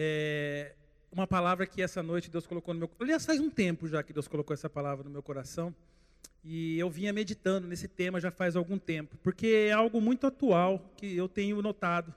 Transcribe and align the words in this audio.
é, 0.00 0.76
uma 1.10 1.26
palavra 1.26 1.66
que 1.66 1.82
essa 1.82 2.00
noite 2.04 2.30
Deus 2.30 2.46
colocou 2.46 2.72
no 2.72 2.78
meu 2.78 2.90
Aliás, 3.00 3.26
faz 3.26 3.40
um 3.40 3.50
tempo 3.50 3.88
já 3.88 4.00
que 4.00 4.12
Deus 4.12 4.28
colocou 4.28 4.54
essa 4.54 4.70
palavra 4.70 5.02
no 5.02 5.10
meu 5.10 5.24
coração. 5.24 5.74
E 6.44 6.78
eu 6.78 6.88
vinha 6.88 7.12
meditando 7.12 7.66
nesse 7.66 7.88
tema 7.88 8.20
já 8.20 8.30
faz 8.30 8.54
algum 8.54 8.78
tempo, 8.78 9.18
porque 9.24 9.66
é 9.68 9.72
algo 9.72 10.00
muito 10.00 10.24
atual 10.24 10.88
que 10.96 11.16
eu 11.16 11.28
tenho 11.28 11.60
notado. 11.60 12.14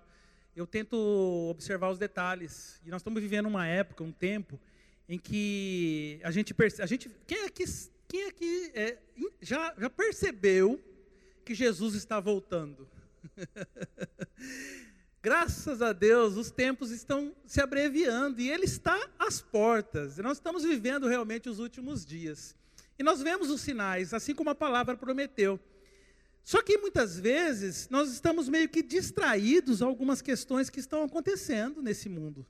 Eu 0.56 0.68
tento 0.68 0.96
observar 1.50 1.90
os 1.90 1.98
detalhes. 1.98 2.80
E 2.86 2.92
nós 2.92 3.02
estamos 3.02 3.20
vivendo 3.20 3.48
uma 3.48 3.66
época, 3.66 4.04
um 4.04 4.12
tempo, 4.12 4.60
em 5.10 5.18
que 5.18 6.20
a 6.24 6.30
gente 6.30 6.54
percebe. 6.54 6.84
A 6.84 6.86
gente, 6.86 7.10
quem 7.26 7.46
é 7.46 7.50
que, 7.50 7.64
quem 8.08 8.22
é 8.26 8.32
que 8.32 8.72
é, 8.76 8.98
já, 9.42 9.74
já 9.76 9.90
percebeu 9.90 10.80
que 11.44 11.56
Jesus 11.56 11.96
está 11.96 12.20
voltando? 12.20 12.88
Graças 15.24 15.84
a 15.84 15.94
Deus, 15.94 16.36
os 16.36 16.50
tempos 16.50 16.90
estão 16.90 17.36
se 17.46 17.62
abreviando 17.62 18.42
e 18.42 18.50
Ele 18.50 18.66
está 18.66 19.00
às 19.20 19.40
portas. 19.40 20.18
Nós 20.18 20.38
estamos 20.38 20.64
vivendo 20.64 21.08
realmente 21.08 21.48
os 21.48 21.60
últimos 21.60 22.04
dias. 22.04 22.56
E 22.98 23.04
nós 23.04 23.22
vemos 23.22 23.52
os 23.52 23.62
sinais, 23.62 24.16
assim 24.16 24.34
como 24.34 24.50
a 24.50 24.56
palavra 24.56 24.98
prometeu. 24.98 25.60
Só 26.44 26.60
que 26.64 26.76
muitas 26.80 27.20
vezes 27.20 27.88
nós 27.90 28.12
estamos 28.12 28.50
meio 28.50 28.68
que 28.68 28.82
distraídos 28.82 29.84
a 29.84 29.86
algumas 29.86 30.24
questões 30.24 30.72
que 30.72 30.80
estão 30.80 31.04
acontecendo 31.04 31.84
nesse 31.84 32.10
mundo. 32.10 32.44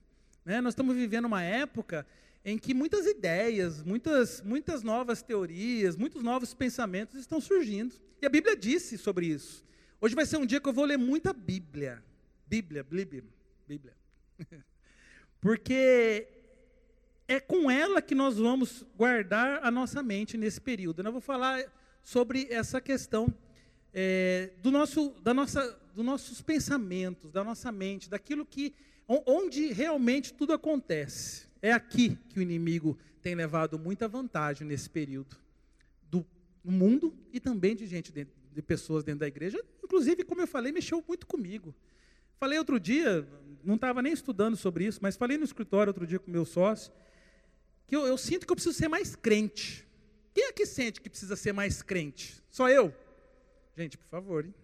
Né? 0.45 0.61
Nós 0.61 0.71
estamos 0.71 0.95
vivendo 0.95 1.25
uma 1.25 1.43
época 1.43 2.07
em 2.43 2.57
que 2.57 2.73
muitas 2.73 3.05
ideias, 3.05 3.83
muitas, 3.83 4.41
muitas 4.41 4.81
novas 4.81 5.21
teorias, 5.21 5.97
muitos 5.97 6.23
novos 6.23 6.53
pensamentos 6.53 7.19
estão 7.19 7.41
surgindo. 7.41 7.95
E 8.21 8.25
a 8.25 8.29
Bíblia 8.29 8.55
disse 8.55 8.97
sobre 8.97 9.25
isso. 9.25 9.65
Hoje 9.99 10.15
vai 10.15 10.25
ser 10.25 10.37
um 10.37 10.45
dia 10.45 10.61
que 10.61 10.69
eu 10.69 10.73
vou 10.73 10.85
ler 10.85 10.97
muita 10.97 11.33
Bíblia. 11.33 12.01
Bíblia, 12.51 12.83
Bíblia, 12.83 13.23
Bíblia. 13.65 13.95
Porque 15.39 16.27
é 17.25 17.39
com 17.39 17.71
ela 17.71 18.01
que 18.01 18.13
nós 18.13 18.37
vamos 18.37 18.85
guardar 18.97 19.63
a 19.63 19.71
nossa 19.71 20.03
mente 20.03 20.35
nesse 20.35 20.59
período. 20.59 21.01
Eu 21.01 21.13
vou 21.13 21.21
falar 21.21 21.63
sobre 22.03 22.47
essa 22.49 22.81
questão 22.81 23.33
é, 23.93 24.49
do 24.61 24.69
nosso, 24.69 25.11
da 25.23 25.33
nossa, 25.33 25.79
dos 25.95 26.03
nossos 26.03 26.41
pensamentos, 26.41 27.31
da 27.31 27.41
nossa 27.41 27.71
mente, 27.71 28.09
daquilo 28.09 28.45
que, 28.45 28.75
onde 29.07 29.71
realmente 29.71 30.33
tudo 30.33 30.51
acontece. 30.51 31.47
É 31.61 31.71
aqui 31.71 32.17
que 32.27 32.39
o 32.39 32.41
inimigo 32.41 32.99
tem 33.21 33.33
levado 33.33 33.79
muita 33.79 34.09
vantagem 34.09 34.67
nesse 34.67 34.89
período 34.89 35.37
do 36.09 36.25
mundo 36.65 37.17
e 37.31 37.39
também 37.39 37.77
de 37.77 37.87
gente 37.87 38.11
de 38.11 38.61
pessoas 38.61 39.05
dentro 39.05 39.21
da 39.21 39.27
igreja. 39.27 39.57
Inclusive, 39.81 40.25
como 40.25 40.41
eu 40.41 40.47
falei, 40.47 40.73
mexeu 40.73 41.01
muito 41.07 41.25
comigo. 41.25 41.73
Falei 42.41 42.57
outro 42.57 42.79
dia, 42.79 43.27
não 43.63 43.75
estava 43.75 44.01
nem 44.01 44.11
estudando 44.11 44.57
sobre 44.57 44.83
isso, 44.83 44.97
mas 44.99 45.15
falei 45.15 45.37
no 45.37 45.43
escritório 45.43 45.91
outro 45.91 46.07
dia 46.07 46.17
com 46.17 46.31
meu 46.31 46.43
sócio, 46.43 46.91
que 47.85 47.95
eu, 47.95 48.07
eu 48.07 48.17
sinto 48.17 48.47
que 48.47 48.51
eu 48.51 48.55
preciso 48.55 48.75
ser 48.75 48.87
mais 48.87 49.15
crente. 49.15 49.87
Quem 50.33 50.45
é 50.45 50.51
que 50.51 50.65
sente 50.65 50.99
que 50.99 51.07
precisa 51.07 51.35
ser 51.35 51.53
mais 51.53 51.83
crente? 51.83 52.43
Só 52.49 52.67
eu? 52.67 52.91
Gente, 53.77 53.95
por 53.95 54.07
favor. 54.07 54.43
Hein? 54.43 54.55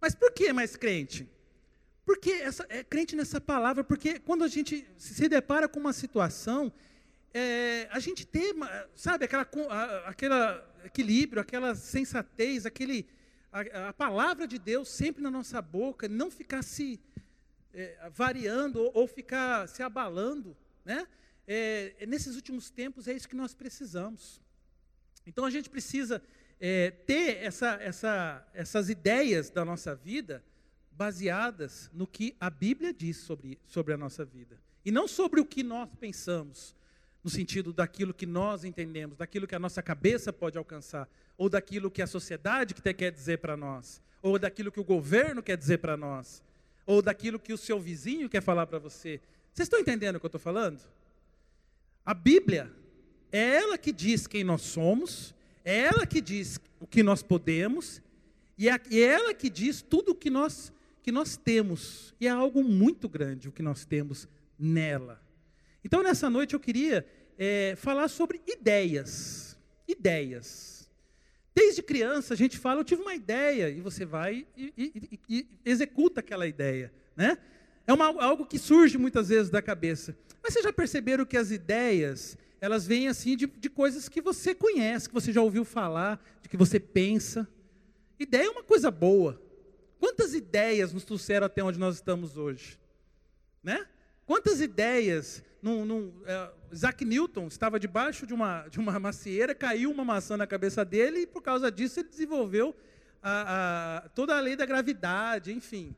Mas 0.00 0.12
por 0.12 0.32
que 0.32 0.52
mais 0.52 0.74
crente? 0.74 1.30
Porque 2.04 2.32
essa, 2.32 2.66
é 2.68 2.82
crente 2.82 3.14
nessa 3.14 3.40
palavra, 3.40 3.84
porque 3.84 4.18
quando 4.18 4.42
a 4.42 4.48
gente 4.48 4.84
se 4.98 5.28
depara 5.28 5.68
com 5.68 5.78
uma 5.78 5.92
situação, 5.92 6.72
é, 7.32 7.86
a 7.92 8.00
gente 8.00 8.26
tem, 8.26 8.54
sabe, 8.96 9.26
aquela, 9.26 9.46
aquela 10.04 10.68
equilíbrio, 10.84 11.40
aquela 11.40 11.76
sensatez, 11.76 12.66
aquele, 12.66 13.06
a, 13.52 13.90
a, 13.90 13.92
palavra 13.92 14.48
de 14.48 14.58
Deus 14.58 14.88
sempre 14.88 15.22
na 15.22 15.30
nossa 15.30 15.62
boca, 15.62 16.08
não 16.08 16.28
ficar 16.28 16.64
se 16.64 16.98
é, 17.72 18.10
variando 18.10 18.80
ou, 18.80 18.90
ou, 18.94 19.06
ficar 19.06 19.68
se 19.68 19.82
abalando, 19.82 20.56
né? 20.84 21.06
É, 21.46 21.94
é, 21.98 22.06
nesses 22.06 22.36
últimos 22.36 22.70
tempos 22.70 23.08
é 23.08 23.12
isso 23.12 23.28
que 23.28 23.36
nós 23.36 23.54
precisamos. 23.54 24.40
Então 25.26 25.44
a 25.44 25.50
gente 25.50 25.68
precisa 25.68 26.22
é, 26.60 26.90
ter 26.90 27.38
essa, 27.38 27.74
essa, 27.80 28.46
essas 28.54 28.88
ideias 28.88 29.50
da 29.50 29.64
nossa 29.64 29.94
vida 29.94 30.44
baseadas 30.92 31.90
no 31.92 32.06
que 32.06 32.36
a 32.38 32.50
Bíblia 32.50 32.92
diz 32.92 33.16
sobre, 33.16 33.58
sobre 33.66 33.94
a 33.94 33.96
nossa 33.96 34.24
vida. 34.24 34.60
E 34.84 34.90
não 34.90 35.08
sobre 35.08 35.40
o 35.40 35.44
que 35.44 35.62
nós 35.62 35.88
pensamos, 35.98 36.76
no 37.22 37.30
sentido 37.30 37.72
daquilo 37.72 38.14
que 38.14 38.26
nós 38.26 38.64
entendemos, 38.64 39.16
daquilo 39.16 39.46
que 39.46 39.54
a 39.54 39.58
nossa 39.58 39.82
cabeça 39.82 40.32
pode 40.32 40.56
alcançar, 40.56 41.08
ou 41.36 41.48
daquilo 41.48 41.90
que 41.90 42.02
a 42.02 42.06
sociedade 42.06 42.74
quer 42.74 43.10
dizer 43.10 43.38
para 43.38 43.56
nós, 43.56 44.02
ou 44.22 44.38
daquilo 44.38 44.70
que 44.70 44.80
o 44.80 44.84
governo 44.84 45.42
quer 45.42 45.56
dizer 45.56 45.78
para 45.78 45.96
nós 45.96 46.42
ou 46.86 47.02
daquilo 47.02 47.38
que 47.38 47.52
o 47.52 47.58
seu 47.58 47.80
vizinho 47.80 48.28
quer 48.28 48.42
falar 48.42 48.66
para 48.66 48.78
você. 48.78 49.20
Vocês 49.52 49.66
estão 49.66 49.80
entendendo 49.80 50.16
o 50.16 50.20
que 50.20 50.26
eu 50.26 50.28
estou 50.28 50.40
falando? 50.40 50.80
A 52.04 52.14
Bíblia 52.14 52.70
é 53.30 53.56
ela 53.56 53.78
que 53.78 53.92
diz 53.92 54.26
quem 54.26 54.42
nós 54.42 54.62
somos, 54.62 55.34
é 55.64 55.80
ela 55.80 56.06
que 56.06 56.20
diz 56.20 56.58
o 56.80 56.86
que 56.86 57.02
nós 57.02 57.22
podemos, 57.22 58.02
e 58.56 58.68
é, 58.68 58.80
é 58.90 59.00
ela 59.00 59.34
que 59.34 59.48
diz 59.48 59.82
tudo 59.82 60.12
o 60.12 60.14
que 60.14 60.30
nós, 60.30 60.72
que 61.02 61.12
nós 61.12 61.36
temos. 61.36 62.14
E 62.20 62.26
é 62.26 62.30
algo 62.30 62.62
muito 62.62 63.08
grande 63.08 63.48
o 63.48 63.52
que 63.52 63.62
nós 63.62 63.84
temos 63.84 64.28
nela. 64.58 65.20
Então, 65.84 66.02
nessa 66.02 66.28
noite, 66.28 66.54
eu 66.54 66.60
queria 66.60 67.06
é, 67.38 67.74
falar 67.76 68.08
sobre 68.08 68.40
ideias. 68.46 69.56
Ideias. 69.88 70.79
Desde 71.54 71.82
criança 71.82 72.34
a 72.34 72.36
gente 72.36 72.58
fala, 72.58 72.80
eu 72.80 72.84
tive 72.84 73.02
uma 73.02 73.14
ideia, 73.14 73.68
e 73.68 73.80
você 73.80 74.04
vai 74.04 74.46
e, 74.56 74.72
e, 74.76 75.20
e, 75.28 75.36
e 75.38 75.46
executa 75.64 76.20
aquela 76.20 76.46
ideia. 76.46 76.92
Né? 77.16 77.38
É 77.86 77.92
uma, 77.92 78.06
algo 78.22 78.46
que 78.46 78.58
surge 78.58 78.96
muitas 78.96 79.28
vezes 79.28 79.50
da 79.50 79.60
cabeça. 79.60 80.16
Mas 80.42 80.52
vocês 80.52 80.64
já 80.64 80.72
perceberam 80.72 81.24
que 81.24 81.36
as 81.36 81.50
ideias, 81.50 82.38
elas 82.60 82.86
vêm 82.86 83.08
assim 83.08 83.36
de, 83.36 83.46
de 83.46 83.68
coisas 83.68 84.08
que 84.08 84.20
você 84.20 84.54
conhece, 84.54 85.08
que 85.08 85.14
você 85.14 85.32
já 85.32 85.42
ouviu 85.42 85.64
falar, 85.64 86.24
de 86.40 86.48
que 86.48 86.56
você 86.56 86.78
pensa. 86.78 87.48
Ideia 88.18 88.46
é 88.46 88.50
uma 88.50 88.62
coisa 88.62 88.90
boa. 88.90 89.42
Quantas 89.98 90.34
ideias 90.34 90.92
nos 90.92 91.04
trouxeram 91.04 91.46
até 91.46 91.62
onde 91.62 91.78
nós 91.78 91.96
estamos 91.96 92.36
hoje? 92.36 92.78
Né? 93.62 93.86
Quantas 94.30 94.60
ideias 94.60 95.42
num, 95.60 95.84
num, 95.84 96.12
é, 96.24 96.50
Isaac 96.70 97.04
Newton 97.04 97.48
estava 97.48 97.80
debaixo 97.80 98.24
de 98.24 98.32
uma, 98.32 98.68
de 98.68 98.78
uma 98.78 98.96
macieira, 99.00 99.56
caiu 99.56 99.90
uma 99.90 100.04
maçã 100.04 100.36
na 100.36 100.46
cabeça 100.46 100.84
dele 100.84 101.22
e 101.22 101.26
por 101.26 101.42
causa 101.42 101.68
disso 101.68 101.98
ele 101.98 102.10
desenvolveu 102.10 102.72
a, 103.20 104.04
a, 104.04 104.08
toda 104.10 104.36
a 104.36 104.40
lei 104.40 104.54
da 104.54 104.64
gravidade, 104.64 105.52
enfim. 105.52 105.96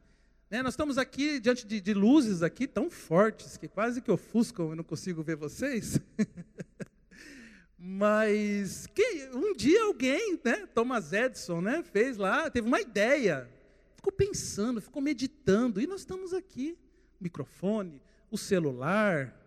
Né, 0.51 0.63
nós 0.63 0.73
estamos 0.73 0.97
aqui 0.97 1.39
diante 1.41 1.67
de, 1.67 1.79
de, 1.79 1.93
luzes 1.93 2.43
aqui 2.43 2.67
tão 2.67 2.89
fortes 2.89 3.59
que 3.59 3.69
quase 3.69 4.01
que 4.01 4.11
ofuscam, 4.11 4.71
eu 4.71 4.77
não 4.77 4.85
consigo 4.85 5.23
ver 5.23 5.37
vocês. 5.37 6.01
Mas 7.77 8.87
que, 8.95 9.29
um 9.35 9.53
dia 9.53 9.83
alguém, 9.83 10.41
né, 10.43 10.67
Thomas 10.75 11.13
Edison, 11.13 11.61
né, 11.61 11.83
fez 11.83 12.17
lá, 12.17 12.49
teve 12.49 12.67
uma 12.67 12.81
ideia, 12.81 13.47
ficou 13.95 14.11
pensando, 14.11 14.81
ficou 14.81 15.03
meditando, 15.03 15.83
e 15.83 15.87
nós 15.87 16.01
estamos 16.01 16.33
aqui, 16.33 16.79
microfone, 17.21 18.01
o 18.33 18.39
celular, 18.39 19.39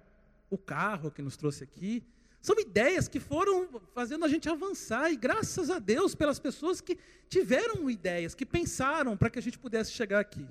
o 0.50 0.58
carro 0.58 1.12
que 1.12 1.22
nos 1.22 1.36
trouxe 1.36 1.64
aqui. 1.64 2.04
São 2.40 2.58
ideias 2.60 3.08
que 3.08 3.20
foram 3.20 3.68
fazendo 3.94 4.24
a 4.24 4.28
gente 4.30 4.48
avançar, 4.48 5.12
e 5.12 5.18
graças 5.18 5.72
a 5.72 5.80
Deus 5.80 6.14
pelas 6.14 6.40
pessoas 6.40 6.80
que 6.80 6.98
tiveram 7.28 7.90
ideias, 7.90 8.36
que 8.36 8.46
pensaram 8.46 9.18
para 9.18 9.32
que 9.32 9.40
a 9.40 9.42
gente 9.42 9.58
pudesse 9.58 9.92
chegar 9.92 10.20
aqui. 10.20 10.48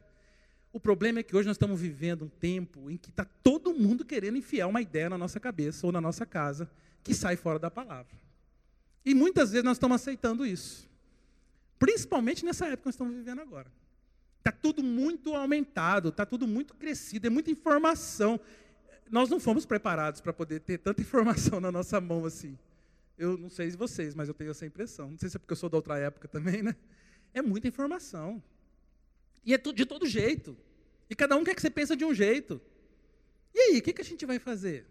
O 0.72 0.81
problema 0.81 1.21
é 1.21 1.22
que 1.22 1.37
hoje 1.37 1.47
nós 1.47 1.55
estamos 1.55 1.81
vivendo 1.81 2.25
um 2.25 2.28
tempo 2.28 2.91
em 2.91 2.97
que 2.97 3.11
está 3.11 3.25
todo 3.25 3.72
mundo 3.72 4.05
querendo 4.05 4.37
enfiar 4.37 4.66
uma 4.66 4.83
ideia 4.83 5.09
na 5.09 5.16
nossa 5.16 5.39
cabeça 5.39 5.87
ou 5.87 5.93
na 5.93 6.01
nossa 6.01 6.27
casa 6.27 6.69
que 7.05 7.15
sai 7.15 7.37
fora 7.37 7.61
da 7.61 7.71
palavra. 7.71 8.19
E 9.05 9.15
muitas 9.15 9.53
vezes 9.53 9.65
nós 9.65 9.77
estamos 9.77 9.95
aceitando 9.95 10.45
isso. 10.45 10.91
Principalmente 11.78 12.45
nessa 12.45 12.66
época 12.66 12.83
que 12.83 12.87
nós 12.87 12.95
estamos 12.95 13.15
vivendo 13.15 13.41
agora. 13.41 13.71
Está 14.44 14.53
tudo 14.53 14.82
muito 14.82 15.34
aumentado, 15.34 16.10
está 16.10 16.27
tudo 16.27 16.47
muito 16.47 16.75
crescido, 16.75 17.27
é 17.27 17.31
muita 17.31 17.50
informação. 17.50 18.38
Nós 19.10 19.31
não 19.31 19.41
fomos 19.41 19.65
preparados 19.65 20.21
para 20.21 20.34
poder 20.34 20.60
ter 20.60 20.77
tanta 20.77 21.01
informação 21.03 21.63
na 21.63 21.72
nossa 21.72 21.98
mão 21.98 22.27
assim. 22.27 22.59
Eu 23.16 23.39
não 23.39 23.48
sei 23.48 23.71
vocês, 23.71 24.15
mas 24.15 24.28
eu 24.28 24.34
tenho 24.34 24.51
essa 24.51 24.66
impressão. 24.66 25.10
Não 25.13 25.16
sei 25.16 25.30
se 25.30 25.36
é 25.36 25.39
porque 25.39 25.54
eu 25.54 25.57
sou 25.57 25.71
da 25.71 25.78
outra 25.78 25.97
época 25.97 26.28
também, 26.28 26.63
né? 26.63 26.77
É 27.33 27.41
muita 27.41 27.69
informação. 27.69 28.42
E 29.47 29.54
é 29.54 29.57
de 29.57 29.86
todo 29.86 30.07
jeito. 30.07 30.54
E 31.09 31.15
cada 31.15 31.36
um 31.36 31.42
quer 31.42 31.54
que 31.54 31.63
você 31.63 31.71
pense 31.71 31.97
de 31.97 32.04
um 32.04 32.13
jeito. 32.13 32.60
E 33.54 33.59
aí, 33.59 33.78
o 33.78 33.83
que, 33.83 33.95
que 33.95 34.03
a 34.03 34.04
gente 34.04 34.27
vai 34.27 34.39
fazer? 34.39 34.84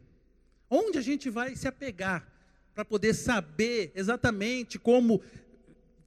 Onde 0.68 0.98
a 0.98 1.02
gente 1.02 1.30
vai 1.30 1.56
se 1.56 1.68
apegar 1.68 2.28
para 2.74 2.84
poder 2.84 3.14
saber 3.14 3.92
exatamente 3.94 4.80
como 4.80 5.22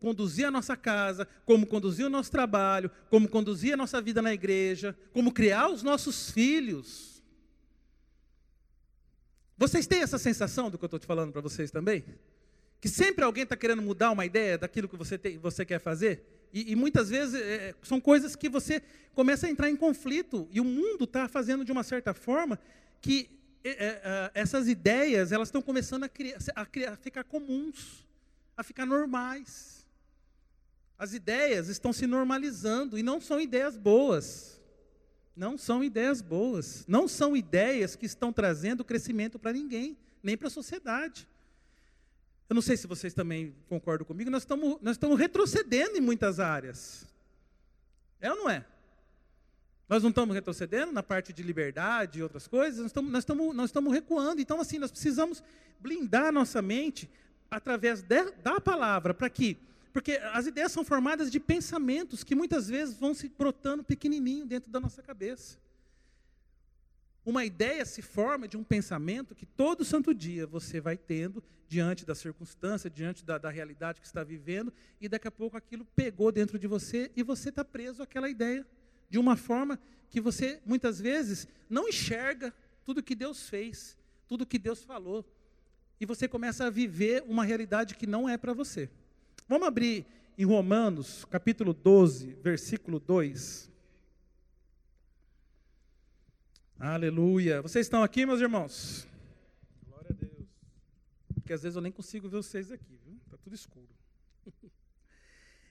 conduzir 0.06 0.46
a 0.46 0.52
nossa 0.52 0.76
casa, 0.76 1.26
como 1.44 1.66
conduzir 1.66 2.06
o 2.06 2.08
nosso 2.08 2.30
trabalho, 2.30 2.88
como 3.10 3.28
conduzir 3.28 3.74
a 3.74 3.76
nossa 3.76 4.00
vida 4.00 4.22
na 4.22 4.32
igreja, 4.32 4.96
como 5.12 5.32
criar 5.32 5.68
os 5.68 5.82
nossos 5.82 6.30
filhos. 6.30 7.20
Vocês 9.58 9.84
têm 9.84 10.02
essa 10.02 10.16
sensação 10.16 10.70
do 10.70 10.78
que 10.78 10.84
eu 10.84 10.86
estou 10.86 11.00
te 11.00 11.06
falando 11.06 11.32
para 11.32 11.40
vocês 11.40 11.72
também? 11.72 12.04
Que 12.80 12.88
sempre 12.88 13.24
alguém 13.24 13.42
está 13.42 13.56
querendo 13.56 13.82
mudar 13.82 14.12
uma 14.12 14.24
ideia 14.24 14.56
daquilo 14.56 14.88
que 14.88 14.96
você, 14.96 15.18
tem, 15.18 15.38
você 15.38 15.64
quer 15.64 15.80
fazer? 15.80 16.48
E, 16.52 16.70
e 16.70 16.76
muitas 16.76 17.10
vezes 17.10 17.34
é, 17.34 17.74
são 17.82 18.00
coisas 18.00 18.36
que 18.36 18.48
você 18.48 18.80
começa 19.12 19.48
a 19.48 19.50
entrar 19.50 19.68
em 19.68 19.74
conflito, 19.74 20.46
e 20.52 20.60
o 20.60 20.64
mundo 20.64 21.02
está 21.02 21.26
fazendo 21.28 21.64
de 21.64 21.72
uma 21.72 21.82
certa 21.82 22.14
forma 22.14 22.60
que 23.00 23.28
é, 23.64 23.70
é, 23.70 24.30
essas 24.34 24.68
ideias 24.68 25.32
elas 25.32 25.48
estão 25.48 25.60
começando 25.60 26.04
a, 26.04 26.08
criar, 26.08 26.38
a, 26.54 26.64
criar, 26.64 26.92
a 26.92 26.96
ficar 26.96 27.24
comuns, 27.24 28.06
a 28.56 28.62
ficar 28.62 28.86
normais. 28.86 29.75
As 30.98 31.12
ideias 31.12 31.68
estão 31.68 31.92
se 31.92 32.06
normalizando 32.06 32.98
e 32.98 33.02
não 33.02 33.20
são 33.20 33.40
ideias 33.40 33.76
boas. 33.76 34.60
Não 35.36 35.58
são 35.58 35.84
ideias 35.84 36.22
boas. 36.22 36.84
Não 36.88 37.06
são 37.06 37.36
ideias 37.36 37.94
que 37.94 38.06
estão 38.06 38.32
trazendo 38.32 38.84
crescimento 38.84 39.38
para 39.38 39.52
ninguém, 39.52 39.96
nem 40.22 40.36
para 40.36 40.48
a 40.48 40.50
sociedade. 40.50 41.28
Eu 42.48 42.54
não 42.54 42.62
sei 42.62 42.76
se 42.76 42.86
vocês 42.86 43.12
também 43.12 43.54
concordam 43.68 44.06
comigo, 44.06 44.30
nós 44.30 44.42
estamos, 44.42 44.78
nós 44.80 44.94
estamos 44.94 45.18
retrocedendo 45.18 45.98
em 45.98 46.00
muitas 46.00 46.38
áreas. 46.38 47.04
É 48.20 48.30
ou 48.30 48.36
não 48.36 48.48
é? 48.48 48.64
Nós 49.88 50.02
não 50.02 50.10
estamos 50.10 50.34
retrocedendo 50.34 50.92
na 50.92 51.02
parte 51.02 51.32
de 51.32 51.42
liberdade 51.42 52.18
e 52.18 52.22
outras 52.22 52.46
coisas, 52.48 52.80
nós 52.80 52.90
estamos, 52.90 53.12
nós 53.12 53.22
estamos, 53.22 53.54
nós 53.54 53.70
estamos 53.70 53.92
recuando. 53.92 54.40
Então, 54.40 54.60
assim, 54.60 54.78
nós 54.78 54.90
precisamos 54.90 55.42
blindar 55.80 56.32
nossa 56.32 56.62
mente 56.62 57.10
através 57.50 58.02
de, 58.02 58.30
da 58.42 58.60
palavra, 58.60 59.12
para 59.12 59.28
que. 59.28 59.58
Porque 59.96 60.20
as 60.34 60.46
ideias 60.46 60.72
são 60.72 60.84
formadas 60.84 61.30
de 61.30 61.40
pensamentos 61.40 62.22
que 62.22 62.34
muitas 62.34 62.68
vezes 62.68 62.98
vão 62.98 63.14
se 63.14 63.30
brotando 63.30 63.82
pequenininho 63.82 64.44
dentro 64.44 64.70
da 64.70 64.78
nossa 64.78 65.02
cabeça. 65.02 65.56
Uma 67.24 67.46
ideia 67.46 67.82
se 67.86 68.02
forma 68.02 68.46
de 68.46 68.58
um 68.58 68.62
pensamento 68.62 69.34
que 69.34 69.46
todo 69.46 69.86
santo 69.86 70.12
dia 70.12 70.46
você 70.46 70.82
vai 70.82 70.98
tendo 70.98 71.42
diante 71.66 72.04
da 72.04 72.14
circunstância, 72.14 72.90
diante 72.90 73.24
da, 73.24 73.38
da 73.38 73.48
realidade 73.48 73.98
que 73.98 74.06
está 74.06 74.22
vivendo, 74.22 74.70
e 75.00 75.08
daqui 75.08 75.28
a 75.28 75.30
pouco 75.30 75.56
aquilo 75.56 75.86
pegou 75.96 76.30
dentro 76.30 76.58
de 76.58 76.66
você 76.66 77.10
e 77.16 77.22
você 77.22 77.48
está 77.48 77.64
preso 77.64 78.02
àquela 78.02 78.28
ideia 78.28 78.66
de 79.08 79.18
uma 79.18 79.34
forma 79.34 79.80
que 80.10 80.20
você 80.20 80.60
muitas 80.66 81.00
vezes 81.00 81.48
não 81.70 81.88
enxerga 81.88 82.52
tudo 82.84 83.02
que 83.02 83.14
Deus 83.14 83.48
fez, 83.48 83.96
tudo 84.28 84.44
que 84.44 84.58
Deus 84.58 84.84
falou, 84.84 85.24
e 85.98 86.04
você 86.04 86.28
começa 86.28 86.66
a 86.66 86.70
viver 86.70 87.24
uma 87.26 87.46
realidade 87.46 87.94
que 87.94 88.06
não 88.06 88.28
é 88.28 88.36
para 88.36 88.52
você. 88.52 88.90
Vamos 89.48 89.68
abrir 89.68 90.04
em 90.36 90.44
Romanos, 90.44 91.24
capítulo 91.26 91.72
12, 91.72 92.32
versículo 92.42 92.98
2. 92.98 93.70
Aleluia. 96.80 97.62
Vocês 97.62 97.86
estão 97.86 98.02
aqui, 98.02 98.26
meus 98.26 98.40
irmãos? 98.40 99.06
Glória 99.86 100.10
a 100.10 100.14
Deus. 100.14 100.48
Porque 101.32 101.52
às 101.52 101.62
vezes 101.62 101.76
eu 101.76 101.80
nem 101.80 101.92
consigo 101.92 102.28
ver 102.28 102.38
vocês 102.38 102.72
aqui, 102.72 102.98
viu? 103.04 103.20
Está 103.24 103.36
tudo 103.36 103.54
escuro. 103.54 103.88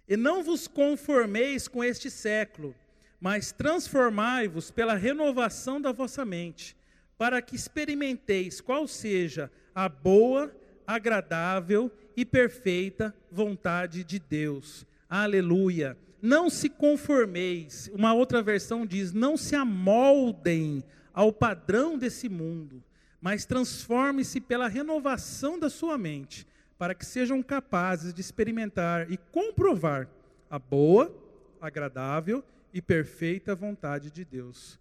e 0.08 0.16
não 0.16 0.42
vos 0.42 0.70
conformeis 0.70 1.68
com 1.68 1.84
este 1.84 2.10
século, 2.10 2.74
mas 3.20 3.52
transformai-vos 3.52 4.72
pela 4.72 4.96
renovação 4.96 5.82
da 5.82 5.92
vossa 5.92 6.24
mente, 6.24 6.78
para 7.18 7.42
que 7.42 7.58
experimenteis 7.58 8.62
qual 8.62 8.88
seja 8.88 9.52
a 9.76 9.90
boa, 9.90 10.56
agradável 10.88 11.92
e 11.92 12.05
perfeita 12.24 13.14
vontade 13.30 14.04
de 14.04 14.20
Deus. 14.20 14.86
Aleluia. 15.10 15.98
Não 16.22 16.50
se 16.50 16.70
conformeis, 16.70 17.90
uma 17.94 18.14
outra 18.14 18.42
versão 18.42 18.86
diz: 18.86 19.12
não 19.12 19.36
se 19.36 19.56
amoldem 19.56 20.84
ao 21.14 21.34
padrão 21.34 21.98
desse 21.98 22.30
mundo, 22.30 22.84
mas 23.20 23.46
transforme-se 23.46 24.40
pela 24.40 24.68
renovação 24.68 25.60
da 25.60 25.70
sua 25.70 25.98
mente, 25.98 26.48
para 26.78 26.94
que 26.94 27.06
sejam 27.06 27.42
capazes 27.42 28.14
de 28.14 28.22
experimentar 28.22 29.12
e 29.12 29.18
comprovar 29.18 30.08
a 30.50 30.60
boa, 30.60 31.14
agradável 31.60 32.44
e 32.74 32.82
perfeita 32.82 33.56
vontade 33.56 34.12
de 34.12 34.24
Deus. 34.24 34.80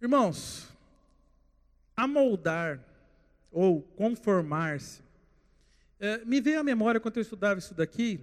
Irmãos, 0.00 0.68
amoldar 1.96 2.80
ou 3.50 3.82
conformar-se, 3.82 5.02
é, 6.00 6.24
me 6.24 6.40
veio 6.40 6.58
à 6.58 6.64
memória 6.64 6.98
quando 6.98 7.18
eu 7.18 7.22
estudava 7.22 7.58
isso 7.58 7.74
daqui, 7.74 8.18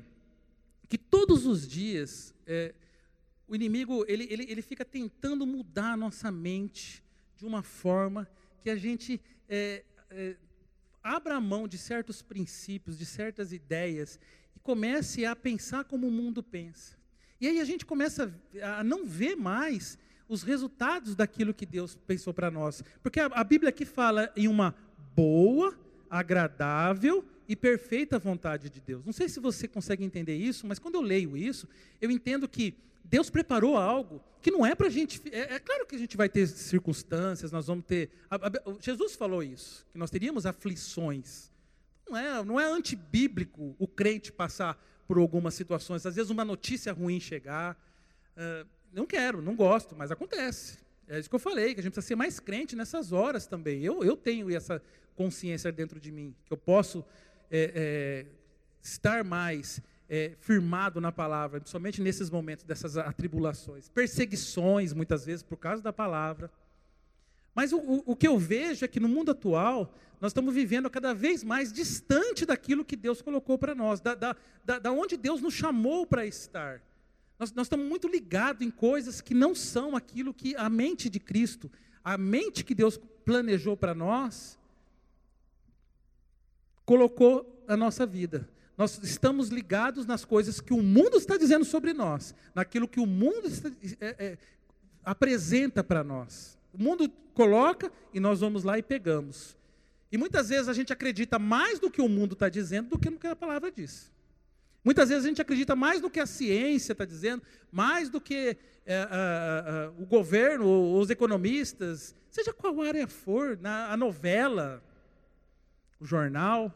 que 0.90 0.98
todos 0.98 1.46
os 1.46 1.68
dias 1.68 2.34
é, 2.46 2.74
o 3.48 3.56
inimigo 3.56 4.04
ele, 4.08 4.28
ele, 4.30 4.46
ele 4.50 4.62
fica 4.62 4.84
tentando 4.84 5.46
mudar 5.46 5.94
a 5.94 5.98
nossa 5.98 6.32
mente 6.32 7.04
de 7.36 7.46
uma 7.46 7.62
forma 7.62 8.28
que 8.64 8.70
a 8.70 8.76
gente 8.76 9.22
é, 9.48 9.84
é, 10.10 10.36
abra 11.04 11.36
a 11.36 11.42
mão 11.42 11.68
de 11.68 11.78
certos 11.78 12.22
princípios, 12.22 12.98
de 12.98 13.06
certas 13.06 13.54
ideias 13.54 14.20
e 14.56 14.60
comece 14.60 15.24
a 15.24 15.36
pensar 15.36 15.86
como 15.86 16.08
o 16.08 16.12
mundo 16.12 16.42
pensa. 16.42 16.98
E 17.40 17.48
aí 17.48 17.60
a 17.60 17.66
gente 17.66 17.86
começa 17.86 18.34
a 18.62 18.84
não 18.84 19.06
ver 19.06 19.36
mais 19.36 20.00
os 20.28 20.42
resultados 20.42 21.16
daquilo 21.16 21.54
que 21.54 21.66
Deus 21.66 21.96
pensou 22.08 22.34
para 22.34 22.50
nós. 22.50 22.84
Porque 23.04 23.20
a, 23.20 23.28
a, 23.28 23.44
Bíblia 23.44 23.70
aqui 23.70 23.86
fala 23.86 24.32
em 24.36 24.48
uma 24.48 24.76
boa, 25.16 25.78
agradável 26.10 27.24
e 27.48 27.56
perfeita 27.56 28.20
vontade 28.20 28.70
de 28.70 28.82
Deus. 28.82 29.06
Não 29.06 29.14
sei 29.14 29.30
se 29.30 29.40
você 29.40 29.68
consegue 29.68 30.04
entender 30.04 30.36
isso, 30.36 30.68
mas 30.68 30.80
quando 30.80 30.96
eu 30.96 31.02
leio 31.02 31.38
isso, 31.38 31.68
eu 32.02 32.12
entendo 32.12 32.48
que 32.48 32.76
Deus 33.04 33.30
preparou 33.30 33.78
algo 33.78 34.22
que 34.42 34.52
não 34.52 34.66
é 34.66 34.76
para 34.76 34.88
a 34.88 34.90
gente. 34.90 35.22
É, 35.32 35.56
é, 35.56 35.60
claro 35.60 35.86
que 35.86 35.96
a 35.96 36.00
gente 36.00 36.18
vai 36.18 36.28
ter 36.28 36.46
circunstâncias, 36.48 37.52
nós 37.52 37.68
vamos 37.68 37.86
ter. 37.86 38.10
A, 38.30 38.36
a, 38.36 38.52
Jesus 38.82 39.16
falou 39.16 39.42
isso, 39.42 39.86
que 39.92 39.98
nós 39.98 40.12
teríamos 40.12 40.46
aflições. 40.46 41.52
Não 42.10 42.18
é, 42.18 42.44
não 42.44 42.60
é 42.60 42.66
antibíblico 42.66 43.76
o 43.80 43.88
crente 43.88 44.32
passar 44.32 44.82
por 45.08 45.18
algumas 45.18 45.54
situações. 45.54 46.06
Às 46.06 46.16
vezes 46.16 46.30
uma 46.30 46.46
notícia 46.46 46.92
ruim 46.92 47.20
chegar. 47.20 47.78
Uh, 48.36 48.68
não 48.94 49.06
quero, 49.06 49.42
não 49.42 49.56
gosto, 49.56 49.96
mas 49.96 50.12
acontece. 50.12 50.80
É 51.08 51.20
isso 51.20 51.30
que 51.30 51.36
eu 51.36 51.40
falei, 51.40 51.74
que 51.74 51.80
a 51.80 51.84
gente 51.84 51.94
precisa 51.94 52.08
ser 52.08 52.16
mais 52.16 52.40
crente 52.40 52.76
nessas 52.76 53.14
horas 53.14 53.48
também. 53.48 53.84
Eu, 53.84 54.04
eu 54.04 54.18
tenho 54.18 54.54
essa 54.54 54.82
consciência 55.16 55.72
dentro 55.72 56.00
de 56.00 56.12
mim, 56.12 56.36
que 56.46 56.54
eu 56.54 56.58
posso 56.58 57.04
é, 57.50 57.72
é, 57.76 58.26
estar 58.82 59.24
mais 59.24 59.82
é, 60.10 60.34
firmado 60.40 61.02
na 61.02 61.12
palavra, 61.12 61.60
principalmente 61.60 62.02
nesses 62.02 62.30
momentos 62.30 62.64
dessas 62.64 62.98
atribulações, 62.98 63.90
perseguições, 63.90 64.94
muitas 64.94 65.26
vezes, 65.26 65.44
por 65.44 65.58
causa 65.58 65.82
da 65.82 65.92
palavra. 65.92 66.52
Mas 67.54 67.74
o, 67.74 67.78
o, 67.78 68.04
o 68.08 68.16
que 68.16 68.28
eu 68.28 68.38
vejo 68.38 68.86
é 68.86 68.88
que 68.88 69.00
no 69.00 69.10
mundo 69.10 69.32
atual, 69.32 69.94
nós 70.22 70.32
estamos 70.32 70.54
vivendo 70.54 70.90
cada 70.90 71.14
vez 71.14 71.44
mais 71.44 71.74
distante 71.74 72.46
daquilo 72.46 72.86
que 72.86 72.96
Deus 72.96 73.22
colocou 73.22 73.58
para 73.58 73.76
nós, 73.76 74.00
da, 74.00 74.16
da, 74.16 74.36
da, 74.64 74.80
da, 74.80 74.92
onde 74.92 75.18
Deus 75.18 75.42
nos 75.42 75.54
chamou 75.54 76.06
para 76.06 76.26
estar. 76.26 76.82
Nós, 77.38 77.52
nós 77.54 77.68
estamos 77.68 77.88
muito 77.88 78.08
ligados 78.08 78.66
em 78.66 78.72
coisas 78.72 79.22
que 79.22 79.34
não 79.34 79.54
são 79.54 79.96
aquilo 79.96 80.34
que 80.34 80.56
a 80.56 80.70
mente 80.70 81.10
de 81.10 81.20
Cristo, 81.20 81.70
a 82.04 82.18
mente 82.18 82.64
que 82.64 82.74
Deus 82.74 83.00
planejou 83.26 83.76
para 83.76 83.94
nós, 83.94 84.57
colocou 86.88 87.66
na 87.68 87.76
nossa 87.76 88.06
vida. 88.06 88.48
Nós 88.78 88.98
estamos 89.04 89.50
ligados 89.50 90.06
nas 90.06 90.24
coisas 90.24 90.62
que 90.62 90.74
o 90.74 90.82
mundo 90.82 91.18
está 91.18 91.36
dizendo 91.36 91.66
sobre 91.66 91.94
nós, 91.94 92.34
naquilo 92.56 92.88
que 92.88 93.00
o 93.00 93.06
mundo 93.06 93.46
está, 93.46 93.70
é, 94.00 94.16
é, 94.18 94.38
apresenta 95.04 95.84
para 95.84 96.02
nós. 96.02 96.58
O 96.74 96.82
mundo 96.82 97.12
coloca 97.34 97.92
e 98.14 98.22
nós 98.22 98.40
vamos 98.40 98.64
lá 98.64 98.80
e 98.80 98.84
pegamos. 98.84 99.58
E 100.10 100.18
muitas 100.18 100.48
vezes 100.48 100.70
a 100.70 100.74
gente 100.74 100.94
acredita 100.94 101.38
mais 101.38 101.78
do 101.78 101.92
que 101.92 102.02
o 102.02 102.08
mundo 102.08 102.34
está 102.34 102.48
dizendo 102.48 102.92
do 102.92 102.98
que 102.98 103.10
no 103.10 103.20
que 103.20 103.28
a 103.28 103.36
palavra 103.36 103.70
diz. 103.70 104.10
Muitas 104.82 105.10
vezes 105.10 105.26
a 105.26 105.28
gente 105.28 105.42
acredita 105.42 105.76
mais 105.76 106.00
no 106.00 106.10
que 106.10 106.22
a 106.22 106.26
ciência 106.26 106.94
está 106.94 107.04
dizendo, 107.04 107.44
mais 107.70 108.10
do 108.10 108.22
que 108.22 108.56
é, 108.86 109.92
o 110.00 110.06
governo, 110.06 110.98
os 110.98 111.10
economistas, 111.10 112.16
seja 112.32 112.54
qual 112.54 112.80
área 112.82 113.06
for, 113.08 113.58
na, 113.60 113.92
a 113.92 113.98
novela, 113.98 114.82
o 116.00 116.06
jornal. 116.06 116.74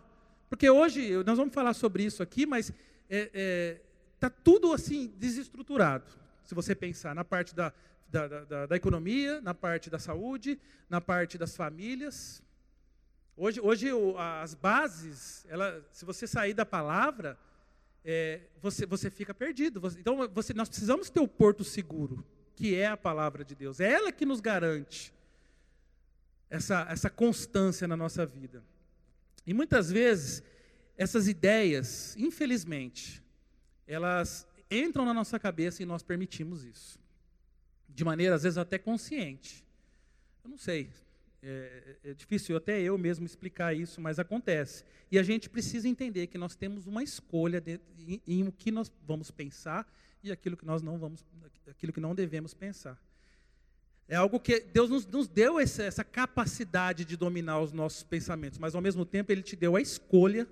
Porque 0.50 0.70
hoje, 0.70 1.12
nós 1.24 1.38
vamos 1.38 1.54
falar 1.54 1.74
sobre 1.74 2.04
isso 2.04 2.22
aqui, 2.22 2.46
mas 2.46 2.70
está 2.70 2.76
é, 3.10 3.32
é, 3.34 3.82
tá 4.20 4.30
tudo 4.30 4.74
assim 4.74 5.14
desestruturado. 5.18 6.12
Se 6.46 6.54
você 6.54 6.76
pensar 6.76 7.16
na 7.16 7.24
parte 7.24 7.56
da, 7.56 7.74
da, 8.10 8.28
da, 8.28 8.66
da, 8.66 8.76
economia, 8.76 9.40
na 9.42 9.54
parte 9.54 9.90
da 9.90 9.98
saúde, 9.98 10.60
na 10.90 11.00
parte 11.00 11.38
das 11.38 11.56
famílias. 11.56 12.44
Hoje, 13.38 13.62
hoje 13.62 13.88
as 14.18 14.54
bases, 14.54 15.46
ela, 15.48 15.82
se 15.92 16.04
você 16.04 16.28
sair 16.28 16.54
da 16.54 16.66
palavra, 16.66 17.38
é, 18.04 18.42
você, 18.62 18.86
você 18.86 19.10
fica 19.10 19.34
perdido. 19.34 19.82
Então, 19.98 20.28
você, 20.28 20.54
nós 20.54 20.68
precisamos 20.68 21.10
ter 21.10 21.22
o 21.22 21.28
porto 21.28 21.64
seguro, 21.64 22.26
que 22.56 22.76
é 22.76 22.88
a 22.88 22.98
palavra 22.98 23.46
de 23.46 23.56
Deus. 23.56 23.80
É 23.80 23.92
ela 23.92 24.12
que 24.12 24.26
nos 24.26 24.42
garante 24.42 25.14
essa, 26.50 26.86
essa 26.90 27.10
constância 27.10 27.88
na 27.88 27.96
nossa 27.96 28.26
vida. 28.26 28.62
E 29.46 29.54
muitas 29.54 29.92
vezes, 29.92 30.44
essas 30.98 31.28
ideias, 31.28 32.16
infelizmente, 32.18 33.24
elas 33.88 34.48
entram 34.70 35.06
na 35.06 35.14
nossa 35.14 35.40
cabeça 35.40 35.82
e 35.82 35.86
nós 35.86 36.04
permitimos 36.04 36.64
isso. 36.64 37.00
De 37.90 38.06
maneira, 38.06 38.36
às 38.36 38.44
vezes, 38.44 38.58
até 38.58 38.78
consciente. 38.78 39.66
Eu 40.44 40.50
não 40.50 40.58
sei. 40.58 40.90
É, 41.44 41.98
é 42.04 42.14
difícil 42.14 42.56
até 42.56 42.80
eu 42.82 42.98
mesmo 42.98 43.26
explicar 43.26 43.76
isso, 43.76 44.00
mas 44.00 44.20
acontece. 44.20 44.86
E 45.12 45.18
a 45.18 45.24
gente 45.24 45.50
precisa 45.50 45.88
entender 45.88 46.28
que 46.28 46.38
nós 46.38 46.56
temos 46.56 46.86
uma 46.86 47.04
escolha 47.04 47.60
de, 47.60 47.80
em, 47.98 48.22
em 48.28 48.48
o 48.48 48.52
que 48.52 48.72
nós 48.72 48.92
vamos 49.06 49.32
pensar 49.32 49.92
e 50.24 50.32
aquilo 50.32 50.56
que 50.56 50.66
nós 50.66 50.82
não 50.82 51.00
vamos, 51.00 51.26
aquilo 51.68 51.92
que 51.92 52.00
não 52.00 52.14
devemos 52.14 52.54
pensar. 52.54 53.02
É 54.12 54.18
algo 54.18 54.42
que 54.42 54.60
Deus 54.60 54.90
nos, 54.90 55.08
nos 55.08 55.26
deu 55.26 55.58
essa, 55.58 55.84
essa, 55.84 56.04
capacidade 56.04 57.06
de 57.06 57.16
dominar 57.16 57.62
os 57.62 57.72
nossos 57.72 58.04
pensamentos, 58.04 58.60
mas 58.60 58.76
ao 58.76 58.82
mesmo 58.82 59.06
tempo 59.06 59.32
Ele 59.32 59.42
te 59.42 59.56
deu 59.56 59.78
a 59.78 59.82
escolha 59.82 60.46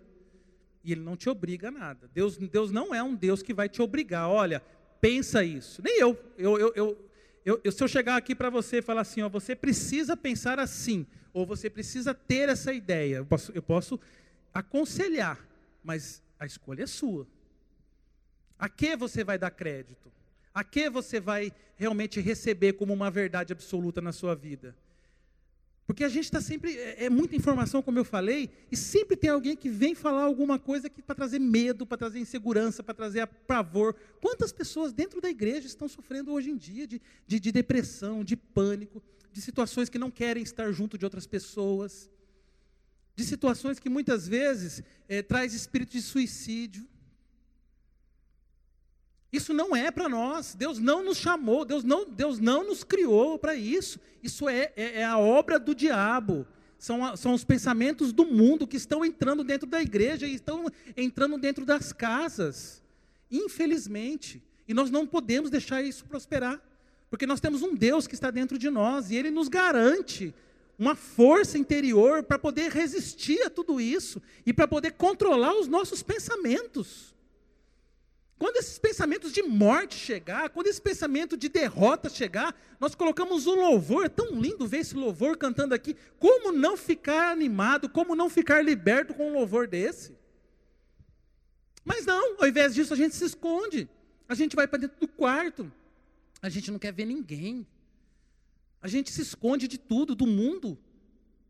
e 0.82 0.94
Ele 0.94 1.01
não 1.01 1.18
te 1.18 1.30
obriga 1.30 1.68
a 1.68 1.72
nada. 1.72 2.10
Deus, 2.13 2.38
Deus 2.38 2.72
não 2.72 2.96
é 2.96 3.04
um 3.04 3.13
Deus 3.13 3.44
que 3.44 3.54
vai 3.54 3.68
te 3.68 3.82
obrigar, 3.82 4.30
olha, 4.30 4.63
pensa 5.01 5.44
isso. 5.44 5.82
Nem 5.84 6.00
eu. 6.00 6.18
eu, 6.38 6.58
eu, 6.58 6.74
eu, 6.74 7.10
eu, 7.44 7.62
eu 7.62 7.72
se 7.74 7.84
eu 7.84 7.89
chegar 7.89 8.16
aqui 8.16 8.34
para 8.34 8.50
você 8.50 8.78
e 8.78 8.82
falar 8.82 9.01
assim, 9.01 9.24
ó, 9.24 9.28
você 9.28 9.54
precisa 9.54 10.16
pensar 10.16 10.58
assim, 10.58 11.06
ou 11.34 11.46
você 11.46 11.70
precisa 11.70 12.13
ter 12.13 12.48
essa 12.48 12.72
ideia, 12.72 13.18
eu 13.18 13.25
posso, 13.25 13.51
eu 13.51 13.62
posso 13.62 14.00
aconselhar, 14.54 15.38
mas 15.84 16.24
a 16.39 16.46
escolha 16.46 16.84
é 16.84 16.88
sua. 16.88 17.28
A 18.58 18.70
que 18.70 18.96
você 18.96 19.22
vai 19.22 19.38
dar 19.38 19.51
crédito? 19.51 20.10
A 20.60 20.63
que 20.66 20.89
você 20.89 21.22
vai 21.22 21.54
realmente 21.78 22.20
receber 22.20 22.74
como 22.74 22.92
uma 22.94 23.10
verdade 23.10 23.54
absoluta 23.54 24.01
na 24.01 24.12
sua 24.12 24.36
vida? 24.36 24.75
Porque 25.88 26.04
a 26.04 26.10
gente 26.10 26.25
está 26.25 26.42
sempre, 26.42 26.75
é, 26.75 27.06
é, 27.06 27.10
muita 27.10 27.34
informação, 27.34 27.82
como 27.82 27.98
eu 27.98 28.04
falei, 28.04 28.50
e 28.70 28.75
sempre 28.75 29.16
tem 29.16 29.30
alguém 29.30 29.56
que 29.56 29.70
vem 29.70 29.96
falar 29.96 30.24
alguma 30.24 30.60
coisa 30.60 30.89
para 30.89 31.16
trazer 31.16 31.39
medo, 31.39 31.86
para 31.86 31.98
trazer 31.98 32.20
insegurança, 32.20 32.84
para 32.84 32.94
trazer 32.94 33.25
pavor. 33.25 33.96
Quantas 34.20 34.51
pessoas 34.51 34.92
dentro 34.92 35.22
da 35.22 35.30
igreja 35.30 35.66
estão 35.66 35.88
sofrendo 35.88 36.34
hoje 36.34 36.50
em 36.51 36.58
dia 36.58 36.86
de, 36.86 37.01
de, 37.25 37.39
de 37.39 37.51
depressão, 37.54 38.22
de 38.22 38.36
pânico, 38.36 39.01
de 39.32 39.42
situações 39.42 39.88
que 39.88 39.98
não 39.98 40.12
querem 40.12 40.44
estar 40.44 40.70
junto 40.74 40.98
de 40.98 41.06
outras 41.06 41.25
pessoas, 41.25 42.10
de 43.16 43.24
situações 43.24 43.80
que 43.80 43.88
muitas 43.88 44.28
vezes 44.28 44.84
é, 45.08 45.22
traz 45.22 45.54
espírito 45.54 45.94
de 45.94 46.01
suicídio. 46.01 46.86
Isso 49.32 49.54
não 49.54 49.76
é 49.76 49.92
para 49.92 50.10
nós. 50.10 50.56
Deus 50.56 50.80
não 50.80 51.04
nos 51.04 51.18
chamou, 51.18 51.64
Deus 51.64 51.84
não, 51.84 52.10
Deus 52.10 52.40
não 52.40 52.68
nos 52.68 52.84
criou 52.84 53.38
para 53.38 53.56
isso. 53.56 54.00
Isso 54.24 54.50
é, 54.50 54.72
é, 54.76 55.02
é, 55.02 55.06
a 55.06 55.18
obra 55.18 55.60
do 55.60 55.76
diabo. 55.76 56.48
São, 56.78 57.16
são 57.16 57.34
os 57.34 57.44
pensamentos 57.44 58.12
do 58.12 58.26
mundo 58.26 58.66
que 58.66 58.78
estão 58.78 59.06
entrando 59.06 59.44
dentro 59.44 59.68
da 59.68 59.82
igreja 59.82 60.26
e 60.26 60.34
estão 60.34 60.66
entrando 60.96 61.38
dentro 61.38 61.66
das 61.66 61.94
casas. 61.94 62.82
Infelizmente. 63.30 64.42
E 64.68 64.74
nós 64.74 64.90
não 64.90 65.06
podemos 65.06 65.50
deixar 65.50 65.84
isso 65.84 66.06
prosperar. 66.06 66.60
Porque 67.10 67.26
nós 67.26 67.40
temos 67.40 67.62
um 67.62 67.76
Deus 67.76 68.08
que 68.08 68.14
está 68.14 68.32
dentro 68.32 68.58
de 68.58 68.70
nós 68.70 69.12
e 69.12 69.16
Ele 69.16 69.30
nos 69.30 69.48
garante 69.48 70.34
uma 70.78 70.96
força 70.96 71.58
interior 71.58 72.24
para 72.24 72.40
poder 72.40 72.72
resistir 72.72 73.42
a 73.44 73.50
tudo 73.50 73.82
isso 73.82 74.22
e 74.46 74.54
para 74.54 74.68
poder 74.68 74.92
controlar 74.92 75.54
os 75.54 75.68
nossos 75.68 76.02
pensamentos. 76.02 77.14
Quando 78.39 78.55
esses 78.55 78.79
pensamentos 78.79 79.34
de 79.34 79.43
morte 79.43 79.96
chegar, 79.96 80.50
quando 80.50 80.67
esse 80.67 80.81
pensamento 80.81 81.36
de 81.36 81.50
derrota 81.50 82.08
chegar, 82.08 82.55
nós 82.79 82.96
colocamos 82.96 83.46
um 83.46 83.55
louvor, 83.55 84.05
é 84.05 84.10
tão 84.10 84.39
lindo 84.39 84.65
ver 84.65 84.77
esse 84.77 84.96
louvor 84.96 85.36
cantando 85.36 85.75
aqui. 85.75 85.93
Como 86.17 86.53
não 86.53 86.77
ficar 86.77 87.34
animado, 87.34 87.89
como 87.89 88.15
não 88.15 88.29
ficar 88.29 88.63
liberto 88.63 89.13
com 89.13 89.29
um 89.29 89.34
louvor 89.34 89.67
desse? 89.67 90.17
Mas 91.84 92.05
não, 92.05 92.38
ao 92.39 92.48
invés 92.48 92.74
disso 92.74 92.93
a 92.93 92.98
gente 92.98 93.13
se 93.13 93.25
esconde. 93.25 93.89
A 94.29 94.34
gente 94.34 94.55
vai 94.55 94.67
para 94.67 94.79
dentro 94.79 94.98
do 95.01 95.08
quarto. 95.08 95.69
A 96.41 96.48
gente 96.48 96.72
não 96.72 96.79
quer 96.79 96.93
ver 96.93 97.05
ninguém. 97.05 97.67
A 98.81 98.88
gente 98.88 99.12
se 99.12 99.22
esconde 99.22 99.67
de 99.67 99.77
tudo, 99.77 100.15
do 100.15 100.25
mundo. 100.25 100.77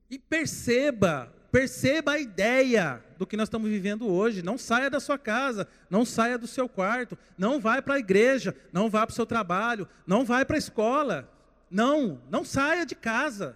E 0.10 0.18
perceba, 0.18 1.32
Perceba 1.52 2.14
a 2.14 2.20
ideia 2.20 3.04
do 3.18 3.26
que 3.26 3.36
nós 3.36 3.48
estamos 3.48 3.70
vivendo 3.70 4.08
hoje. 4.08 4.44
Não 4.44 4.58
saia 4.58 4.90
da 4.90 5.00
sua 5.00 5.18
casa, 5.18 5.68
não 5.90 6.06
saia 6.06 6.38
do 6.38 6.48
seu 6.48 6.70
quarto, 6.70 7.18
não 7.38 7.60
vai 7.60 7.82
para 7.82 7.96
a 7.96 8.00
igreja, 8.00 8.56
não 8.72 8.90
vá 8.90 9.06
para 9.06 9.14
o 9.14 9.16
seu 9.16 9.26
trabalho, 9.26 9.88
não 10.06 10.24
vai 10.24 10.46
para 10.46 10.56
a 10.56 10.60
escola. 10.60 11.32
Não, 11.70 12.22
não 12.30 12.44
saia 12.44 12.86
de 12.86 12.96
casa. 12.96 13.56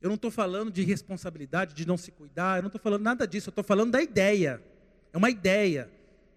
Eu 0.00 0.08
não 0.08 0.16
estou 0.16 0.30
falando 0.30 0.70
de 0.70 0.82
responsabilidade, 0.82 1.74
de 1.74 1.86
não 1.86 1.96
se 1.96 2.12
cuidar, 2.12 2.58
eu 2.58 2.62
não 2.62 2.68
estou 2.68 2.80
falando 2.80 3.02
nada 3.02 3.26
disso, 3.26 3.48
eu 3.48 3.52
estou 3.52 3.64
falando 3.64 3.92
da 3.92 4.02
ideia. 4.02 4.62
É 5.12 5.16
uma 5.16 5.30
ideia. 5.30 5.90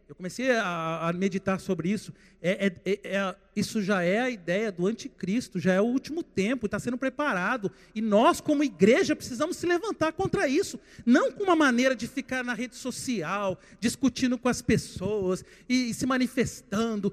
Eu 0.08 0.16
comecei 0.16 0.52
a, 0.52 1.10
a 1.10 1.14
meditar 1.14 1.60
sobre 1.60 1.90
isso. 1.90 2.14
É, 2.42 2.68
é, 2.68 2.92
é, 2.92 3.18
é 3.18 3.36
isso 3.56 3.82
já 3.82 4.04
é 4.04 4.22
a 4.22 4.30
ideia 4.30 4.72
do 4.72 4.88
anticristo, 4.88 5.60
já 5.60 5.74
é 5.74 5.82
o 5.82 5.86
último 5.86 6.24
tempo, 6.24 6.66
está 6.66 6.80
sendo 6.80 6.98
preparado. 6.98 7.70
E 7.94 8.02
nós, 8.02 8.40
como 8.40 8.64
igreja, 8.64 9.16
precisamos 9.16 9.58
se 9.58 9.66
levantar 9.66 10.14
contra 10.14 10.48
isso. 10.48 10.80
Não 11.06 11.32
com 11.32 11.44
uma 11.44 11.56
maneira 11.56 11.94
de 11.94 12.08
ficar 12.08 12.44
na 12.44 12.54
rede 12.54 12.76
social, 12.76 13.60
discutindo 13.82 14.38
com 14.38 14.48
as 14.48 14.62
pessoas 14.62 15.44
e, 15.68 15.90
e 15.90 15.94
se 15.94 16.06
manifestando. 16.06 17.12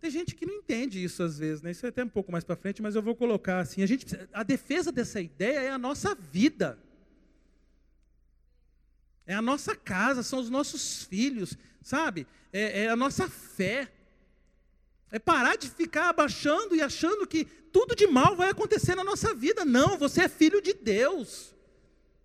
Tem 0.00 0.10
gente 0.10 0.34
que 0.34 0.44
não 0.44 0.54
entende 0.54 1.02
isso 1.02 1.22
às 1.22 1.38
vezes, 1.38 1.62
né? 1.62 1.70
Isso 1.70 1.86
é 1.86 1.88
até 1.88 2.04
um 2.04 2.08
pouco 2.08 2.30
mais 2.30 2.44
para 2.44 2.56
frente, 2.56 2.82
mas 2.82 2.94
eu 2.94 3.02
vou 3.02 3.16
colocar 3.16 3.60
assim. 3.60 3.82
A, 3.82 3.86
gente, 3.86 4.06
a 4.32 4.42
defesa 4.42 4.92
dessa 4.92 5.20
ideia 5.20 5.60
é 5.60 5.70
a 5.70 5.78
nossa 5.78 6.14
vida. 6.14 6.78
É 9.26 9.34
a 9.34 9.42
nossa 9.42 9.76
casa, 9.76 10.22
são 10.22 10.38
os 10.38 10.48
nossos 10.48 11.04
filhos, 11.04 11.56
sabe? 11.82 12.26
É, 12.52 12.84
é 12.84 12.88
a 12.88 12.96
nossa 12.96 13.28
fé. 13.28 13.88
É 15.10 15.18
parar 15.18 15.56
de 15.56 15.70
ficar 15.70 16.10
abaixando 16.10 16.76
e 16.76 16.82
achando 16.82 17.26
que 17.26 17.44
tudo 17.72 17.94
de 17.94 18.06
mal 18.06 18.36
vai 18.36 18.50
acontecer 18.50 18.94
na 18.94 19.04
nossa 19.04 19.34
vida. 19.34 19.64
Não, 19.64 19.96
você 19.96 20.22
é 20.22 20.28
filho 20.28 20.60
de 20.60 20.74
Deus. 20.74 21.54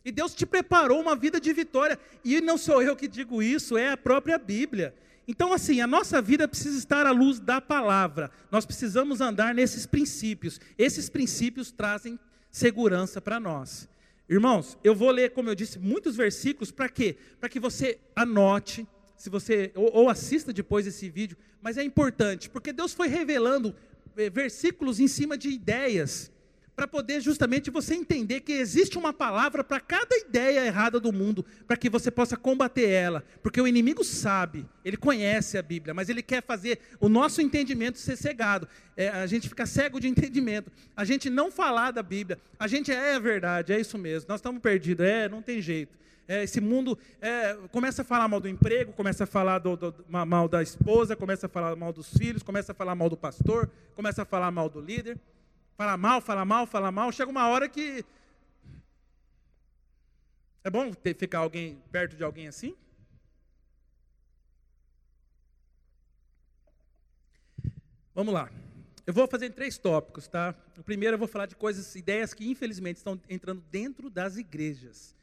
E 0.03 0.11
Deus 0.11 0.35
te 0.35 0.45
preparou 0.45 0.99
uma 0.99 1.15
vida 1.15 1.39
de 1.39 1.53
vitória. 1.53 1.97
E 2.23 2.41
não 2.41 2.57
sou 2.57 2.81
eu 2.81 2.95
que 2.95 3.07
digo 3.07 3.41
isso, 3.41 3.77
é 3.77 3.91
a 3.91 3.97
própria 3.97 4.37
Bíblia. 4.37 4.93
Então, 5.25 5.53
assim, 5.53 5.79
a 5.79 5.87
nossa 5.87 6.21
vida 6.21 6.47
precisa 6.47 6.77
estar 6.77 7.05
à 7.05 7.11
luz 7.11 7.39
da 7.39 7.61
palavra. 7.61 8.29
Nós 8.51 8.65
precisamos 8.65 9.21
andar 9.21 9.55
nesses 9.55 9.85
princípios. 9.85 10.59
Esses 10.77 11.09
princípios 11.09 11.71
trazem 11.71 12.19
segurança 12.51 13.21
para 13.21 13.39
nós. 13.39 13.87
Irmãos, 14.27 14.77
eu 14.83 14.93
vou 14.93 15.11
ler, 15.11 15.31
como 15.31 15.49
eu 15.49 15.55
disse, 15.55 15.79
muitos 15.79 16.15
versículos 16.15 16.71
para 16.71 16.89
quê? 16.89 17.15
Para 17.39 17.49
que 17.49 17.59
você 17.59 17.99
anote, 18.15 18.85
se 19.23 19.29
você 19.29 19.71
ou, 19.73 19.89
ou, 19.93 20.09
assista 20.09 20.51
depois 20.51 20.85
esse 20.85 21.09
vídeo, 21.09 21.37
mas 21.61 21.77
é 21.77 21.83
importante, 21.83 22.49
porque 22.49 22.73
Deus 22.73 22.93
foi 22.93 23.07
revelando 23.07 23.73
eh, 24.17 24.29
versículos 24.29 24.99
em 24.99 25.07
cima 25.07 25.37
de 25.37 25.47
ideias 25.47 26.29
para 26.75 26.85
poder 26.85 27.21
justamente 27.21 27.71
você 27.71 27.95
entender 27.95 28.41
que 28.41 28.51
existe 28.51 28.97
uma 28.97 29.13
palavra 29.13 29.63
para 29.63 29.79
cada 29.79 30.13
ideia 30.17 30.65
errada 30.65 30.99
do 30.99 31.13
mundo, 31.13 31.45
para 31.65 31.77
que 31.77 31.89
você 31.89 32.11
possa 32.11 32.35
combater 32.35 32.89
ela, 32.89 33.23
porque 33.41 33.61
o 33.61 33.67
inimigo 33.67 34.03
sabe, 34.03 34.65
ele 34.83 34.97
conhece 34.97 35.57
a 35.57 35.61
Bíblia, 35.61 35.93
mas 35.93 36.09
ele 36.09 36.21
quer 36.21 36.43
fazer 36.43 36.79
o 36.99 37.07
nosso 37.07 37.41
entendimento 37.41 37.99
ser 37.99 38.17
cegado, 38.17 38.67
é, 38.97 39.07
a 39.07 39.25
gente 39.25 39.47
fica 39.47 39.65
cego 39.65 40.01
de 40.01 40.09
entendimento, 40.09 40.69
a 40.97 41.05
gente 41.05 41.29
não 41.29 41.49
falar 41.49 41.91
da 41.91 42.03
Bíblia, 42.03 42.37
a 42.59 42.67
gente 42.67 42.91
é 42.91 43.15
a 43.15 43.19
verdade, 43.19 43.71
é 43.71 43.79
isso 43.79 43.97
mesmo, 43.97 44.27
nós 44.27 44.39
estamos 44.39 44.61
perdidos, 44.61 45.05
é, 45.05 45.29
não 45.29 45.41
tem 45.41 45.61
jeito. 45.61 46.03
É, 46.27 46.43
esse 46.43 46.61
mundo 46.61 46.97
é, 47.19 47.53
começa 47.71 48.01
a 48.01 48.05
falar 48.05 48.27
mal 48.27 48.39
do 48.39 48.47
emprego, 48.47 48.93
começa 48.93 49.25
a 49.25 49.27
falar 49.27 49.59
do, 49.59 49.75
do, 49.75 50.05
mal 50.07 50.47
da 50.47 50.63
esposa, 50.63 51.15
começa 51.15 51.47
a 51.47 51.49
falar 51.49 51.75
mal 51.75 51.91
dos 51.91 52.09
filhos, 52.13 52.41
começa 52.41 52.71
a 52.71 52.75
falar 52.75 52.95
mal 52.95 53.09
do 53.09 53.17
pastor, 53.17 53.69
começa 53.93 54.21
a 54.21 54.25
falar 54.25 54.49
mal 54.49 54.69
do 54.69 54.79
líder. 54.79 55.19
Fala 55.75 55.97
mal, 55.97 56.21
fala 56.21 56.45
mal, 56.45 56.65
fala 56.65 56.91
mal. 56.91 57.11
Chega 57.11 57.29
uma 57.29 57.47
hora 57.47 57.67
que. 57.67 58.05
É 60.63 60.69
bom 60.69 60.93
ter, 60.93 61.15
ficar 61.15 61.39
alguém 61.39 61.81
perto 61.91 62.15
de 62.15 62.23
alguém 62.23 62.47
assim? 62.47 62.73
Vamos 68.15 68.33
lá. 68.33 68.49
Eu 69.05 69.13
vou 69.13 69.27
fazer 69.27 69.47
em 69.47 69.51
três 69.51 69.77
tópicos, 69.77 70.27
tá? 70.27 70.55
O 70.77 70.83
primeiro 70.83 71.15
eu 71.15 71.19
vou 71.19 71.27
falar 71.27 71.47
de 71.47 71.55
coisas, 71.55 71.95
ideias 71.95 72.33
que 72.33 72.49
infelizmente 72.49 72.97
estão 72.97 73.19
entrando 73.27 73.61
dentro 73.69 74.09
das 74.09 74.37
igrejas. 74.37 75.13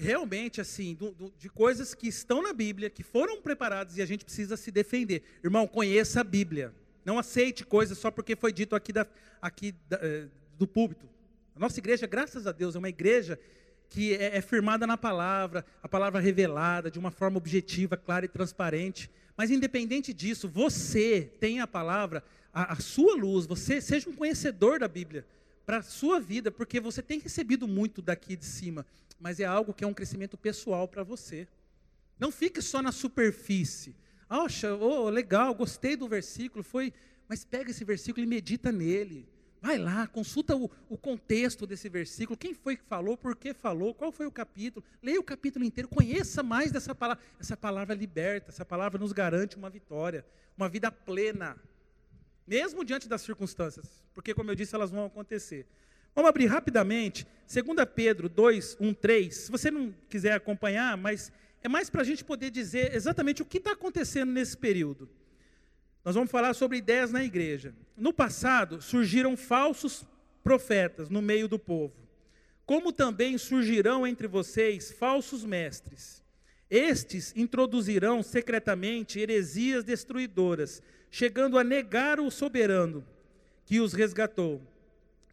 Realmente, 0.00 0.60
assim, 0.60 0.94
do, 0.94 1.10
do, 1.10 1.32
de 1.36 1.48
coisas 1.48 1.92
que 1.92 2.06
estão 2.06 2.40
na 2.40 2.52
Bíblia, 2.52 2.88
que 2.88 3.02
foram 3.02 3.42
preparadas 3.42 3.96
e 3.96 4.02
a 4.02 4.06
gente 4.06 4.24
precisa 4.24 4.56
se 4.56 4.70
defender. 4.70 5.24
Irmão, 5.42 5.66
conheça 5.66 6.20
a 6.20 6.24
Bíblia. 6.24 6.72
Não 7.04 7.18
aceite 7.18 7.66
coisas 7.66 7.98
só 7.98 8.08
porque 8.08 8.36
foi 8.36 8.52
dito 8.52 8.76
aqui, 8.76 8.92
da, 8.92 9.04
aqui 9.42 9.74
da, 9.88 9.98
eh, 10.00 10.26
do 10.56 10.68
púlpito. 10.68 11.08
A 11.56 11.58
nossa 11.58 11.80
igreja, 11.80 12.06
graças 12.06 12.46
a 12.46 12.52
Deus, 12.52 12.76
é 12.76 12.78
uma 12.78 12.88
igreja 12.88 13.40
que 13.88 14.14
é, 14.14 14.36
é 14.36 14.40
firmada 14.40 14.86
na 14.86 14.96
palavra, 14.96 15.66
a 15.82 15.88
palavra 15.88 16.20
revelada 16.20 16.92
de 16.92 16.98
uma 17.00 17.10
forma 17.10 17.36
objetiva, 17.36 17.96
clara 17.96 18.24
e 18.24 18.28
transparente. 18.28 19.10
Mas 19.36 19.50
independente 19.50 20.14
disso, 20.14 20.48
você 20.48 21.28
tem 21.40 21.58
a 21.58 21.66
palavra, 21.66 22.22
a, 22.54 22.74
a 22.74 22.76
sua 22.76 23.16
luz, 23.16 23.46
você 23.46 23.80
seja 23.80 24.08
um 24.08 24.14
conhecedor 24.14 24.78
da 24.78 24.86
Bíblia 24.86 25.26
para 25.68 25.80
a 25.80 25.82
sua 25.82 26.18
vida, 26.18 26.50
porque 26.50 26.80
você 26.80 27.02
tem 27.02 27.18
recebido 27.18 27.68
muito 27.68 28.00
daqui 28.00 28.34
de 28.34 28.46
cima, 28.46 28.86
mas 29.20 29.38
é 29.38 29.44
algo 29.44 29.74
que 29.74 29.84
é 29.84 29.86
um 29.86 29.92
crescimento 29.92 30.34
pessoal 30.34 30.88
para 30.88 31.02
você. 31.02 31.46
Não 32.18 32.32
fique 32.32 32.62
só 32.62 32.80
na 32.80 32.90
superfície. 32.90 33.94
Acha, 34.30 34.74
oh, 34.74 35.10
legal, 35.10 35.54
gostei 35.54 35.94
do 35.94 36.08
versículo, 36.08 36.64
foi, 36.64 36.90
mas 37.28 37.44
pega 37.44 37.70
esse 37.70 37.84
versículo 37.84 38.24
e 38.24 38.26
medita 38.26 38.72
nele. 38.72 39.28
Vai 39.60 39.76
lá, 39.76 40.06
consulta 40.06 40.56
o, 40.56 40.70
o, 40.88 40.96
contexto 40.96 41.66
desse 41.66 41.90
versículo, 41.90 42.38
quem 42.38 42.54
foi 42.54 42.74
que 42.74 42.84
falou, 42.84 43.14
por 43.18 43.36
que 43.36 43.52
falou, 43.52 43.92
qual 43.92 44.10
foi 44.10 44.24
o 44.24 44.32
capítulo, 44.32 44.82
leia 45.02 45.20
o 45.20 45.22
capítulo 45.22 45.66
inteiro, 45.66 45.86
conheça 45.86 46.42
mais 46.42 46.72
dessa 46.72 46.94
palavra. 46.94 47.22
Essa 47.38 47.58
palavra 47.58 47.94
liberta, 47.94 48.50
essa 48.50 48.64
palavra 48.64 48.98
nos 48.98 49.12
garante 49.12 49.58
uma 49.58 49.68
vitória, 49.68 50.24
uma 50.56 50.66
vida 50.66 50.90
plena. 50.90 51.58
Mesmo 52.48 52.82
diante 52.82 53.08
das 53.08 53.20
circunstâncias, 53.20 54.02
porque, 54.14 54.32
como 54.32 54.50
eu 54.50 54.54
disse, 54.54 54.74
elas 54.74 54.90
vão 54.90 55.04
acontecer. 55.04 55.66
Vamos 56.14 56.30
abrir 56.30 56.46
rapidamente, 56.46 57.26
2 57.46 57.86
Pedro 57.94 58.28
2, 58.28 58.78
1, 58.80 58.94
3. 58.94 59.36
Se 59.36 59.50
você 59.50 59.70
não 59.70 59.94
quiser 60.08 60.32
acompanhar, 60.32 60.96
mas 60.96 61.30
é 61.62 61.68
mais 61.68 61.90
para 61.90 62.00
a 62.00 62.04
gente 62.04 62.24
poder 62.24 62.50
dizer 62.50 62.94
exatamente 62.94 63.42
o 63.42 63.44
que 63.44 63.58
está 63.58 63.72
acontecendo 63.72 64.32
nesse 64.32 64.56
período. 64.56 65.08
Nós 66.04 66.14
vamos 66.14 66.30
falar 66.30 66.54
sobre 66.54 66.78
ideias 66.78 67.12
na 67.12 67.22
igreja. 67.22 67.74
No 67.94 68.12
passado, 68.14 68.80
surgiram 68.80 69.36
falsos 69.36 70.06
profetas 70.42 71.10
no 71.10 71.20
meio 71.20 71.46
do 71.48 71.58
povo, 71.58 71.94
como 72.64 72.92
também 72.92 73.36
surgirão 73.36 74.06
entre 74.06 74.26
vocês 74.26 74.90
falsos 74.90 75.44
mestres. 75.44 76.22
Estes 76.70 77.32
introduzirão 77.34 78.22
secretamente 78.22 79.18
heresias 79.18 79.84
destruidoras, 79.84 80.82
chegando 81.10 81.58
a 81.58 81.64
negar 81.64 82.20
o 82.20 82.30
soberano 82.30 83.04
que 83.64 83.80
os 83.80 83.94
resgatou, 83.94 84.62